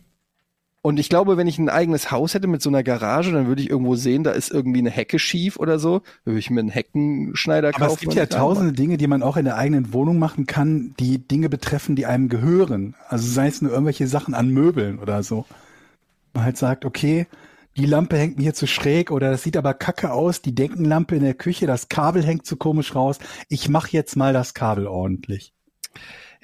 [0.83, 3.61] Und ich glaube, wenn ich ein eigenes Haus hätte mit so einer Garage, dann würde
[3.61, 6.01] ich irgendwo sehen, da ist irgendwie eine Hecke schief oder so.
[6.25, 7.95] Würde ich mir einen Heckenschneider Aber kaufen.
[7.95, 11.19] es gibt ja tausende Dinge, die man auch in der eigenen Wohnung machen kann, die
[11.19, 12.95] Dinge betreffen, die einem gehören.
[13.09, 15.45] Also sei es nur irgendwelche Sachen an Möbeln oder so.
[16.33, 17.27] Man halt sagt, okay,
[17.77, 21.15] die Lampe hängt mir hier zu schräg oder das sieht aber kacke aus, die Deckenlampe
[21.17, 23.19] in der Küche, das Kabel hängt zu komisch raus.
[23.49, 25.53] Ich mache jetzt mal das Kabel ordentlich.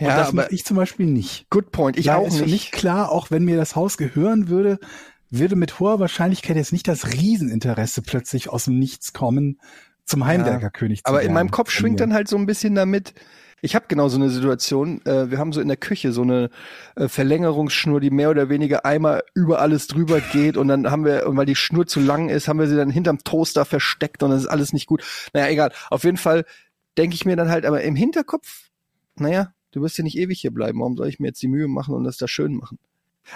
[0.02, 1.46] Und Ja, das aber mache ich zum Beispiel nicht.
[1.50, 1.96] good point.
[1.98, 2.72] Ich Da auch ist für mich nicht.
[2.72, 4.78] klar, auch wenn mir das Haus gehören würde,
[5.30, 9.60] würde mit hoher Wahrscheinlichkeit jetzt nicht das Rieseninteresse plötzlich aus dem Nichts kommen,
[10.04, 11.34] zum Heimwerkerkönig zu Aber in werden.
[11.34, 13.14] meinem Kopf schwingt dann halt so ein bisschen damit,
[13.62, 15.04] Ich habe genau so eine Situation.
[15.06, 16.50] Äh, wir haben so in der Küche so eine
[16.94, 21.26] äh, Verlängerungsschnur, die mehr oder weniger einmal über alles drüber geht und dann haben wir,
[21.26, 24.30] und weil die Schnur zu lang ist, haben wir sie dann hinterm Toaster versteckt und
[24.30, 25.02] das ist alles nicht gut.
[25.32, 25.72] Naja, egal.
[25.90, 26.44] Auf jeden Fall
[26.98, 28.68] denke ich mir dann halt, aber im Hinterkopf,
[29.16, 30.80] naja, du wirst ja nicht ewig hier bleiben.
[30.80, 32.78] Warum soll ich mir jetzt die Mühe machen und das da schön machen?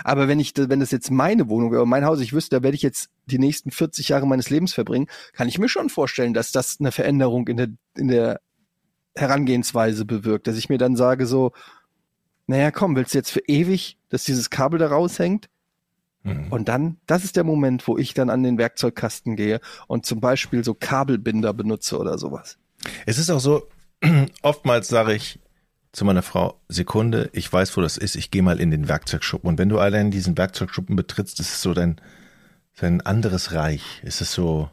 [0.05, 2.77] Aber wenn ich, wenn das jetzt meine Wohnung wäre, mein Haus, ich wüsste, da werde
[2.77, 6.53] ich jetzt die nächsten 40 Jahre meines Lebens verbringen, kann ich mir schon vorstellen, dass
[6.53, 8.41] das eine Veränderung in der, in der
[9.15, 11.53] Herangehensweise bewirkt, dass ich mir dann sage so,
[12.47, 15.51] naja, komm, willst du jetzt für ewig, dass dieses Kabel da raushängt?
[16.23, 16.47] Mhm.
[16.51, 20.21] Und dann, das ist der Moment, wo ich dann an den Werkzeugkasten gehe und zum
[20.21, 22.59] Beispiel so Kabelbinder benutze oder sowas.
[23.07, 23.69] Es ist auch so,
[24.43, 25.39] oftmals sage ich
[25.93, 29.49] zu meiner Frau, Sekunde, ich weiß, wo das ist, ich gehe mal in den Werkzeugschuppen.
[29.49, 32.01] Und wenn du allein diesen Werkzeugschuppen betrittst, ist es so dein,
[32.79, 33.83] dein anderes Reich.
[34.05, 34.71] Es ist so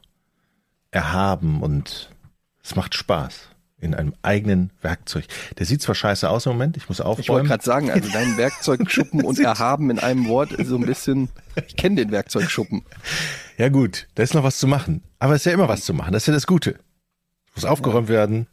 [0.91, 2.09] erhaben und
[2.63, 3.49] es macht Spaß.
[3.79, 5.25] In einem eigenen Werkzeug.
[5.59, 7.47] Der sieht zwar scheiße aus im Moment, ich muss Ich wollte aufräumen.
[7.47, 11.29] gerade sagen, also dein Werkzeugschuppen und erhaben in einem Wort ist so ein bisschen,
[11.67, 12.81] ich kenne den Werkzeugschuppen.
[13.59, 15.03] Ja gut, da ist noch was zu machen.
[15.19, 16.79] Aber es ist ja immer was zu machen, das ist ja das Gute.
[17.49, 18.47] Es muss aufgeräumt werden,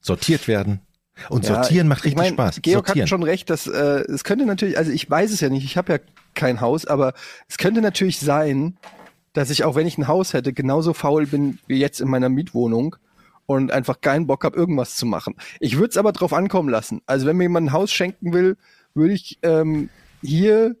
[0.00, 0.80] sortiert werden.
[1.28, 2.62] Und Ja, sortieren macht ich richtig mein, Spaß.
[2.62, 3.02] Georg sortieren.
[3.02, 5.76] hat schon recht, dass äh, es könnte natürlich, also ich weiß es ja nicht, ich
[5.76, 5.98] habe ja
[6.34, 7.14] kein Haus, aber
[7.48, 8.78] es könnte natürlich sein,
[9.32, 12.28] dass ich auch wenn ich ein Haus hätte, genauso faul bin wie jetzt in meiner
[12.28, 12.96] Mietwohnung
[13.46, 15.36] und einfach keinen Bock habe, irgendwas zu machen.
[15.60, 17.02] Ich würde es aber drauf ankommen lassen.
[17.06, 18.56] Also wenn mir jemand ein Haus schenken will,
[18.94, 19.90] würde ich ähm,
[20.22, 20.76] hier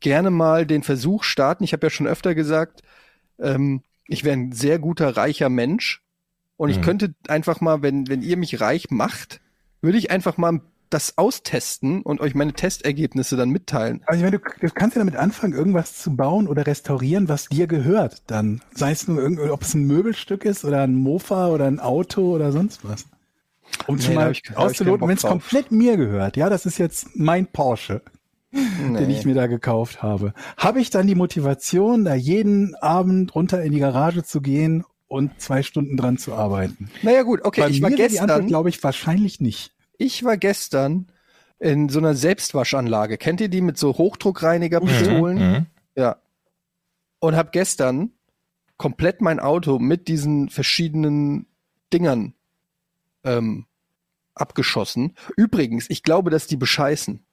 [0.00, 1.64] gerne mal den Versuch starten.
[1.64, 2.82] Ich habe ja schon öfter gesagt,
[3.38, 6.02] ähm, ich wäre ein sehr guter, reicher Mensch.
[6.56, 6.82] Und ich Mhm.
[6.82, 9.40] könnte einfach mal, wenn, wenn ihr mich reich macht,
[9.84, 10.60] würde ich einfach mal
[10.90, 14.02] das austesten und euch meine Testergebnisse dann mitteilen.
[14.06, 17.46] Also ich meine, du, du kannst ja damit anfangen, irgendwas zu bauen oder restaurieren, was
[17.48, 18.60] dir gehört dann.
[18.74, 22.34] Sei es nur irgend, ob es ein Möbelstück ist oder ein Mofa oder ein Auto
[22.34, 23.06] oder sonst was.
[23.88, 26.36] Um Nee, schon mal ich- auszuloten, wenn es komplett mir gehört.
[26.36, 28.02] Ja, das ist jetzt mein Porsche,
[28.52, 29.06] den Nee.
[29.18, 30.32] ich mir da gekauft habe.
[30.56, 35.40] Habe ich dann die Motivation, da jeden Abend runter in die Garage zu gehen und
[35.40, 36.88] zwei Stunden dran zu arbeiten?
[37.02, 39.72] Naja gut, okay, Bei ich war gestern, glaube ich, wahrscheinlich nicht.
[39.98, 41.06] Ich war gestern
[41.58, 43.18] in so einer Selbstwaschanlage.
[43.18, 45.38] Kennt ihr die mit so Hochdruckreinigerpistolen?
[45.38, 45.66] Mhm.
[45.96, 46.16] Ja.
[47.20, 48.10] Und habe gestern
[48.76, 51.46] komplett mein Auto mit diesen verschiedenen
[51.92, 52.34] Dingern
[53.22, 53.66] ähm,
[54.34, 55.14] abgeschossen.
[55.36, 57.24] Übrigens, ich glaube, dass die bescheißen.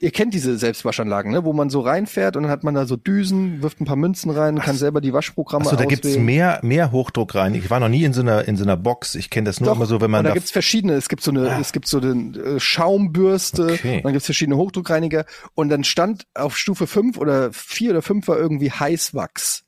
[0.00, 1.44] Ihr kennt diese Selbstwaschanlagen, ne?
[1.44, 4.30] wo man so reinfährt und dann hat man da so Düsen, wirft ein paar Münzen
[4.30, 6.24] rein, kann selber die Waschprogramme Achso, da gibt's auswählen.
[6.24, 7.54] mehr, mehr Hochdruck rein.
[7.54, 9.14] Ich war noch nie in so einer, in so einer Box.
[9.14, 10.94] Ich kenne das nur immer so, wenn man und da da gibt's verschiedene.
[10.94, 14.00] Es gibt so eine, es gibt so eine äh, Schaumbürste, Okay.
[14.02, 18.36] dann gibt's verschiedene Hochdruckreiniger und dann stand auf Stufe 5 oder 4 oder 5 war
[18.36, 19.62] irgendwie Heißwachs.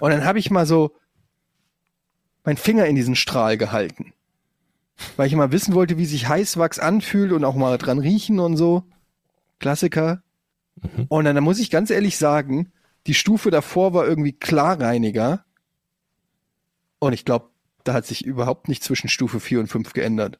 [0.00, 0.96] Und dann habe ich mal so
[2.44, 4.12] meinen Finger in diesen Strahl gehalten.
[5.16, 8.56] Weil ich mal wissen wollte, wie sich Heißwachs anfühlt und auch mal dran riechen und
[8.56, 8.84] so.
[9.58, 10.22] Klassiker.
[10.80, 11.06] Mhm.
[11.08, 12.72] Und dann, dann muss ich ganz ehrlich sagen,
[13.06, 15.44] die Stufe davor war irgendwie Klarreiniger.
[16.98, 17.50] Und ich glaube,
[17.84, 20.38] da hat sich überhaupt nicht zwischen Stufe 4 und 5 geändert.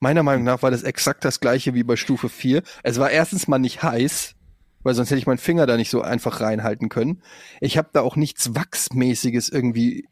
[0.00, 2.62] Meiner Meinung nach war das exakt das gleiche wie bei Stufe 4.
[2.82, 4.34] Es war erstens mal nicht heiß,
[4.82, 7.22] weil sonst hätte ich meinen Finger da nicht so einfach reinhalten können.
[7.60, 10.08] Ich habe da auch nichts Wachsmäßiges irgendwie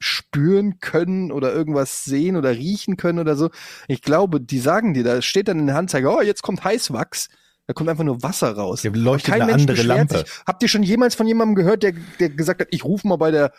[0.00, 3.50] spüren können oder irgendwas sehen oder riechen können oder so.
[3.86, 7.28] Ich glaube, die sagen dir, da steht dann in der Handzeiger, oh, jetzt kommt Heißwachs.
[7.66, 8.82] Da kommt einfach nur Wasser raus.
[8.82, 10.18] Hier leuchtet Kein eine Mensch andere Lampe.
[10.18, 10.26] Sich.
[10.44, 13.30] Habt ihr schon jemals von jemandem gehört, der, der gesagt hat, ich rufe mal bei
[13.30, 13.52] der,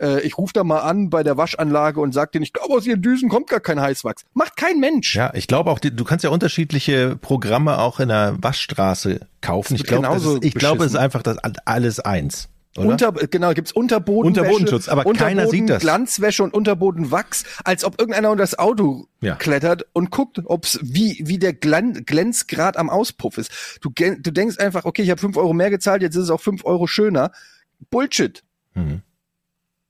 [0.00, 2.86] äh, ich rufe da mal an bei der Waschanlage und sagt denen, ich glaube, aus
[2.86, 4.24] ihren Düsen kommt gar kein Heißwachs.
[4.32, 5.14] Macht kein Mensch.
[5.16, 9.74] Ja, ich glaube auch, du kannst ja unterschiedliche Programme auch in der Waschstraße kaufen.
[9.74, 11.36] Ich glaube, ich glaube, es ist einfach das
[11.66, 12.48] alles eins.
[12.76, 12.88] Oder?
[12.88, 15.80] Unter, genau, gibt's Unterbodenwäsche, Unterbodenschutz, aber keiner sieht das.
[15.80, 19.34] Glanzwäsche und Unterbodenwachs, als ob irgendeiner unter das Auto Ja.
[19.36, 23.50] klettert und guckt, ob's wie wie der Glan Glänzgrad am Auspuff ist.
[23.80, 26.40] Du, du denkst einfach, okay, ich habe fünf Euro mehr gezahlt, jetzt ist es auch
[26.40, 27.32] fünf Euro schöner.
[27.90, 28.44] Bullshit.
[28.74, 29.02] Mhm.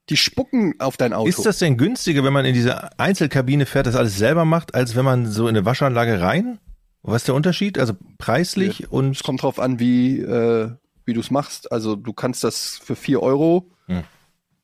[0.09, 1.29] Die spucken auf dein Auto.
[1.29, 4.95] Ist das denn günstiger, wenn man in diese Einzelkabine fährt, das alles selber macht, als
[4.95, 6.59] wenn man so in eine Waschanlage rein?
[7.03, 7.77] Was ist der Unterschied?
[7.77, 10.71] Also preislich und Es kommt drauf an, wie, äh,
[11.09, 11.71] wie du es machst.
[11.71, 14.03] Also du kannst das für vier Euro Hm.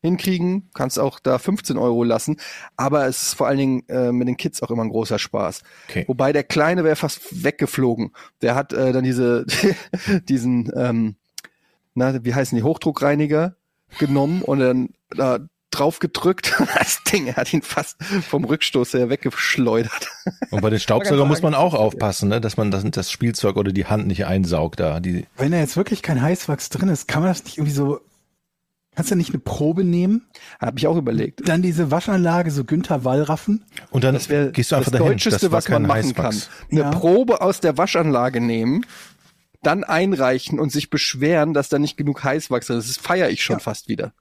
[0.01, 2.37] hinkriegen, kannst auch da 15 Euro lassen.
[2.77, 5.63] Aber es ist vor allen Dingen äh, mit den Kids auch immer ein großer Spaß.
[5.89, 6.05] Okay.
[6.07, 8.11] Wobei der Kleine wäre fast weggeflogen.
[8.41, 9.45] Der hat äh, dann diese,
[10.29, 11.15] diesen, ähm,
[11.95, 13.55] na, wie heißen die, Hochdruckreiniger
[13.97, 15.39] genommen und dann da
[15.77, 16.53] drauf gedrückt.
[16.75, 20.07] Das Ding, hat ihn fast vom Rückstoß her weggeschleudert.
[20.51, 22.41] Und bei den Staubsaugern muss man auch aufpassen, ne?
[22.41, 24.99] dass man das, das Spielzeug oder die Hand nicht einsaugt da.
[24.99, 27.99] Die, Wenn da jetzt wirklich kein Heißwachs drin ist, kann man das nicht irgendwie so
[28.95, 30.25] Kannst du nicht eine Probe nehmen?
[30.61, 31.47] Habe ich auch überlegt.
[31.49, 33.65] Dann diese Waschanlage, so Günther Wallraffen.
[33.91, 35.07] Und dann Das wäre gehst du das einfach dahin.
[35.07, 36.27] Deutscheste, das was man machen kann.
[36.27, 36.49] Heißwachs.
[36.71, 36.89] Eine Ja.
[36.91, 38.85] Probe aus der Waschanlage nehmen,
[39.61, 42.89] dann einreichen und sich beschweren, dass da nicht genug Heißwachs ist.
[42.89, 43.59] Das feiere ich schon Ja.
[43.59, 44.13] fast wieder.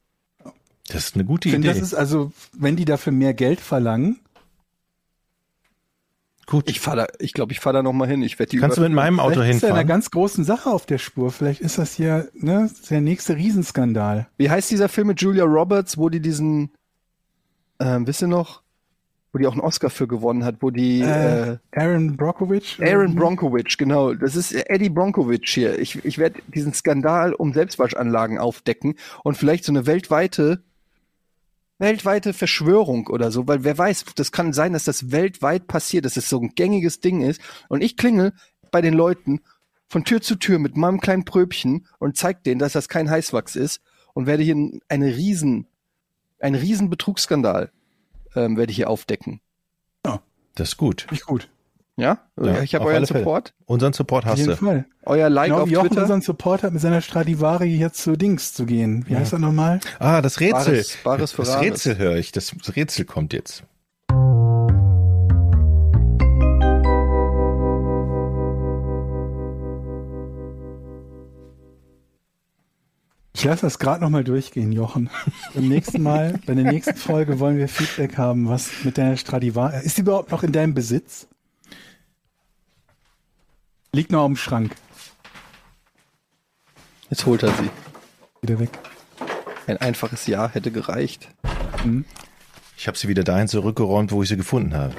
[0.88, 1.78] Das ist eine gute Ich finde, Idee.
[1.80, 4.20] das ist also, wenn die dafür mehr Geld verlangen,
[6.46, 6.68] Gut.
[6.68, 8.22] Ich fahre da, ich glaube, ich fahre da noch mal hin.
[8.22, 9.88] Ich werde die Kannst du mit meinem Auto vielleicht ist er einer hinfahren?
[9.88, 11.32] ganz großen Sache auf der Spur.
[11.32, 14.28] Vielleicht ist das hier ne, der nächste Riesenskandal.
[14.36, 16.70] Wie heißt dieser Film mit Julia Roberts, wo die diesen,
[17.80, 18.62] ähm, wisst ihr noch,
[19.32, 22.78] wo die auch einen Oscar für gewonnen hat, wo die äh, Äh, Aaron Brockovich?
[22.82, 24.12] Aaron Bronkowitsch, genau.
[24.12, 25.78] Das ist Eddie Bronkowitsch hier.
[25.78, 30.62] Ich, ich werde diesen Skandal um Selbstwaschanlagen aufdecken und vielleicht so eine weltweite,
[31.84, 36.16] weltweite Verschwörung oder so, weil wer weiß, das kann sein, dass das weltweit passiert, dass
[36.16, 37.40] es so ein gängiges Ding ist.
[37.68, 38.32] Und ich klingel
[38.70, 39.42] bei den Leuten
[39.86, 43.54] von Tür zu Tür mit meinem kleinen Pröbchen und zeig denen, dass das kein Heißwachs
[43.54, 43.82] ist
[44.14, 44.56] und werde hier
[44.88, 45.66] eine riesen,
[46.40, 47.70] einen riesen Betrugsskandal
[48.34, 49.40] ähm, werde ich hier aufdecken.
[50.54, 51.06] Das ist gut.
[51.10, 51.50] Nicht gut.
[51.96, 52.18] Ja?
[52.42, 53.20] Ja, ich habe auf euren alle Fälle.
[53.20, 53.54] Support.
[53.66, 54.56] Unseren Support Auf hast jeden du.
[54.56, 54.84] Fall.
[55.04, 56.02] Euer Like genau auf Jochen Twitter.
[56.02, 59.04] unseren Support hat, mit seiner Stradivari jetzt zu Dings zu gehen.
[59.06, 59.78] Wie heißt er nochmal?
[60.00, 60.74] Ah, das Rätsel.
[60.74, 61.60] Bares- Bares das.
[61.60, 62.32] Rätsel höre ich.
[62.32, 63.62] Das Rätsel kommt jetzt.
[73.36, 75.10] Ich lasse das gerade nochmal durchgehen, Jochen.
[75.54, 79.84] Beim nächsten Mal, bei der nächsten Folge wollen wir Feedback haben, was mit deiner Stradivari.
[79.84, 81.26] Ist die überhaupt noch in deinem Besitz?
[83.94, 84.74] Liegt noch am Schrank.
[87.10, 87.70] Jetzt holt er sie.
[88.42, 88.70] Wieder weg.
[89.68, 91.28] Ein einfaches Ja hätte gereicht.
[92.76, 94.94] Ich habe sie wieder dahin zurückgeräumt, wo ich sie gefunden habe.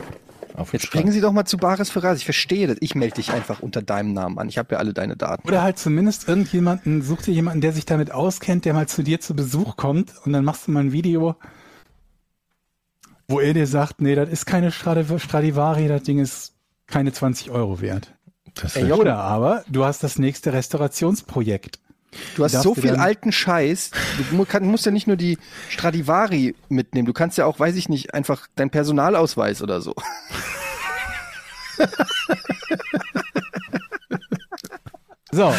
[0.72, 2.20] Jetzt bringen Sie doch mal zu Bares Ferraz.
[2.20, 2.78] Ich verstehe das.
[2.80, 4.48] Ich melde dich einfach unter deinem Namen an.
[4.48, 5.46] Ich habe ja alle deine Daten.
[5.46, 9.20] Oder halt zumindest irgendjemanden, such dir jemanden, der sich damit auskennt, der mal zu dir
[9.20, 11.36] zu Besuch kommt und dann machst du mal ein Video,
[13.28, 16.54] wo er dir sagt, nee, das ist keine Stradiv Stradivari, das Ding ist
[16.88, 18.15] keine 20 Euro wert.
[18.56, 21.80] Das Ey, Oder aber du hast das nächste Restaurationsprojekt.
[22.36, 23.92] du hast so viel alten Scheiß.
[24.32, 25.38] Du kann, musst ja nicht nur die
[25.70, 27.06] Stradivari mitnehmen.
[27.06, 29.94] Du kannst ja auch, weiß ich nicht, einfach deinen Personalausweis oder so.
[35.36, 35.54] So,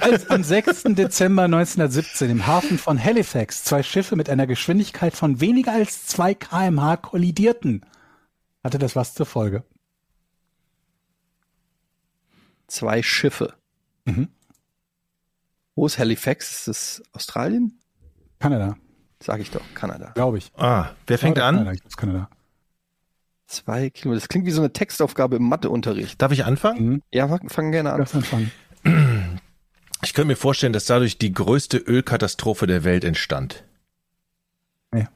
[0.00, 0.82] als am 6.
[0.88, 6.34] Dezember 1917 im Hafen von Halifax zwei Schiffe mit einer Geschwindigkeit von weniger als 2
[6.34, 7.86] kmh kollidierten,
[8.62, 9.64] hatte das was zur Folge.
[12.68, 13.54] Zwei Schiffe.
[14.04, 14.28] Mhm.
[15.74, 16.50] Wo ist Halifax?
[16.52, 17.78] Ist das Australien?
[18.38, 18.76] Kanada,
[19.20, 20.12] Sag ich doch, Kanada.
[20.14, 20.52] glaube ich.
[20.56, 21.56] Ah, wer fängt Oder an?
[21.56, 22.30] Kanada, ich Kanada.
[23.48, 24.20] Zwei Kilometer.
[24.20, 26.20] Das klingt wie so eine Textaufgabe im Matheunterricht.
[26.22, 26.86] Darf ich anfangen?
[26.88, 27.02] Mhm.
[27.12, 27.98] Ja, fang, fang gerne an.
[27.98, 28.52] darfst anfangen.
[30.04, 33.64] Ich könnte mir vorstellen, dass dadurch die größte Ölkatastrophe der Welt entstand.
[34.92, 35.08] Nee.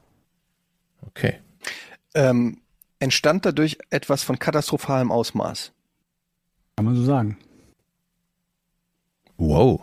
[1.06, 1.38] Okay.
[2.14, 2.60] Ähm,
[2.98, 5.72] entstand dadurch etwas von katastrophalem Ausmaß.
[6.76, 7.36] Kann man so sagen.
[9.36, 9.80] Wow.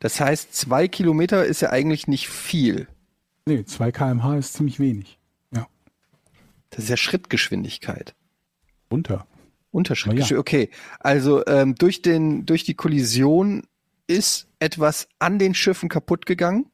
[0.00, 2.88] Das heißt, zwei Kilometer ist ja eigentlich nicht viel.
[3.46, 5.18] Nee, 2 kmh ist ziemlich wenig.
[5.54, 5.66] Ja,
[6.70, 8.14] Das ist ja Schrittgeschwindigkeit.
[8.90, 9.26] runter.
[9.70, 10.68] Unterschrittgeschwindigkeit.
[10.68, 10.70] Okay,
[11.00, 13.66] also ähm, durch, den, durch die Kollision
[14.06, 16.70] ist etwas an den Schiffen kaputt gegangen.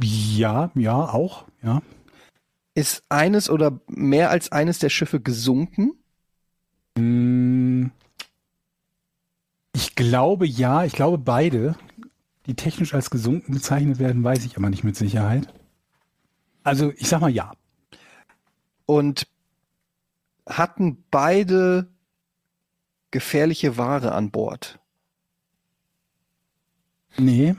[0.00, 1.82] Ja, ja, auch, ja.
[2.74, 5.97] Ist eines oder mehr als eines der Schiffe gesunken?
[6.98, 7.90] Mm,
[9.74, 11.76] Ich glaube ja, ich glaube beide,
[12.46, 15.52] die technisch als gesunken bezeichnet werden, weiß ich aber nicht mit Sicherheit.
[16.64, 17.52] Also ich sag mal ja.
[18.86, 19.26] Und
[20.48, 21.88] hatten beide
[23.10, 24.78] gefährliche Ware an Bord?
[27.18, 27.54] Nee,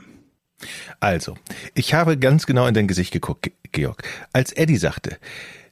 [1.00, 1.36] Also,
[1.74, 4.02] ich habe ganz genau in dein Gesicht geguckt, Ge- Georg.
[4.32, 5.18] Als Eddie sagte,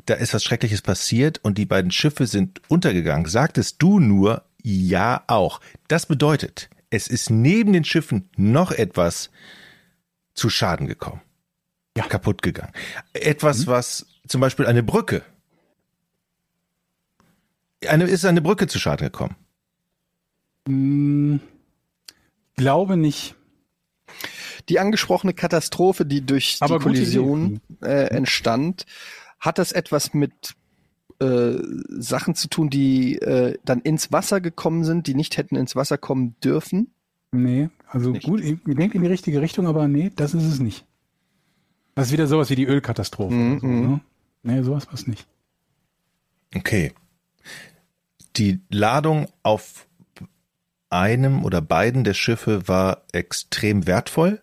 [0.08, 5.22] da ist was Schreckliches passiert und die beiden Schiffe sind untergegangen, sagtest du nur, ja
[5.26, 5.60] auch.
[5.88, 9.30] Das bedeutet, es ist neben den Schiffen noch etwas
[10.34, 11.20] zu Schaden gekommen.
[11.96, 12.06] Ja.
[12.06, 12.72] Kaputt gegangen.
[13.12, 15.22] Etwas, was zum Beispiel eine Brücke.
[17.86, 19.36] Eine, ist eine Brücke zu Schaden gekommen.
[20.66, 21.36] mm,
[22.56, 23.34] glaube nicht.
[24.68, 28.86] Die angesprochene Katastrophe, die durch Aber die Kollision äh, entstand,
[29.40, 30.54] hat das etwas mit
[31.20, 31.56] äh,
[31.88, 35.98] Sachen zu tun, die äh, dann ins Wasser gekommen sind, die nicht hätten ins Wasser
[35.98, 36.92] kommen dürfen?
[37.32, 38.24] Nee, also Nicht.
[38.24, 40.86] gut, ihr denkt in die richtige Richtung, aber nee, das ist es nicht.
[41.94, 43.34] Das ist wieder sowas wie die Ölkatastrophe.
[43.34, 43.90] Mhm, oder so, mhm.
[43.90, 44.00] ne?
[44.44, 45.26] Nee, sowas was nicht.
[46.54, 46.92] Okay.
[48.36, 49.86] Die Ladung auf
[50.90, 54.40] einem oder beiden der Schiffe war extrem wertvoll?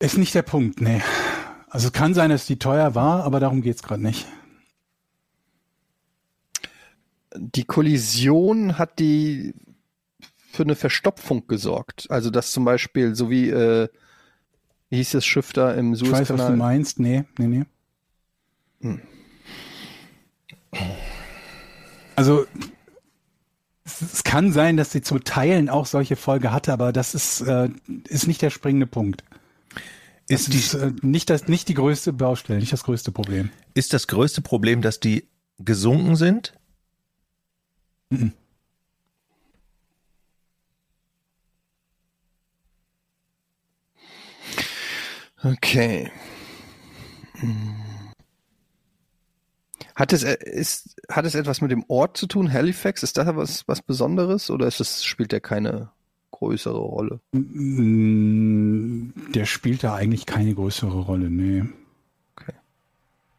[0.00, 1.00] Ist nicht der Punkt, nee.
[1.70, 4.26] Also es kann sein, dass die teuer war, aber darum geht's gerade nicht.
[7.36, 9.54] Die Kollision hat die
[10.50, 12.10] für eine Verstopfung gesorgt.
[12.10, 13.88] Also dass zum Beispiel, so wie, äh,
[14.88, 16.56] wie hieß das Schiff da im Ich weiß, was du Suezkanal?
[16.56, 16.98] meinst.
[16.98, 17.64] Nee, nee, nee.
[18.80, 19.00] Hm.
[22.16, 22.46] Also
[23.84, 27.42] es, es kann sein, dass sie zu Teilen auch solche Folge hatte, aber das ist,
[27.42, 27.68] äh,
[28.08, 29.22] ist nicht der springende Punkt.
[30.30, 33.50] Ist, die, ist äh, nicht, das, nicht die größte Baustelle, nicht das größte Problem.
[33.74, 35.28] ist das größte Problem, dass die
[35.58, 36.54] gesunken sind?
[38.10, 38.32] Mhm.
[45.42, 46.12] Okay.
[49.96, 53.02] Hat es, äh, ist, hat es etwas mit dem Ort zu tun, Halifax?
[53.02, 55.90] Ist das was, was Besonderes oder ist es, spielt der keine
[56.40, 57.20] größere Rolle?
[57.32, 61.64] Mm, Der spielt da eigentlich keine größere Rolle, nee.
[62.36, 62.52] Okay.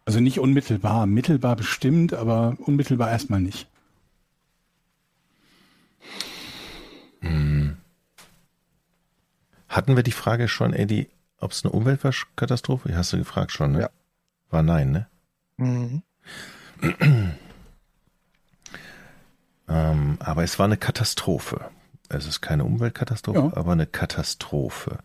[0.05, 3.67] Also nicht unmittelbar, mittelbar bestimmt, aber unmittelbar erstmal nicht.
[9.67, 11.09] Hatten wir die Frage schon, Eddie,
[11.39, 12.95] ob es eine Umweltkatastrophe?
[12.95, 13.81] Hast du gefragt schon, ne?
[13.81, 13.89] Ja.
[14.49, 15.07] War nein, ne?
[15.57, 16.03] Mhm.
[19.69, 21.69] Ähm, aber es war eine Katastrophe.
[22.13, 23.57] Es ist keine Umweltkatastrophe, Ja.
[23.57, 24.99] aber eine Katastrophe.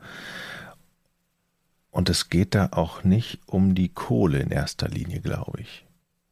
[1.90, 5.86] Und es geht da auch nicht um die Kohle in erster Linie, glaube ich,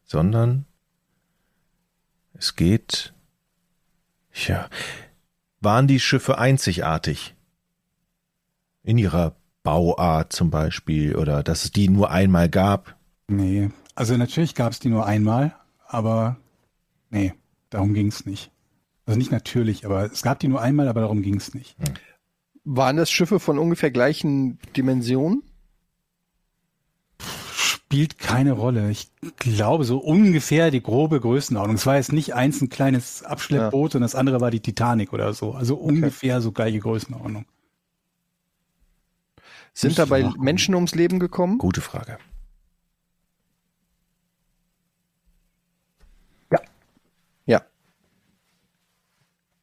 [0.05, 0.67] sondern
[2.35, 3.15] es geht,
[4.47, 4.69] ja,
[5.61, 7.35] waren die Schiffe einzigartig
[8.83, 12.97] in ihrer Bauart zum Beispiel oder dass es die nur einmal gab?
[13.29, 13.71] Nee.
[13.95, 15.55] Also natürlich gab es die nur einmal,
[15.87, 16.37] aber
[17.11, 17.33] nee,
[17.71, 18.51] darum ging es nicht.
[19.07, 21.77] Also nicht natürlich, aber es gab die nur einmal, aber darum ging es nicht.
[22.65, 25.43] Waren das Schiffe von ungefähr gleichen Dimensionen?
[27.53, 28.91] Spielt keine Rolle.
[28.91, 31.77] Ich glaube so ungefähr die grobe Größenordnung.
[31.77, 35.35] Es war jetzt nicht eins ein kleines Abschleppboot und das andere war die Titanic oder
[35.35, 35.53] so.
[35.53, 37.45] Also ungefähr so gleiche Größenordnung.
[39.75, 40.31] Sind dabei.
[40.39, 41.59] Menschen ums Leben gekommen?
[41.59, 42.19] Gute Frage.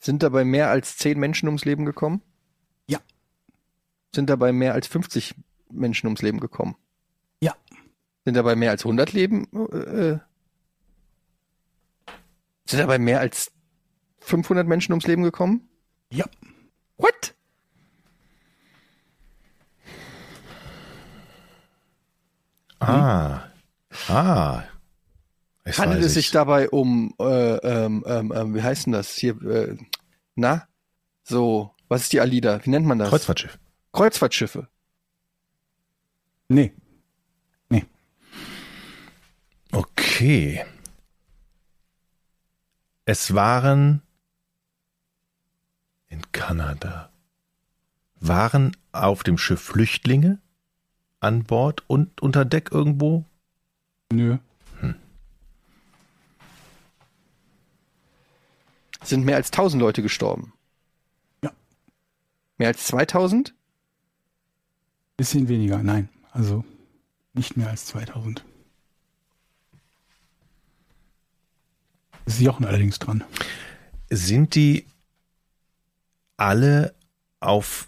[0.01, 2.23] Sind dabei mehr als zehn Menschen ums Leben gekommen?
[2.87, 2.99] Ja.
[4.13, 5.35] Sind dabei mehr als 50
[5.69, 6.75] Menschen ums Leben gekommen?
[7.39, 7.55] Ja.
[8.25, 9.43] Sind dabei mehr als 100 Leben?
[9.71, 10.17] Äh,
[12.65, 13.51] sind dabei mehr als
[14.21, 15.69] 500 Menschen ums Leben gekommen?
[16.11, 16.25] Ja.
[16.97, 17.35] What?
[22.79, 23.51] Ah,
[24.07, 24.63] ah.
[25.65, 27.23] Jetzt Handelt es sich dabei um, äh,
[27.57, 29.39] ähm, ähm, ähm, wie heißt denn das hier?
[29.43, 29.77] Äh,
[30.35, 30.67] na?
[31.23, 32.65] So, was ist die Alida?
[32.65, 33.09] Wie nennt man das?
[33.09, 33.59] Kreuzfahrtschiff.
[33.93, 34.67] Kreuzfahrtschiffe.
[36.49, 36.73] Nee.
[39.71, 40.65] Okay.
[43.05, 44.01] Es waren
[46.07, 47.11] in Kanada.
[48.19, 50.39] Waren auf dem Schiff Flüchtlinge
[51.19, 53.25] an Bord und unter Deck irgendwo?
[54.11, 54.37] Nö.
[59.03, 60.53] Sind mehr als 1000 Leute gestorben.
[61.43, 61.51] Ja.
[62.57, 63.53] Mehr als 2000?
[65.17, 66.09] Bisschen weniger, nein.
[66.31, 66.63] Also
[67.33, 68.43] nicht mehr als 2000.
[72.25, 73.23] Ist Jochen allerdings dran.
[74.09, 74.85] Sind die
[76.37, 76.93] alle
[77.39, 77.87] auf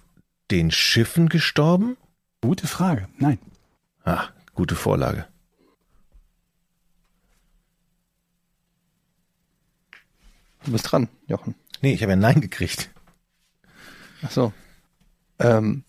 [0.51, 1.97] den Schiffen gestorben?
[2.41, 3.07] Gute Frage.
[3.17, 3.39] Nein.
[4.03, 5.27] Ah, gute Vorlage.
[10.65, 11.55] Du bist dran, Jochen.
[11.81, 12.89] Nee, ich habe ja Nein gekriegt.
[14.23, 14.53] Ach so.
[15.39, 15.83] Ähm,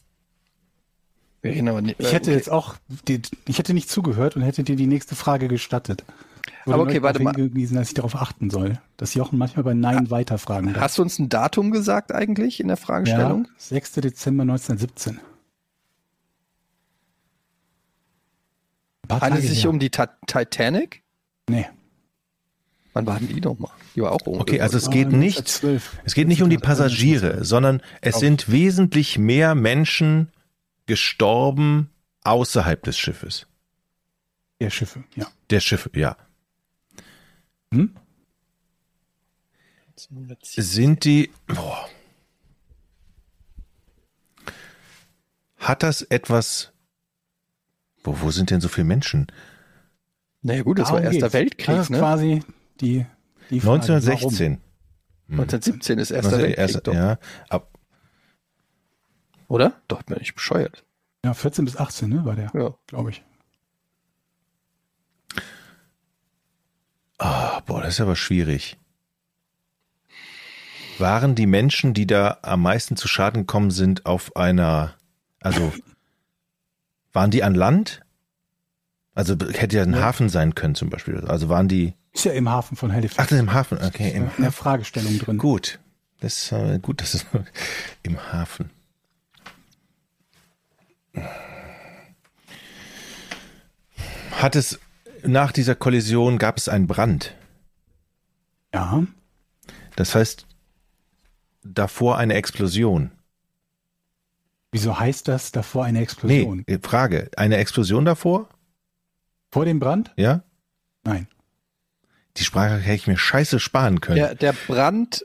[1.42, 2.00] wir reden aber nicht.
[2.00, 2.76] Ich hätte jetzt auch,
[3.06, 6.04] die, ich hätte nicht zugehört und hätte dir die nächste Frage gestattet.
[6.64, 7.34] Wurde Aber okay, warte mal.
[7.34, 10.82] hingewiesen, dass ich darauf achten soll, dass Jochen manchmal bei Nein weiterfragen darf.
[10.82, 13.44] Hast du uns ein Datum gesagt eigentlich in der Fragestellung?
[13.44, 13.92] Ja, 6.
[13.92, 15.20] Dezember 1917.
[19.02, 19.70] Ein paar Handelt es sich her.
[19.70, 21.02] um die Ta Titanic?
[21.48, 21.66] Nee.
[22.94, 23.72] Wann waren die nochmal?
[23.94, 25.98] Die war auch Okay, also es Ah, geht nicht, 1912.
[26.04, 30.30] es geht nicht um die Passagiere, sondern es sind wesentlich mehr Menschen
[30.86, 31.90] gestorben
[32.22, 33.46] außerhalb des Schiffes.
[34.60, 35.26] Der Schiffe, ja.
[35.50, 36.16] Der Schiffe, ja.
[37.72, 37.94] Hm?
[40.42, 41.88] Sind die, boah.
[45.56, 46.72] Hat das etwas,
[48.04, 49.26] wo, wo sind denn so viele Menschen?
[50.42, 51.34] Naja gut, das war Darum Erster geht's.
[51.34, 51.98] Weltkrieg, Das ist ne?
[51.98, 52.40] quasi
[52.80, 53.06] die,
[53.50, 54.60] die Frage, 1916.
[55.30, 57.18] 1917 ist erster Was, Weltkrieg, erste, doch, ja,
[57.48, 57.70] ab,
[59.48, 59.80] oder?
[59.88, 60.84] Doch, bin ich bescheuert.
[61.24, 62.74] Ja, 14 bis 18, ne, war der, Ja.
[62.86, 63.22] glaube ich.
[67.18, 68.76] Ah, boah, das ist aber schwierig.
[70.98, 74.94] Waren die Menschen, die da am meisten zu Schaden gekommen sind, auf einer,
[75.40, 75.72] also
[77.12, 78.00] waren die an Land?
[79.14, 81.20] Also hätte ja ein Hafen sein können zum Beispiel.
[81.26, 83.16] Also waren die, Ist ja im Hafen von ach, Halifax.
[83.28, 85.36] das ist im Hafen, okay, im, in der Fragestellung drin.
[85.36, 85.80] gut.
[86.20, 87.26] Das ist äh, gut, das ist
[88.02, 88.70] im Hafen.
[94.32, 94.78] Hat es
[95.22, 97.34] nach dieser Kollision gab es einen Brand?
[98.72, 99.02] Ja,
[99.96, 100.46] Das heißt,
[101.62, 103.10] davor eine Explosion.
[104.72, 106.64] wieso heißt das davor eine Explosion?
[106.66, 107.30] Nee, Frage.
[107.36, 108.48] Eine Explosion davor?
[109.52, 110.12] Vor dem Brand?
[110.16, 110.42] Ja?
[111.04, 111.28] Nein.
[112.36, 114.16] Die Sprache hätte ich mir scheiße sparen können.
[114.16, 115.24] Der, der Brand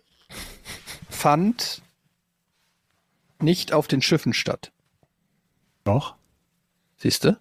[1.09, 1.81] fand
[3.39, 4.71] nicht auf den Schiffen statt.
[5.83, 6.15] Doch.
[6.97, 7.39] Siehst du?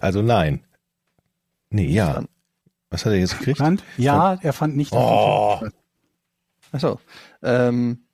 [0.00, 0.64] Also nein.
[1.70, 2.24] Nee, ja.
[2.90, 3.58] Was hat er jetzt gekriegt?
[3.58, 3.82] Brand?
[3.96, 5.58] Ja, er fand nicht auf Oh.
[5.60, 6.74] dem Schiff statt.
[6.74, 7.00] Achso.
[7.42, 8.04] Ähm,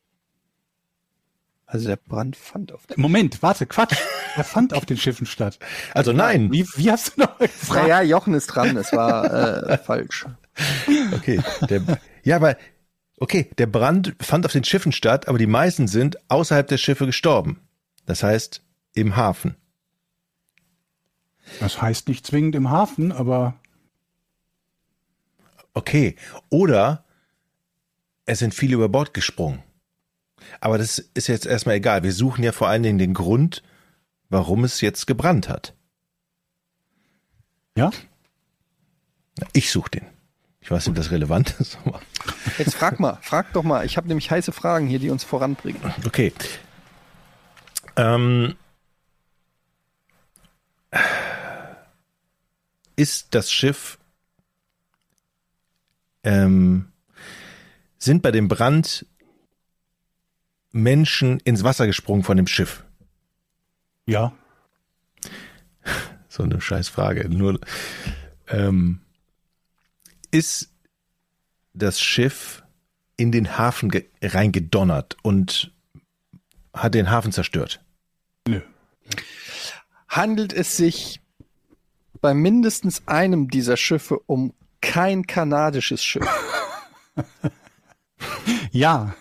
[1.69, 3.95] also der Brand fand auf den Moment, warte, Quatsch.
[4.37, 5.59] Er fand auf den Schiffen statt.
[5.93, 6.51] Also nein.
[6.51, 7.89] Wie, wie hast du noch gefragt?
[7.89, 10.27] Naja, Jochen ist dran, es war äh, falsch.
[11.13, 11.41] Okay.
[11.69, 11.83] Der,
[12.25, 12.57] ja, aber
[13.19, 17.05] okay, der Brand fand auf den Schiffen statt, aber die meisten sind außerhalb der Schiffe
[17.05, 17.61] gestorben.
[18.07, 18.63] Das heißt,
[18.95, 19.57] im Hafen.
[21.61, 23.55] Das heißt nicht zwingend im Hafen, aber
[25.75, 26.17] Okay.
[26.49, 27.05] Oder
[28.25, 29.63] es sind viele über Bord gesprungen.
[30.61, 32.03] Aber das ist jetzt erstmal egal.
[32.03, 33.63] Wir suchen ja vor allen Dingen den Grund,
[34.29, 35.75] warum es jetzt gebrannt hat.
[37.77, 37.91] ja.
[39.53, 40.07] Ich suche den.
[40.61, 41.79] Ich weiß nicht, ob das relevant ist.
[41.85, 42.01] aber-
[42.59, 43.87] Jetzt frag mal, frag doch mal.
[43.87, 45.81] Ich habe nämlich heiße Fragen hier, die uns voranbringen.
[46.05, 46.33] Okay.
[47.97, 48.57] Ähm,
[52.97, 53.99] ist das Schiff,
[56.25, 56.91] ähm,
[57.99, 59.07] sind bei dem Brand
[60.73, 62.85] Menschen ins Wasser gesprungen von dem Schiff?
[64.07, 64.33] Ja.
[66.31, 67.29] So eine scheiß Frage.
[67.29, 67.59] Nur,
[68.49, 69.01] ähm,
[70.31, 70.71] ist
[71.73, 72.63] das Schiff
[73.17, 75.73] in den Hafen ge- reingedonnert und
[76.75, 77.83] hat den Hafen zerstört?
[78.47, 78.61] Nö.
[80.09, 81.21] Handelt es sich
[82.21, 86.29] bei mindestens einem dieser Schiffe um kein kanadisches Schiff?
[88.71, 89.15] Ja.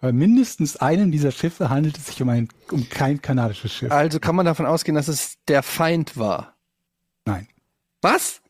[0.00, 3.92] Bei mindestens einem dieser Schiffe handelt es sich um ein um kein kanadisches Schiff.
[3.92, 6.54] Also kann man davon ausgehen, dass es der Feind war.
[7.24, 7.46] Nein.
[8.02, 8.40] Was?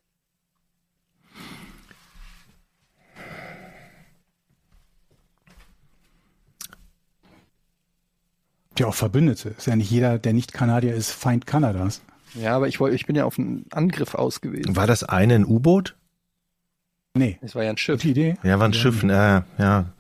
[8.79, 9.51] Ja, auch Verbündete.
[9.51, 12.03] Ist ja nicht jeder, der nicht Kanadier ist, Feind Kanadas.
[12.35, 14.75] Ja, aber ich wollte, ich bin ja auf einen Angriff aus gewesen.
[14.75, 15.95] War das eine ein U-Boot?
[17.17, 17.39] Nee.
[17.43, 18.01] Es war ja ein Schiff.
[18.01, 18.37] Gute Idee.
[18.43, 19.93] Ja, war ein Schiff, äh, ja.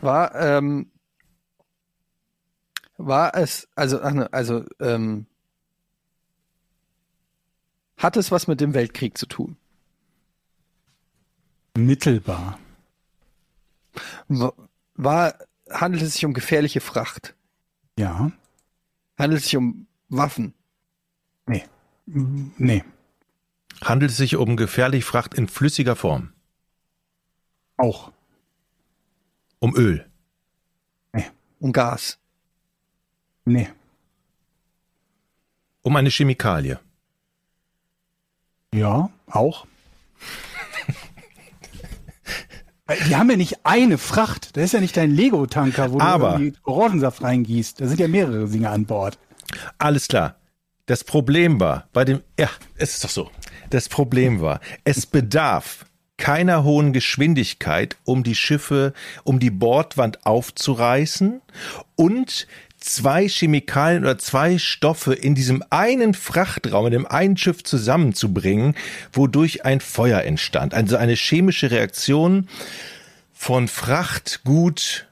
[0.00, 0.90] War, ähm,
[2.96, 5.26] war es, also, ach ne, also, ähm,
[7.96, 9.56] hat es was mit dem Weltkrieg zu tun?
[11.76, 12.58] Mittelbar.
[14.28, 14.52] Wa-
[14.94, 15.34] War,
[15.70, 17.34] handelt es sich um gefährliche Fracht?
[17.98, 18.32] Ja.
[19.18, 20.54] Handelt es sich um Waffen?
[21.46, 21.64] Nee.
[22.06, 22.84] Nee.
[23.82, 26.32] Handelt es sich um gefährliche Fracht in flüssiger Form?
[27.76, 28.12] Auch.
[29.60, 30.04] Um Öl?
[31.60, 32.18] Um Gas?
[33.44, 33.68] Nee.
[35.82, 36.80] Um eine Chemikalie?
[38.74, 39.66] Ja, auch.
[43.08, 44.56] Die haben ja nicht eine Fracht.
[44.56, 47.80] Das ist ja nicht dein Lego-Tanker, wo Aber- du Orangensaft reingießt.
[47.80, 49.18] Da sind ja mehrere Dinge an Bord.
[49.78, 50.36] Alles klar.
[50.86, 53.30] Das Problem war bei dem, ja, es ist doch so.
[53.68, 55.84] Das Problem war, es bedarf
[56.20, 58.92] keiner hohen Geschwindigkeit, um die Schiffe,
[59.24, 61.40] um die Bordwand aufzureißen
[61.96, 62.46] und
[62.78, 68.76] zwei Chemikalien oder zwei Stoffe in diesem einen Frachtraum, in dem einen Schiff zusammenzubringen,
[69.12, 70.74] wodurch ein Feuer entstand.
[70.74, 72.48] Also eine chemische Reaktion
[73.32, 75.08] von Frachtgut,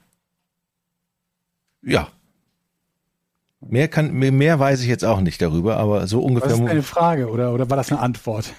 [1.81, 2.09] ja,
[3.61, 6.51] Mehr kann, mehr, weiß ich jetzt auch nicht darüber, aber so ungefähr.
[6.51, 8.53] ist deine Frage oder, oder war das eine Antwort?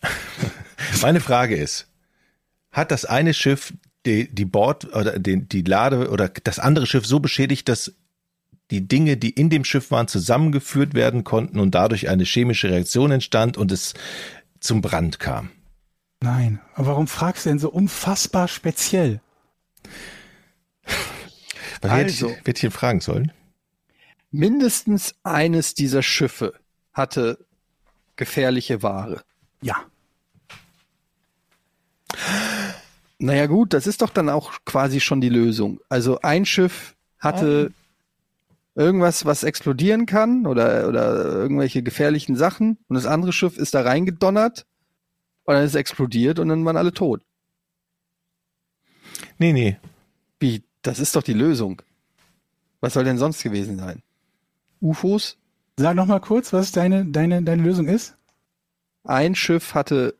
[1.02, 1.88] Meine Frage ist,
[2.70, 3.72] hat das eine Schiff
[4.06, 7.92] die, die Bord oder die, die Lade oder das andere Schiff so beschädigt, dass
[8.70, 13.10] die Dinge, die in dem Schiff waren, zusammengeführt werden konnten und dadurch eine chemische Reaktion
[13.10, 13.94] entstand und es
[14.60, 15.50] zum Brand kam?
[16.20, 16.60] Nein.
[16.74, 19.20] Aber warum fragst du denn so unfassbar speziell?
[21.80, 21.96] Was Also.
[21.96, 23.32] hätte ich, hätte ich ihn fragen sollen?
[24.30, 26.54] Mindestens eines dieser Schiffe
[26.92, 27.44] hatte
[28.16, 29.24] gefährliche Ware.
[29.62, 29.76] Ja.
[33.18, 35.80] Naja gut, das ist doch dann auch quasi schon die Lösung.
[35.88, 37.72] Also ein Schiff hatte
[38.74, 43.82] irgendwas, was explodieren kann oder, oder irgendwelche gefährlichen Sachen und das andere Schiff ist da
[43.82, 44.66] reingedonnert
[45.44, 47.22] und dann ist es explodiert und dann waren alle tot.
[49.38, 49.76] Nee, nee.
[50.38, 50.62] Wie?
[50.82, 51.82] Das ist doch die Lösung.
[52.80, 54.02] Was soll denn sonst gewesen sein?
[54.80, 55.36] UFOs?
[55.76, 58.16] Sag noch mal kurz, was deine, deine, deine Lösung ist.
[59.04, 60.14] Ein Schiff hatte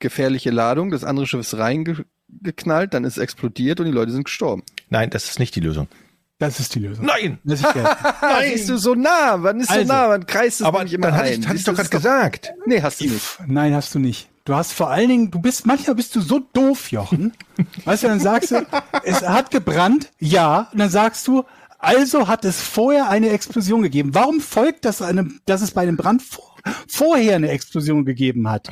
[0.00, 4.24] gefährliche Ladung, das andere Schiff ist reingeknallt, dann ist es explodiert und die Leute sind
[4.24, 4.62] gestorben.
[4.88, 5.88] Nein, das ist nicht die Lösung.
[6.38, 7.04] Das ist die Lösung.
[7.04, 7.38] Nein!
[7.44, 7.78] Ich gelten.
[8.22, 9.36] Ah, siehst du so nah?
[9.42, 10.08] Wann ist so Also, nah?
[10.08, 11.40] Wann kreist es Aber nämlich immer dann hatte ein?
[11.40, 12.52] ich, hatte ich Siehst doch du, gerade das ist gesagt.
[12.64, 13.38] Nee, hast du nicht.
[13.46, 14.28] Nein, hast du nicht.
[14.46, 17.34] Du hast vor allen Dingen, du bist, manchmal bist du so doof, Jochen.
[17.84, 18.66] Weißt du, dann sagst du,
[19.04, 21.44] es hat gebrannt, ja, und dann sagst du,
[21.78, 24.14] also hat es vorher eine Explosion gegeben.
[24.14, 26.56] Warum folgt das einem, dass es bei einem Brand vor,
[26.88, 28.70] vorher eine Explosion gegeben hat?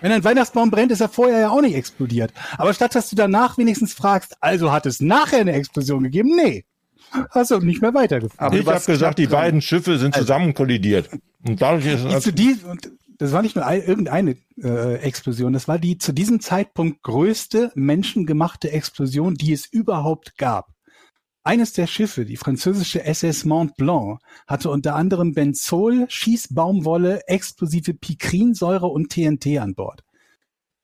[0.00, 2.32] Wenn ein Weihnachtsbaum brennt, ist er vorher ja auch nicht explodiert.
[2.56, 6.34] Aber statt dass du danach wenigstens fragst, also hat es nachher eine Explosion gegeben?
[6.36, 6.64] Nee.
[7.30, 8.40] Hast du nicht mehr weitergefragt.
[8.40, 9.40] Aber du ich habe gesagt, die dran.
[9.40, 11.08] beiden Schiffe sind zusammen kollidiert.
[11.46, 15.52] Und dadurch ist es zu die, und das war nicht nur ein, irgendeine äh, Explosion,
[15.52, 20.68] das war die zu diesem Zeitpunkt größte menschengemachte Explosion, die es überhaupt gab.
[21.48, 28.86] Eines der Schiffe, die französische SS Mont Blanc, hatte unter anderem Benzol, Schießbaumwolle, explosive Pikrinsäure
[28.86, 30.04] und TNT an Bord.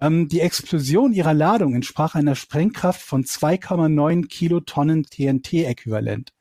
[0.01, 6.33] Ähm, die Explosion ihrer Ladung entsprach einer Sprengkraft von 2,9 Kilotonnen TNT-Äquivalent.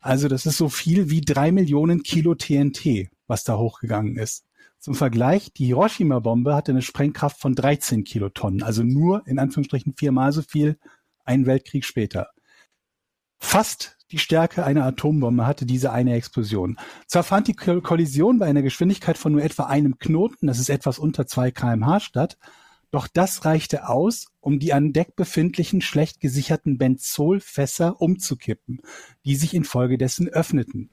[0.00, 4.46] Also das ist so viel wie drei Millionen Kilo TNT, was da hochgegangen ist.
[4.78, 10.32] Zum Vergleich, die Hiroshima-Bombe hatte eine Sprengkraft von 13 Kilotonnen, also nur in Anführungsstrichen viermal
[10.32, 10.78] so viel
[11.26, 12.30] einen Weltkrieg später.
[13.44, 16.78] Fast die Stärke einer Atombombe hatte diese eine Explosion.
[17.06, 20.70] Zwar fand die Ko- Kollision bei einer Geschwindigkeit von nur etwa einem Knoten, das ist
[20.70, 22.38] etwas unter 2 kmh statt,
[22.92, 28.80] doch das reichte aus, um die an Deck befindlichen schlecht gesicherten Benzolfässer umzukippen,
[29.24, 30.90] die sich infolgedessen öffneten.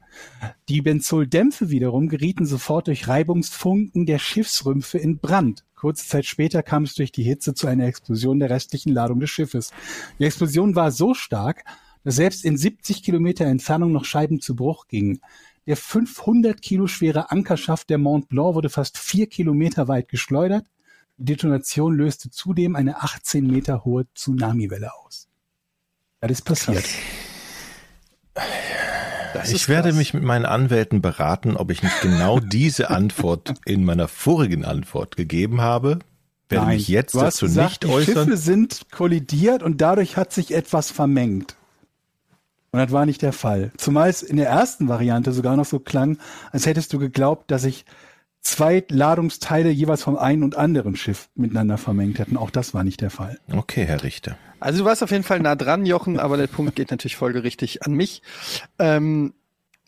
[0.68, 5.64] Die Benzoldämpfe wiederum gerieten sofort durch Reibungsfunken der Schiffsrümpfe in Brand.
[5.76, 9.30] Kurze Zeit später kam es durch die Hitze zu einer Explosion der restlichen Ladung des
[9.30, 9.70] Schiffes.
[10.18, 11.64] Die Explosion war so stark,
[12.04, 15.20] dass selbst in 70 Kilometer Entfernung noch Scheiben zu Bruch gingen.
[15.66, 20.66] Der 500 Kilo schwere Ankerschaft der Mont Blanc wurde fast vier Kilometer weit geschleudert.
[21.16, 25.28] Die Detonation löste zudem eine 18 Meter hohe Tsunamiwelle aus.
[26.20, 26.84] Das ist passiert.
[29.34, 29.98] Das Ich werde krass.
[29.98, 35.16] mich mit meinen Anwälten beraten, ob ich nicht genau diese Antwort in meiner vorigen Antwort
[35.16, 36.00] gegeben habe.
[36.48, 38.24] Werde mich jetzt du hast dazu gesagt, nicht die äußern.
[38.24, 41.54] Schiffe sind kollidiert und dadurch hat sich etwas vermengt.
[42.72, 43.72] Und das war nicht der Fall.
[43.76, 46.18] Zumal es in der ersten Variante sogar noch so klang,
[46.52, 47.84] als hättest du geglaubt, dass sich
[48.40, 52.36] zwei Ladungsteile jeweils vom einen und anderen Schiff miteinander vermengt hätten.
[52.36, 53.38] Auch das war nicht der Fall.
[53.52, 54.38] Okay, Herr Richter.
[54.60, 57.84] Also du warst auf jeden Fall nah dran, Jochen, aber der Punkt geht natürlich folgerichtig
[57.84, 58.22] an mich.
[58.78, 59.34] Ähm,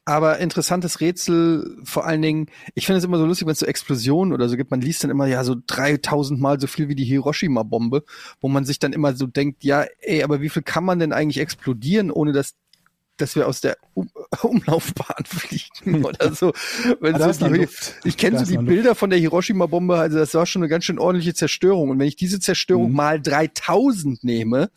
[0.05, 3.67] aber interessantes Rätsel, vor allen Dingen, ich finde es immer so lustig, wenn es so
[3.67, 6.97] Explosionen oder so gibt, man liest dann immer ja so 3000 Mal so viel wie
[6.97, 8.03] die Hiroshima-Bombe,
[8.41, 11.13] wo man sich dann immer so denkt, ja, ey, aber wie viel kann man denn
[11.13, 12.57] eigentlich explodieren, ohne dass
[13.23, 14.11] dass wir aus der um
[14.43, 16.53] Umlaufbahn fliegen oder so.
[17.01, 17.69] Wenn Ah, so die,
[18.05, 20.99] ich kenne so die Bilder von der Hiroshima-Bombe, also das war schon eine ganz schön
[20.99, 21.91] ordentliche Zerstörung.
[21.91, 22.97] Und wenn ich diese Zerstörung Mhm.
[22.97, 24.71] mal 3000 nehme,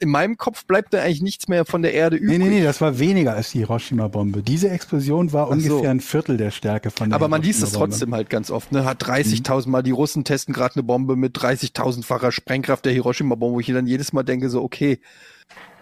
[0.00, 2.38] in meinem Kopf bleibt da eigentlich nichts mehr von der Erde übrig.
[2.38, 4.42] Nee, nee, nee, das war weniger als die Hiroshima-Bombe.
[4.42, 5.72] Diese Explosion war Ach so.
[5.76, 8.72] ungefähr ein Viertel der Stärke von der Aber man liest es trotzdem halt ganz oft.
[8.72, 8.84] Ne?
[8.84, 13.60] Hat 30.000 Mal, die Russen testen gerade eine Bombe mit 30.000-facher Sprengkraft der Hiroshima-Bombe, wo
[13.60, 14.98] ich dann jedes Mal denke so, okay,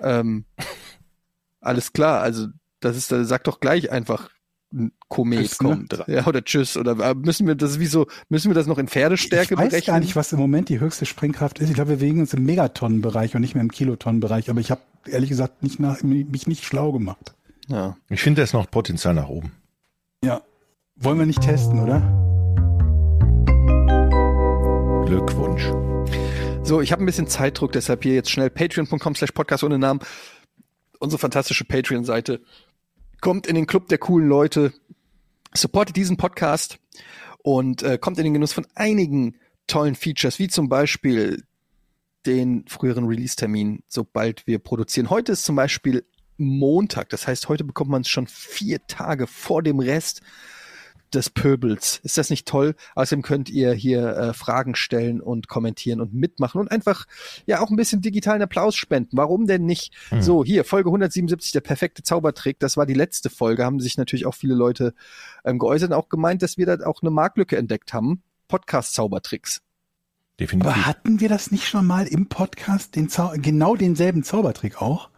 [0.02, 0.44] ähm,
[1.62, 2.48] alles klar, also
[2.80, 4.28] das ist, das sagt doch gleich einfach,
[4.74, 5.68] ein Komet Tschüss, ne?
[5.68, 6.04] kommt.
[6.06, 6.76] Ja, oder tschüss.
[6.76, 9.60] Oder äh, müssen wir das, ist wie so, müssen wir das noch in Pferdestärke ich
[9.60, 9.94] weiß berechnen?
[9.94, 11.68] gar nicht, was im Moment die höchste Sprengkraft ist.
[11.68, 14.48] Ich glaube, wir bewegen uns im Megatonnenbereich und nicht mehr im Kilotonnenbereich.
[14.50, 17.34] Aber ich habe ehrlich gesagt nicht nach, mich nicht schlau gemacht.
[17.68, 17.96] Ja.
[18.08, 19.52] Ich finde, da ist noch Potenzial nach oben.
[20.24, 20.42] Ja.
[20.96, 22.00] Wollen wir nicht testen, oder?
[25.06, 25.70] Glückwunsch.
[26.64, 30.00] So, ich habe ein bisschen Zeitdruck, deshalb hier jetzt schnell patreon.com slash podcast ohne Namen.
[31.02, 32.40] Unsere fantastische Patreon-Seite.
[33.20, 34.72] Kommt in den Club der coolen Leute,
[35.52, 36.78] supportet diesen Podcast
[37.42, 39.34] und äh, kommt in den Genuss von einigen
[39.66, 41.42] tollen Features, wie zum Beispiel
[42.24, 45.10] den früheren Release-Termin, sobald wir produzieren.
[45.10, 46.06] Heute ist zum Beispiel
[46.36, 50.22] Montag, das heißt, heute bekommt man es schon vier Tage vor dem Rest.
[51.14, 52.00] Des Pöbels.
[52.02, 52.74] Ist das nicht toll?
[52.94, 57.06] Außerdem könnt ihr hier äh, Fragen stellen und kommentieren und mitmachen und einfach
[57.46, 59.16] ja auch ein bisschen digitalen Applaus spenden.
[59.16, 59.94] Warum denn nicht?
[60.10, 60.22] Hm.
[60.22, 62.58] So, hier, Folge 177, der perfekte Zaubertrick.
[62.58, 63.64] Das war die letzte Folge.
[63.64, 64.94] Haben sich natürlich auch viele Leute
[65.44, 68.22] ähm, geäußert und auch gemeint, dass wir da auch eine Marktlücke entdeckt haben.
[68.48, 69.62] Podcast-Zaubertricks.
[70.38, 70.72] Definitiv.
[70.72, 75.10] Aber hatten wir das nicht schon mal im Podcast, den Zau genau denselben Zaubertrick auch?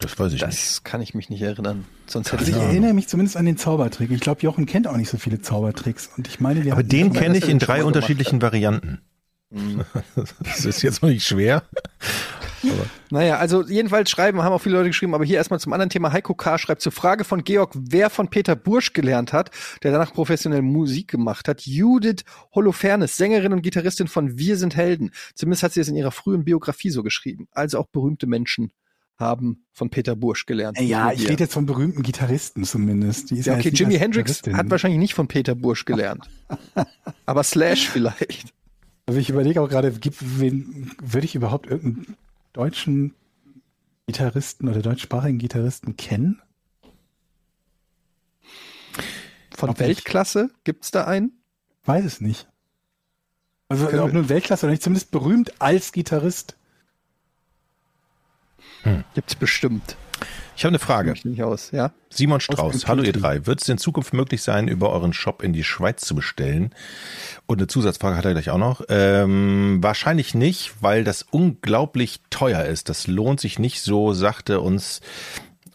[0.00, 0.52] Das weiß ich nicht.
[0.52, 1.84] Das kann ich mich nicht erinnern.
[2.06, 2.70] Sonst hätte Also ich ich Ahnung.
[2.70, 4.10] erinnere mich zumindest an den Zaubertrick.
[4.10, 6.10] Ich glaube, Jochen kennt auch nicht so viele Zaubertricks.
[6.16, 9.00] Und ich meine, wir Aber den kenne ich in das drei unterschiedlichen Varianten.
[9.50, 9.84] Mhm.
[10.44, 11.64] Das ist jetzt noch nicht schwer.
[13.10, 16.12] Naja, also jedenfalls schreiben, haben auch viele Leute geschrieben, aber hier erstmal zum anderen Thema.
[16.12, 16.58] Heiko K.
[16.58, 19.50] schreibt zur Frage von Georg, wer von Peter Bursch gelernt hat,
[19.82, 21.62] der danach professionell Musik gemacht hat.
[21.62, 22.24] Judith
[22.54, 25.10] Holofernes, Sängerin und Gitarristin von Wir sind Helden.
[25.34, 27.48] Zumindest hat sie es in ihrer frühen Biografie so geschrieben.
[27.52, 28.70] Also auch berühmte Menschen
[29.20, 30.78] haben von Peter Bursch gelernt.
[30.78, 33.30] Äh, Ja, ich rede jetzt von berühmten Gitarristen zumindest.
[33.30, 36.28] Ja, okay, Jimi Hendrix hat wahrscheinlich nicht von Peter Bursch gelernt.
[37.26, 38.52] aber Slash vielleicht.
[39.06, 42.16] Aber ich überlege auch gerade, gibt, wen, würde ich überhaupt irgendeinen
[42.52, 43.14] deutschen
[44.06, 46.40] Gitarristen oder deutschsprachigen Gitarristen kennen?
[49.54, 51.32] Von Ob Weltklasse gibt's da einen?
[51.84, 52.48] Weiß es nicht.
[53.68, 56.56] Also ob nun Weltklasse oder nicht, zumindest berühmt als Gitarrist.
[59.14, 59.96] Gibt's bestimmt.
[60.56, 61.12] Ich habe eine Frage.
[61.12, 61.92] Ich nicht aus, ja?
[62.10, 63.46] Simon Strauß, hallo ihr drei.
[63.46, 66.74] Wird es in Zukunft möglich sein, über euren Shop in die Schweiz zu bestellen?
[67.46, 68.82] Und eine Zusatzfrage hat er gleich auch noch.
[68.90, 72.90] Ähm, wahrscheinlich nicht, weil das unglaublich teuer ist.
[72.90, 75.00] Das lohnt sich nicht so, sagte uns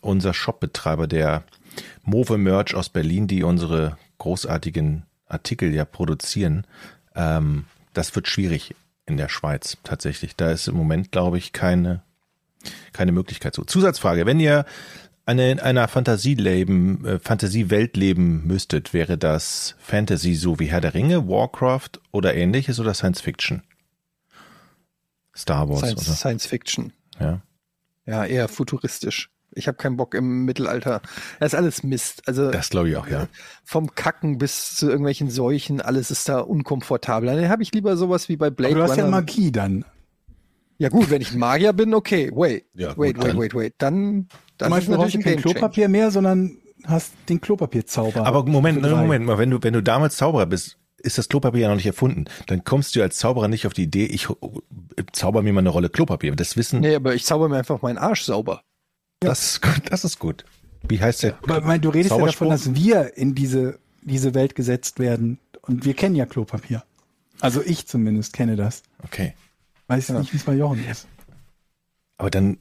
[0.02, 1.44] unser Shopbetreiber, der
[2.04, 6.68] Move Merch aus Berlin, die unsere großartigen Artikel ja produzieren.
[7.16, 8.76] Ähm, das wird schwierig
[9.08, 10.36] in der Schweiz tatsächlich.
[10.36, 12.04] Da ist im Moment, glaube ich, keine
[12.94, 13.64] keine Möglichkeit so.
[13.64, 14.66] Zusatzfrage, wenn ihr
[15.26, 20.94] eine, in einer Fantasieleben, äh, Fantasiewelt leben müsstet, wäre das Fantasy so wie Herr der
[20.94, 23.64] Ringe, Warcraft oder ähnliches oder Science Fiction?
[25.36, 26.16] Star Wars Science, oder?
[26.16, 26.94] Science Fiction.
[27.20, 27.42] Ja.
[28.06, 29.32] Ja, eher futuristisch.
[29.52, 31.02] Ich habe keinen Bock im Mittelalter.
[31.40, 32.28] Das ist alles Mist.
[32.28, 33.28] Also Das glaube ich auch, ja.
[33.64, 37.34] vom Kacken bis zu irgendwelchen Seuchen, alles ist da unkomfortabel.
[37.34, 39.18] Dann habe ich lieber sowas wie bei Blade Aber du hast ja Runner.
[39.18, 39.86] Magie dann.
[40.78, 42.32] Ja gut, wenn ich ein Magier bin, okay.
[42.34, 43.74] Wait, Ja, gut, wait, wait, dann- wait, wait.
[43.78, 44.28] Dann,
[44.58, 45.38] das Zum ist natürlich du ein kein.
[45.38, 48.26] Klopapier mehr, sondern hast den Klopapierzauber.
[48.26, 48.90] Aber Moment, drei.
[49.02, 51.86] Moment mal, wenn du, wenn du damals Zauberer bist, ist das Klopapier ja noch nicht
[51.86, 52.26] erfunden.
[52.48, 54.28] Dann kommst du als Zauberer nicht auf die Idee, ich
[55.14, 56.36] zauber mir mal eine Rolle Klopapier.
[56.36, 58.62] Das Wissen, Nee, aber ich zauber mir einfach meinen Arsch sauber.
[59.20, 60.46] das, ist gut, das ist gut.
[60.88, 61.38] Wie heißt der?
[61.44, 65.40] Aber ich meine, du redest ja davon, dass wir in diese, diese Welt gesetzt werden.
[65.62, 66.84] Und wir kennen ja Klopapier.
[67.40, 68.84] Also ich zumindest kenne das.
[69.04, 69.34] Okay.
[69.88, 71.08] Weiß nicht, wie es bei Jochen ist.
[72.18, 72.58] Aber dann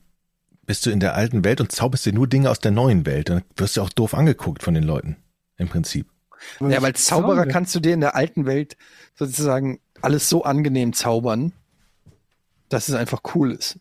[0.67, 3.29] bist du in der alten Welt und zauberst dir nur Dinge aus der neuen Welt.
[3.29, 5.17] Dann wirst du auch doof angeguckt von den Leuten.
[5.57, 6.09] Im Prinzip.
[6.59, 8.77] Aber Ja, weil Zauberer zauber- kannst du dir in der alten Welt
[9.15, 11.53] sozusagen alles so angenehm zaubern,
[12.69, 13.79] dass es einfach cool ist.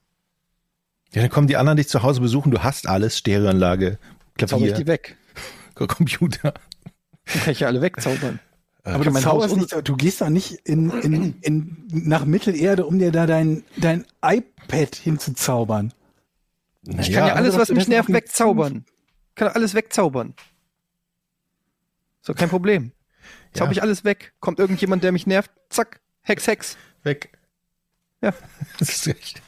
[1.13, 2.51] Ja, dann kommen die anderen dich zu Hause besuchen.
[2.51, 3.17] Du hast alles.
[3.17, 5.17] Stereoanlage, Zauber ich Klavier, die weg.
[5.75, 6.53] Computer.
[7.25, 8.39] Dann kann ich ja alle wegzaubern.
[8.83, 12.85] Aber du, mein zauberst Haus nicht, du gehst doch nicht in, in, in, nach Mittelerde,
[12.85, 15.93] um dir da dein, dein iPad hinzuzaubern.
[16.85, 18.85] Ich kann ja alles, was mich nervt, das wegzaubern.
[19.29, 20.33] Ich kann alles wegzaubern.
[22.21, 22.91] So, kein Problem.
[23.53, 23.77] Zauber Ja.
[23.77, 24.33] ich alles weg.
[24.41, 26.77] Kommt irgendjemand, der mich nervt, zack, Hex, Hex.
[27.03, 27.37] Weg.
[28.21, 28.33] Ja.
[28.79, 29.41] Das ist echt.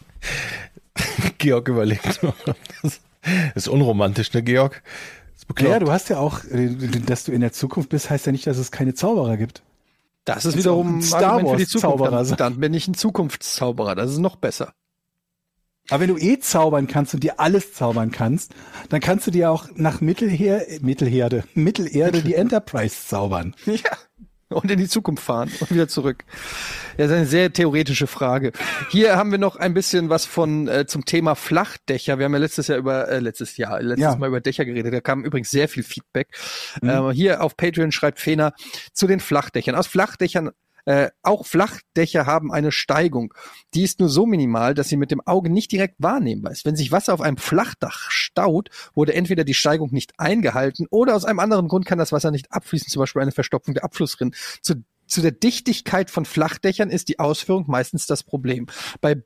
[1.38, 2.22] Georg überlegt.
[2.84, 3.02] Das
[3.56, 4.82] ist unromantisch, ne, Georg?
[5.48, 5.72] Das ist bekloppt.
[5.72, 6.70] Ja, du hast ja auch, äh,
[7.06, 9.64] dass du in der Zukunft bist, heißt ja nicht, dass es keine Zauberer gibt.
[10.26, 11.98] Das ist wiederum ein Star Argument für die Wars Zukunft.
[12.00, 13.96] Zauberer Dann, dann bin ich ein Zukunftszauberer.
[13.96, 14.74] Das ist noch besser.
[15.90, 18.56] Aber wenn du eh zaubern kannst und dir alles zaubern kannst,
[18.90, 23.56] dann kannst du dir auch nach Mittelher Mittelherde, Mittelerde die Enterprise zaubern.
[23.66, 23.78] Ja.
[24.56, 26.23] Und in die Zukunft fahren und wieder zurück.
[26.98, 28.53] Ja, das ist eine sehr theoretische Frage.
[28.90, 32.18] Hier haben wir noch ein bisschen was von äh, zum Thema Flachdächer.
[32.19, 34.15] Wir haben ja letztes Jahr über äh, letztes Jahr letztes Ja.
[34.15, 34.94] Mal über Dächer geredet.
[34.94, 36.30] Da kam übrigens sehr viel Feedback.
[36.82, 38.53] Ähm, hier auf Patreon schreibt Fena
[38.94, 39.76] zu den Flachdächern.
[39.76, 40.52] Aus Flachdächern
[40.86, 43.34] äh, auch Flachdächer haben eine Steigung.
[43.74, 46.66] Die ist nur so minimal, dass sie mit dem Auge nicht direkt wahrnehmbar ist.
[46.66, 51.26] Wenn sich Wasser auf einem Flachdach staut, wurde entweder die Steigung nicht eingehalten oder aus
[51.26, 54.34] einem anderen Grund kann das Wasser nicht abfließen, zum Beispiel eine Verstopfung der Abflussrinnen.
[54.62, 58.68] Zu, zu der Dichtigkeit von Flachdächern ist die Ausführung meistens das Problem.
[59.02, 59.24] Bei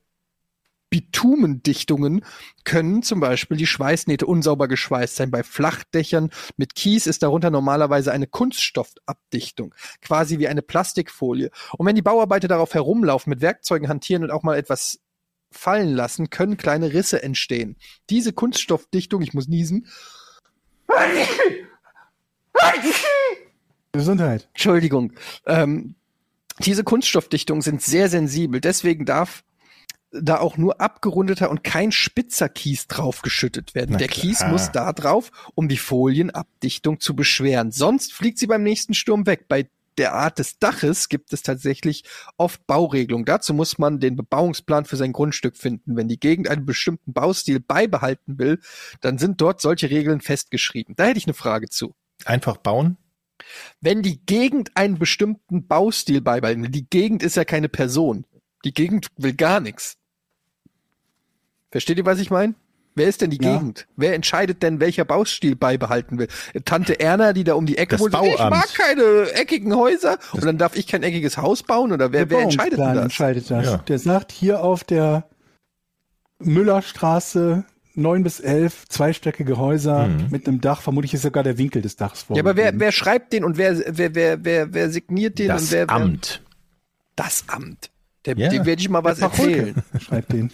[0.89, 2.25] Bitumendichtungen
[2.63, 5.31] können zum Beispiel die Schweißnähte unsauber geschweißt sein.
[5.31, 11.51] Bei Flachdächern mit Kies ist darunter normalerweise eine Kunststoffabdichtung, quasi wie eine Plastikfolie.
[11.77, 14.99] Und wenn die Bauarbeiter darauf herumlaufen, mit Werkzeugen hantieren und auch mal etwas
[15.51, 17.75] fallen lassen, können kleine Risse entstehen.
[18.09, 19.87] Diese Kunststoffdichtung, ich muss niesen,
[23.91, 24.47] Gesundheit.
[24.53, 25.13] Entschuldigung.
[25.45, 25.95] Ähm,
[26.59, 29.43] diese Kunststoffdichtungen sind sehr sensibel, deswegen darf
[30.11, 33.91] da auch nur abgerundeter und kein spitzer Kies draufgeschüttet werden.
[33.93, 34.21] Na Der klar.
[34.21, 37.71] Kies muss da drauf, um die Folienabdichtung zu beschweren.
[37.71, 39.47] Sonst fliegt sie beim nächsten Sturm weg.
[39.47, 42.03] Bei der Art des Daches gibt es tatsächlich
[42.37, 43.25] oft Bauregelungen.
[43.25, 45.97] Dazu muss man den Bebauungsplan für sein Grundstück finden.
[45.97, 48.59] Wenn die Gegend einen bestimmten Baustil beibehalten will,
[49.01, 50.95] dann sind dort solche Regeln festgeschrieben.
[50.95, 51.93] Da hätte ich eine Frage zu.
[52.25, 52.97] Einfach bauen?
[53.81, 58.25] Wenn die Gegend einen bestimmten Baustil beibehalten will, die Gegend ist ja keine Person.
[58.65, 59.98] Die Gegend will gar nichts.
[61.71, 62.55] Versteht ihr, was ich meine?
[62.95, 63.53] Wer ist denn die Ja.
[63.57, 63.87] Gegend?
[63.95, 66.27] Wer entscheidet denn, welcher Baustil beibehalten will?
[66.65, 70.43] Tante Erna, die da um die Ecke Das wohnt, ich mag keine eckigen Häuser und
[70.43, 73.03] dann darf ich kein eckiges Haus bauen oder wer, wer entscheidet denn das?
[73.03, 73.65] entscheidet das.
[73.65, 73.77] Ja.
[73.77, 75.29] Der sagt hier auf der
[76.39, 77.63] Müllerstraße
[77.95, 80.27] 9 bis 11, zweistöckige Häuser Mhm.
[80.31, 80.81] mit einem Dach.
[80.81, 83.77] Vermutlich ist sogar der Winkel des Dachs Ja, aber wer, wer schreibt den und wer,
[83.97, 86.41] wer, wer, wer, wer signiert den Das und wer, wer Amt.
[87.15, 87.91] das Amt.
[88.25, 88.49] Der, Ja.
[88.49, 89.75] Dem werde ich mal was erzählen.
[89.99, 90.51] schreibt den.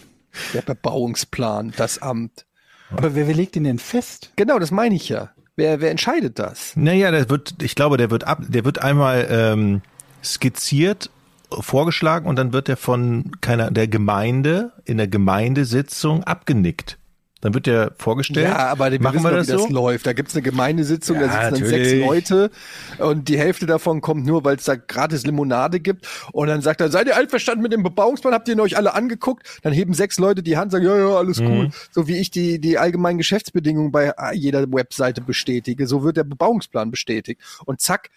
[0.54, 2.46] Der Bebauungsplan, das Amt.
[2.92, 4.32] Aber wer, wer legt den denn fest?
[4.36, 5.32] Genau, das meine ich ja.
[5.56, 6.76] Wer, wer entscheidet das?
[6.76, 9.82] Naja, der wird, ich glaube, der wird ab, der wird einmal ähm,
[10.24, 11.10] skizziert,
[11.50, 16.98] vorgeschlagen und dann wird er von keiner der Gemeinde in der Gemeindesitzung abgenickt.
[17.46, 18.48] Dann wird der vorgestellt.
[18.48, 19.68] Ja, aber wir machen wir doch, das wie das so?
[19.70, 20.08] läuft.
[20.08, 21.90] Da gibt's eine Gemeindesitzung, Ja, da sitzen dann natürlich.
[21.90, 22.50] sechs Leute
[22.98, 26.08] und die Hälfte davon kommt nur, weil es da gratis Limonade gibt.
[26.32, 28.34] Und dann sagt er, seid ihr einverstanden mit dem Bebauungsplan?
[28.34, 29.60] Habt ihr ihn euch alle angeguckt?
[29.62, 31.46] Dann heben sechs Leute die Hand, sagen, ja, ja, alles Mhm.
[31.48, 31.70] cool.
[31.92, 36.90] So wie ich die, die allgemeinen Geschäftsbedingungen bei jeder Webseite bestätige, so wird der Bebauungsplan
[36.90, 37.40] bestätigt.
[37.66, 38.10] Und zack,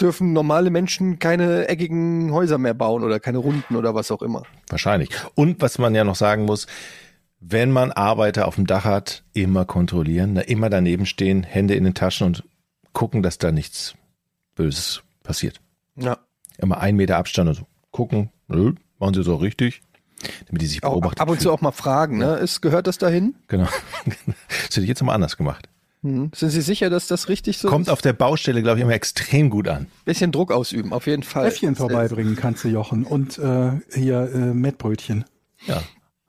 [0.00, 4.42] dürfen normale Menschen keine eckigen Häuser mehr bauen oder keine runden oder was auch immer.
[4.68, 5.10] Wahrscheinlich.
[5.36, 6.66] Und was man ja noch sagen muss,
[7.46, 11.84] wenn man Arbeiter auf dem Dach hat, immer kontrollieren, da immer daneben stehen, Hände in
[11.84, 12.44] den Taschen und
[12.92, 13.94] gucken, dass da nichts
[14.54, 15.60] Böses passiert.
[15.96, 16.18] Ja.
[16.58, 19.82] Immer einen Meter Abstand und so gucken, nö, machen sie so richtig,
[20.46, 22.36] damit die sich Auch, beobachtet ab und zu auch mal fragen, ne?
[22.36, 23.34] Ist, gehört das dahin?
[23.48, 23.68] Genau.
[24.48, 25.68] Das hätte ich jetzt mal anders gemacht.
[26.02, 26.30] Hm.
[26.34, 27.92] Sind Sie sicher, dass das richtig so Kommt ist?
[27.92, 29.86] auf der Baustelle, glaube ich, immer extrem gut an.
[30.04, 31.46] bisschen Druck ausüben, auf jeden Fall.
[31.46, 33.04] Äffchen vorbeibringen kannst du, Jochen.
[33.04, 35.24] Und äh, hier äh, Mettbrötchen.
[35.66, 35.82] Ja,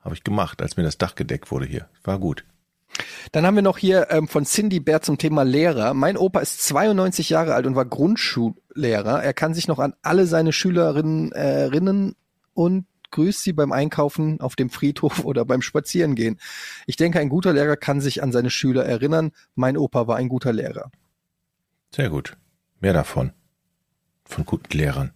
[0.06, 1.88] habe ich gemacht, als mir das Dach gedeckt wurde hier.
[2.04, 2.44] War gut.
[3.32, 5.92] Dann haben wir noch hier ähm, von Cindy Bär zum Thema Lehrer.
[5.94, 9.22] Mein Opa ist 92 Jahre alt und war Grundschullehrer.
[9.22, 12.14] Er kann sich noch an alle seine Schülerinnen erinnern
[12.54, 16.38] und grüßt sie beim Einkaufen auf dem Friedhof oder beim Spazierengehen.
[16.86, 19.32] Ich denke, ein guter Lehrer kann sich an seine Schüler erinnern.
[19.54, 20.90] Mein Opa war ein guter Lehrer.
[21.94, 22.36] Sehr gut.
[22.80, 23.32] Mehr davon.
[24.24, 25.12] Von guten Lehrern.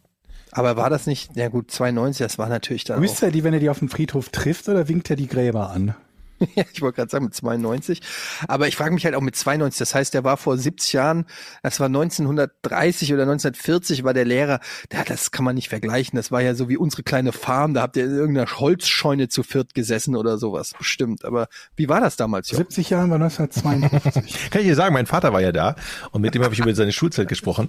[0.52, 3.54] Aber war das nicht, ja gut, 92, das war natürlich dann Grüßt er die, wenn
[3.54, 5.94] er die auf dem Friedhof trifft, oder winkt er die Gräber an?
[6.54, 8.00] Ja, ich wollte gerade sagen mit 92.
[8.48, 9.78] Aber ich frage mich halt auch mit 92.
[9.78, 11.26] Das heißt, der war vor 70 Jahren,
[11.62, 14.60] das war 1930 oder 1940 war der Lehrer.
[14.92, 16.16] Ja, das kann man nicht vergleichen.
[16.16, 17.74] Das war ja so wie unsere kleine Farm.
[17.74, 20.72] Da habt ihr in irgendeiner Holzscheune zu viert gesessen oder sowas.
[20.76, 21.24] Bestimmt.
[21.24, 22.50] Aber wie war das damals?
[22.50, 22.56] Jo?
[22.56, 24.50] 70 Jahren war 1952.
[24.50, 25.76] Kann ich dir sagen, mein Vater war ja da
[26.10, 27.68] und mit dem habe ich über seine Schulzeit gesprochen.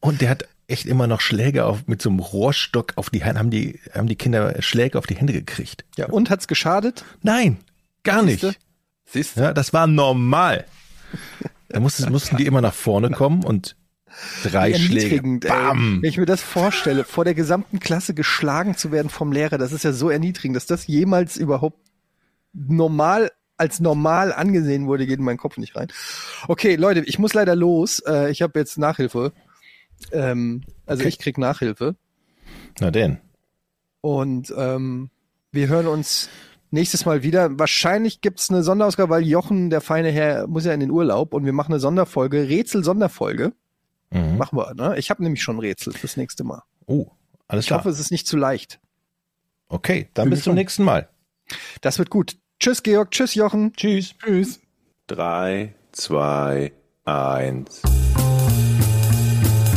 [0.00, 3.40] Und der hat echt immer noch Schläge auf, mit so einem Rohrstock auf die Hände,
[3.40, 5.84] haben die, haben die Kinder Schläge auf die Hände gekriegt.
[5.96, 7.04] Ja, und hat's geschadet?
[7.22, 7.56] Nein,
[8.04, 8.42] gar nicht.
[8.42, 8.58] Siehste?
[9.06, 9.40] Siehst du?
[9.40, 10.66] Ja, das war normal.
[11.68, 13.76] Da mussten, mussten die immer nach vorne kommen und
[14.42, 15.16] drei Schläge.
[15.16, 15.38] ey.
[15.38, 16.02] Bam.
[16.02, 19.72] Wenn ich mir das vorstelle, vor der gesamten Klasse geschlagen zu werden vom Lehrer, das
[19.72, 21.78] ist ja so erniedrigend, dass das jemals überhaupt
[22.52, 25.88] normal als normal angesehen wurde, geht in meinen Kopf nicht rein.
[26.46, 27.98] Okay, Leute, ich muss leider los.
[28.06, 29.32] Äh, ich habe jetzt Nachhilfe.
[30.12, 31.08] Ähm, also Okay.
[31.08, 31.96] ich krieg Nachhilfe.
[32.80, 33.18] Na denn.
[34.00, 35.10] Und ähm,
[35.52, 36.28] wir hören uns
[36.70, 37.58] nächstes Mal wieder.
[37.58, 41.44] Wahrscheinlich gibt's eine Sonderausgabe, weil Jochen, der feine Herr, muss ja in den Urlaub und
[41.44, 43.52] wir machen eine Sonderfolge, Rätsel-Sonderfolge.
[44.10, 44.36] Mhm.
[44.38, 44.98] Machen wir, ne?
[44.98, 46.62] Ich habe nämlich schon Rätsel fürs nächste Mal.
[46.86, 47.08] Oh,
[47.48, 47.80] alles Ich klar.
[47.80, 48.80] hoffe, es ist nicht zu leicht.
[49.68, 50.56] Okay, dann bis zum gespannt.
[50.58, 51.08] nächsten Mal.
[51.82, 52.36] Das wird gut.
[52.60, 53.10] Tschüss, Georg.
[53.10, 53.72] Tschüss, Jochen.
[53.74, 54.14] Tschüss.
[54.18, 54.60] Tschüss.
[55.06, 56.72] Drei, zwei,
[57.04, 57.82] eins.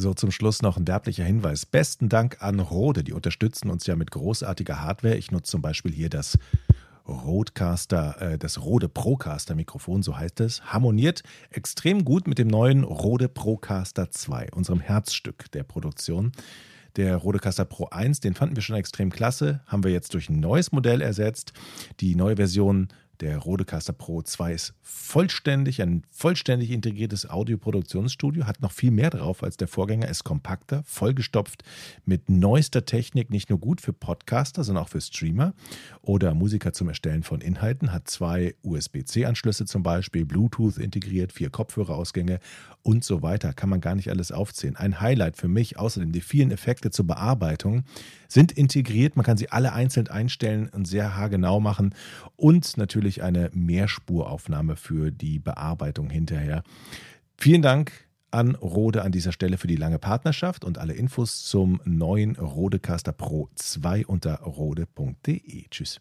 [0.00, 1.66] So, zum Schluss noch ein werblicher Hinweis.
[1.66, 5.16] Besten Dank an Rode, die unterstützen uns ja mit großartiger Hardware.
[5.16, 6.38] Ich nutze zum Beispiel hier das
[7.08, 12.84] Rodecaster, äh, das Rode Procaster Mikrofon, so heißt es, harmoniert extrem gut mit dem neuen
[12.84, 16.30] Rode Procaster 2, unserem Herzstück der Produktion.
[16.94, 20.38] Der Rodecaster Pro 1, den fanden wir schon extrem klasse, haben wir jetzt durch ein
[20.38, 21.54] neues Modell ersetzt.
[21.98, 22.86] Die neue Version
[23.20, 29.42] der Rodecaster Pro 2 ist vollständig, ein vollständig integriertes Audioproduktionsstudio, hat noch viel mehr drauf
[29.42, 31.62] als der Vorgänger, ist kompakter, vollgestopft
[32.04, 35.54] mit neuester Technik, nicht nur gut für Podcaster, sondern auch für Streamer
[36.02, 42.40] oder Musiker zum Erstellen von Inhalten, hat zwei USB-C-Anschlüsse zum Beispiel, Bluetooth integriert, vier Kopfhörerausgänge
[42.82, 43.52] und so weiter.
[43.52, 44.76] Kann man gar nicht alles aufzählen.
[44.76, 47.84] Ein Highlight für mich, außerdem die vielen Effekte zur Bearbeitung,
[48.28, 49.16] sind integriert.
[49.16, 51.94] Man kann sie alle einzeln einstellen und sehr haargenau machen
[52.36, 52.76] und
[53.08, 56.62] natürlich eine Mehrspuraufnahme für die Bearbeitung hinterher.
[57.38, 57.92] Vielen Dank
[58.30, 63.12] an Rode an dieser Stelle für die lange Partnerschaft und alle Infos zum neuen Rodecaster
[63.12, 65.68] Pro 2 unter rode.de.
[65.70, 66.00] Tschüss.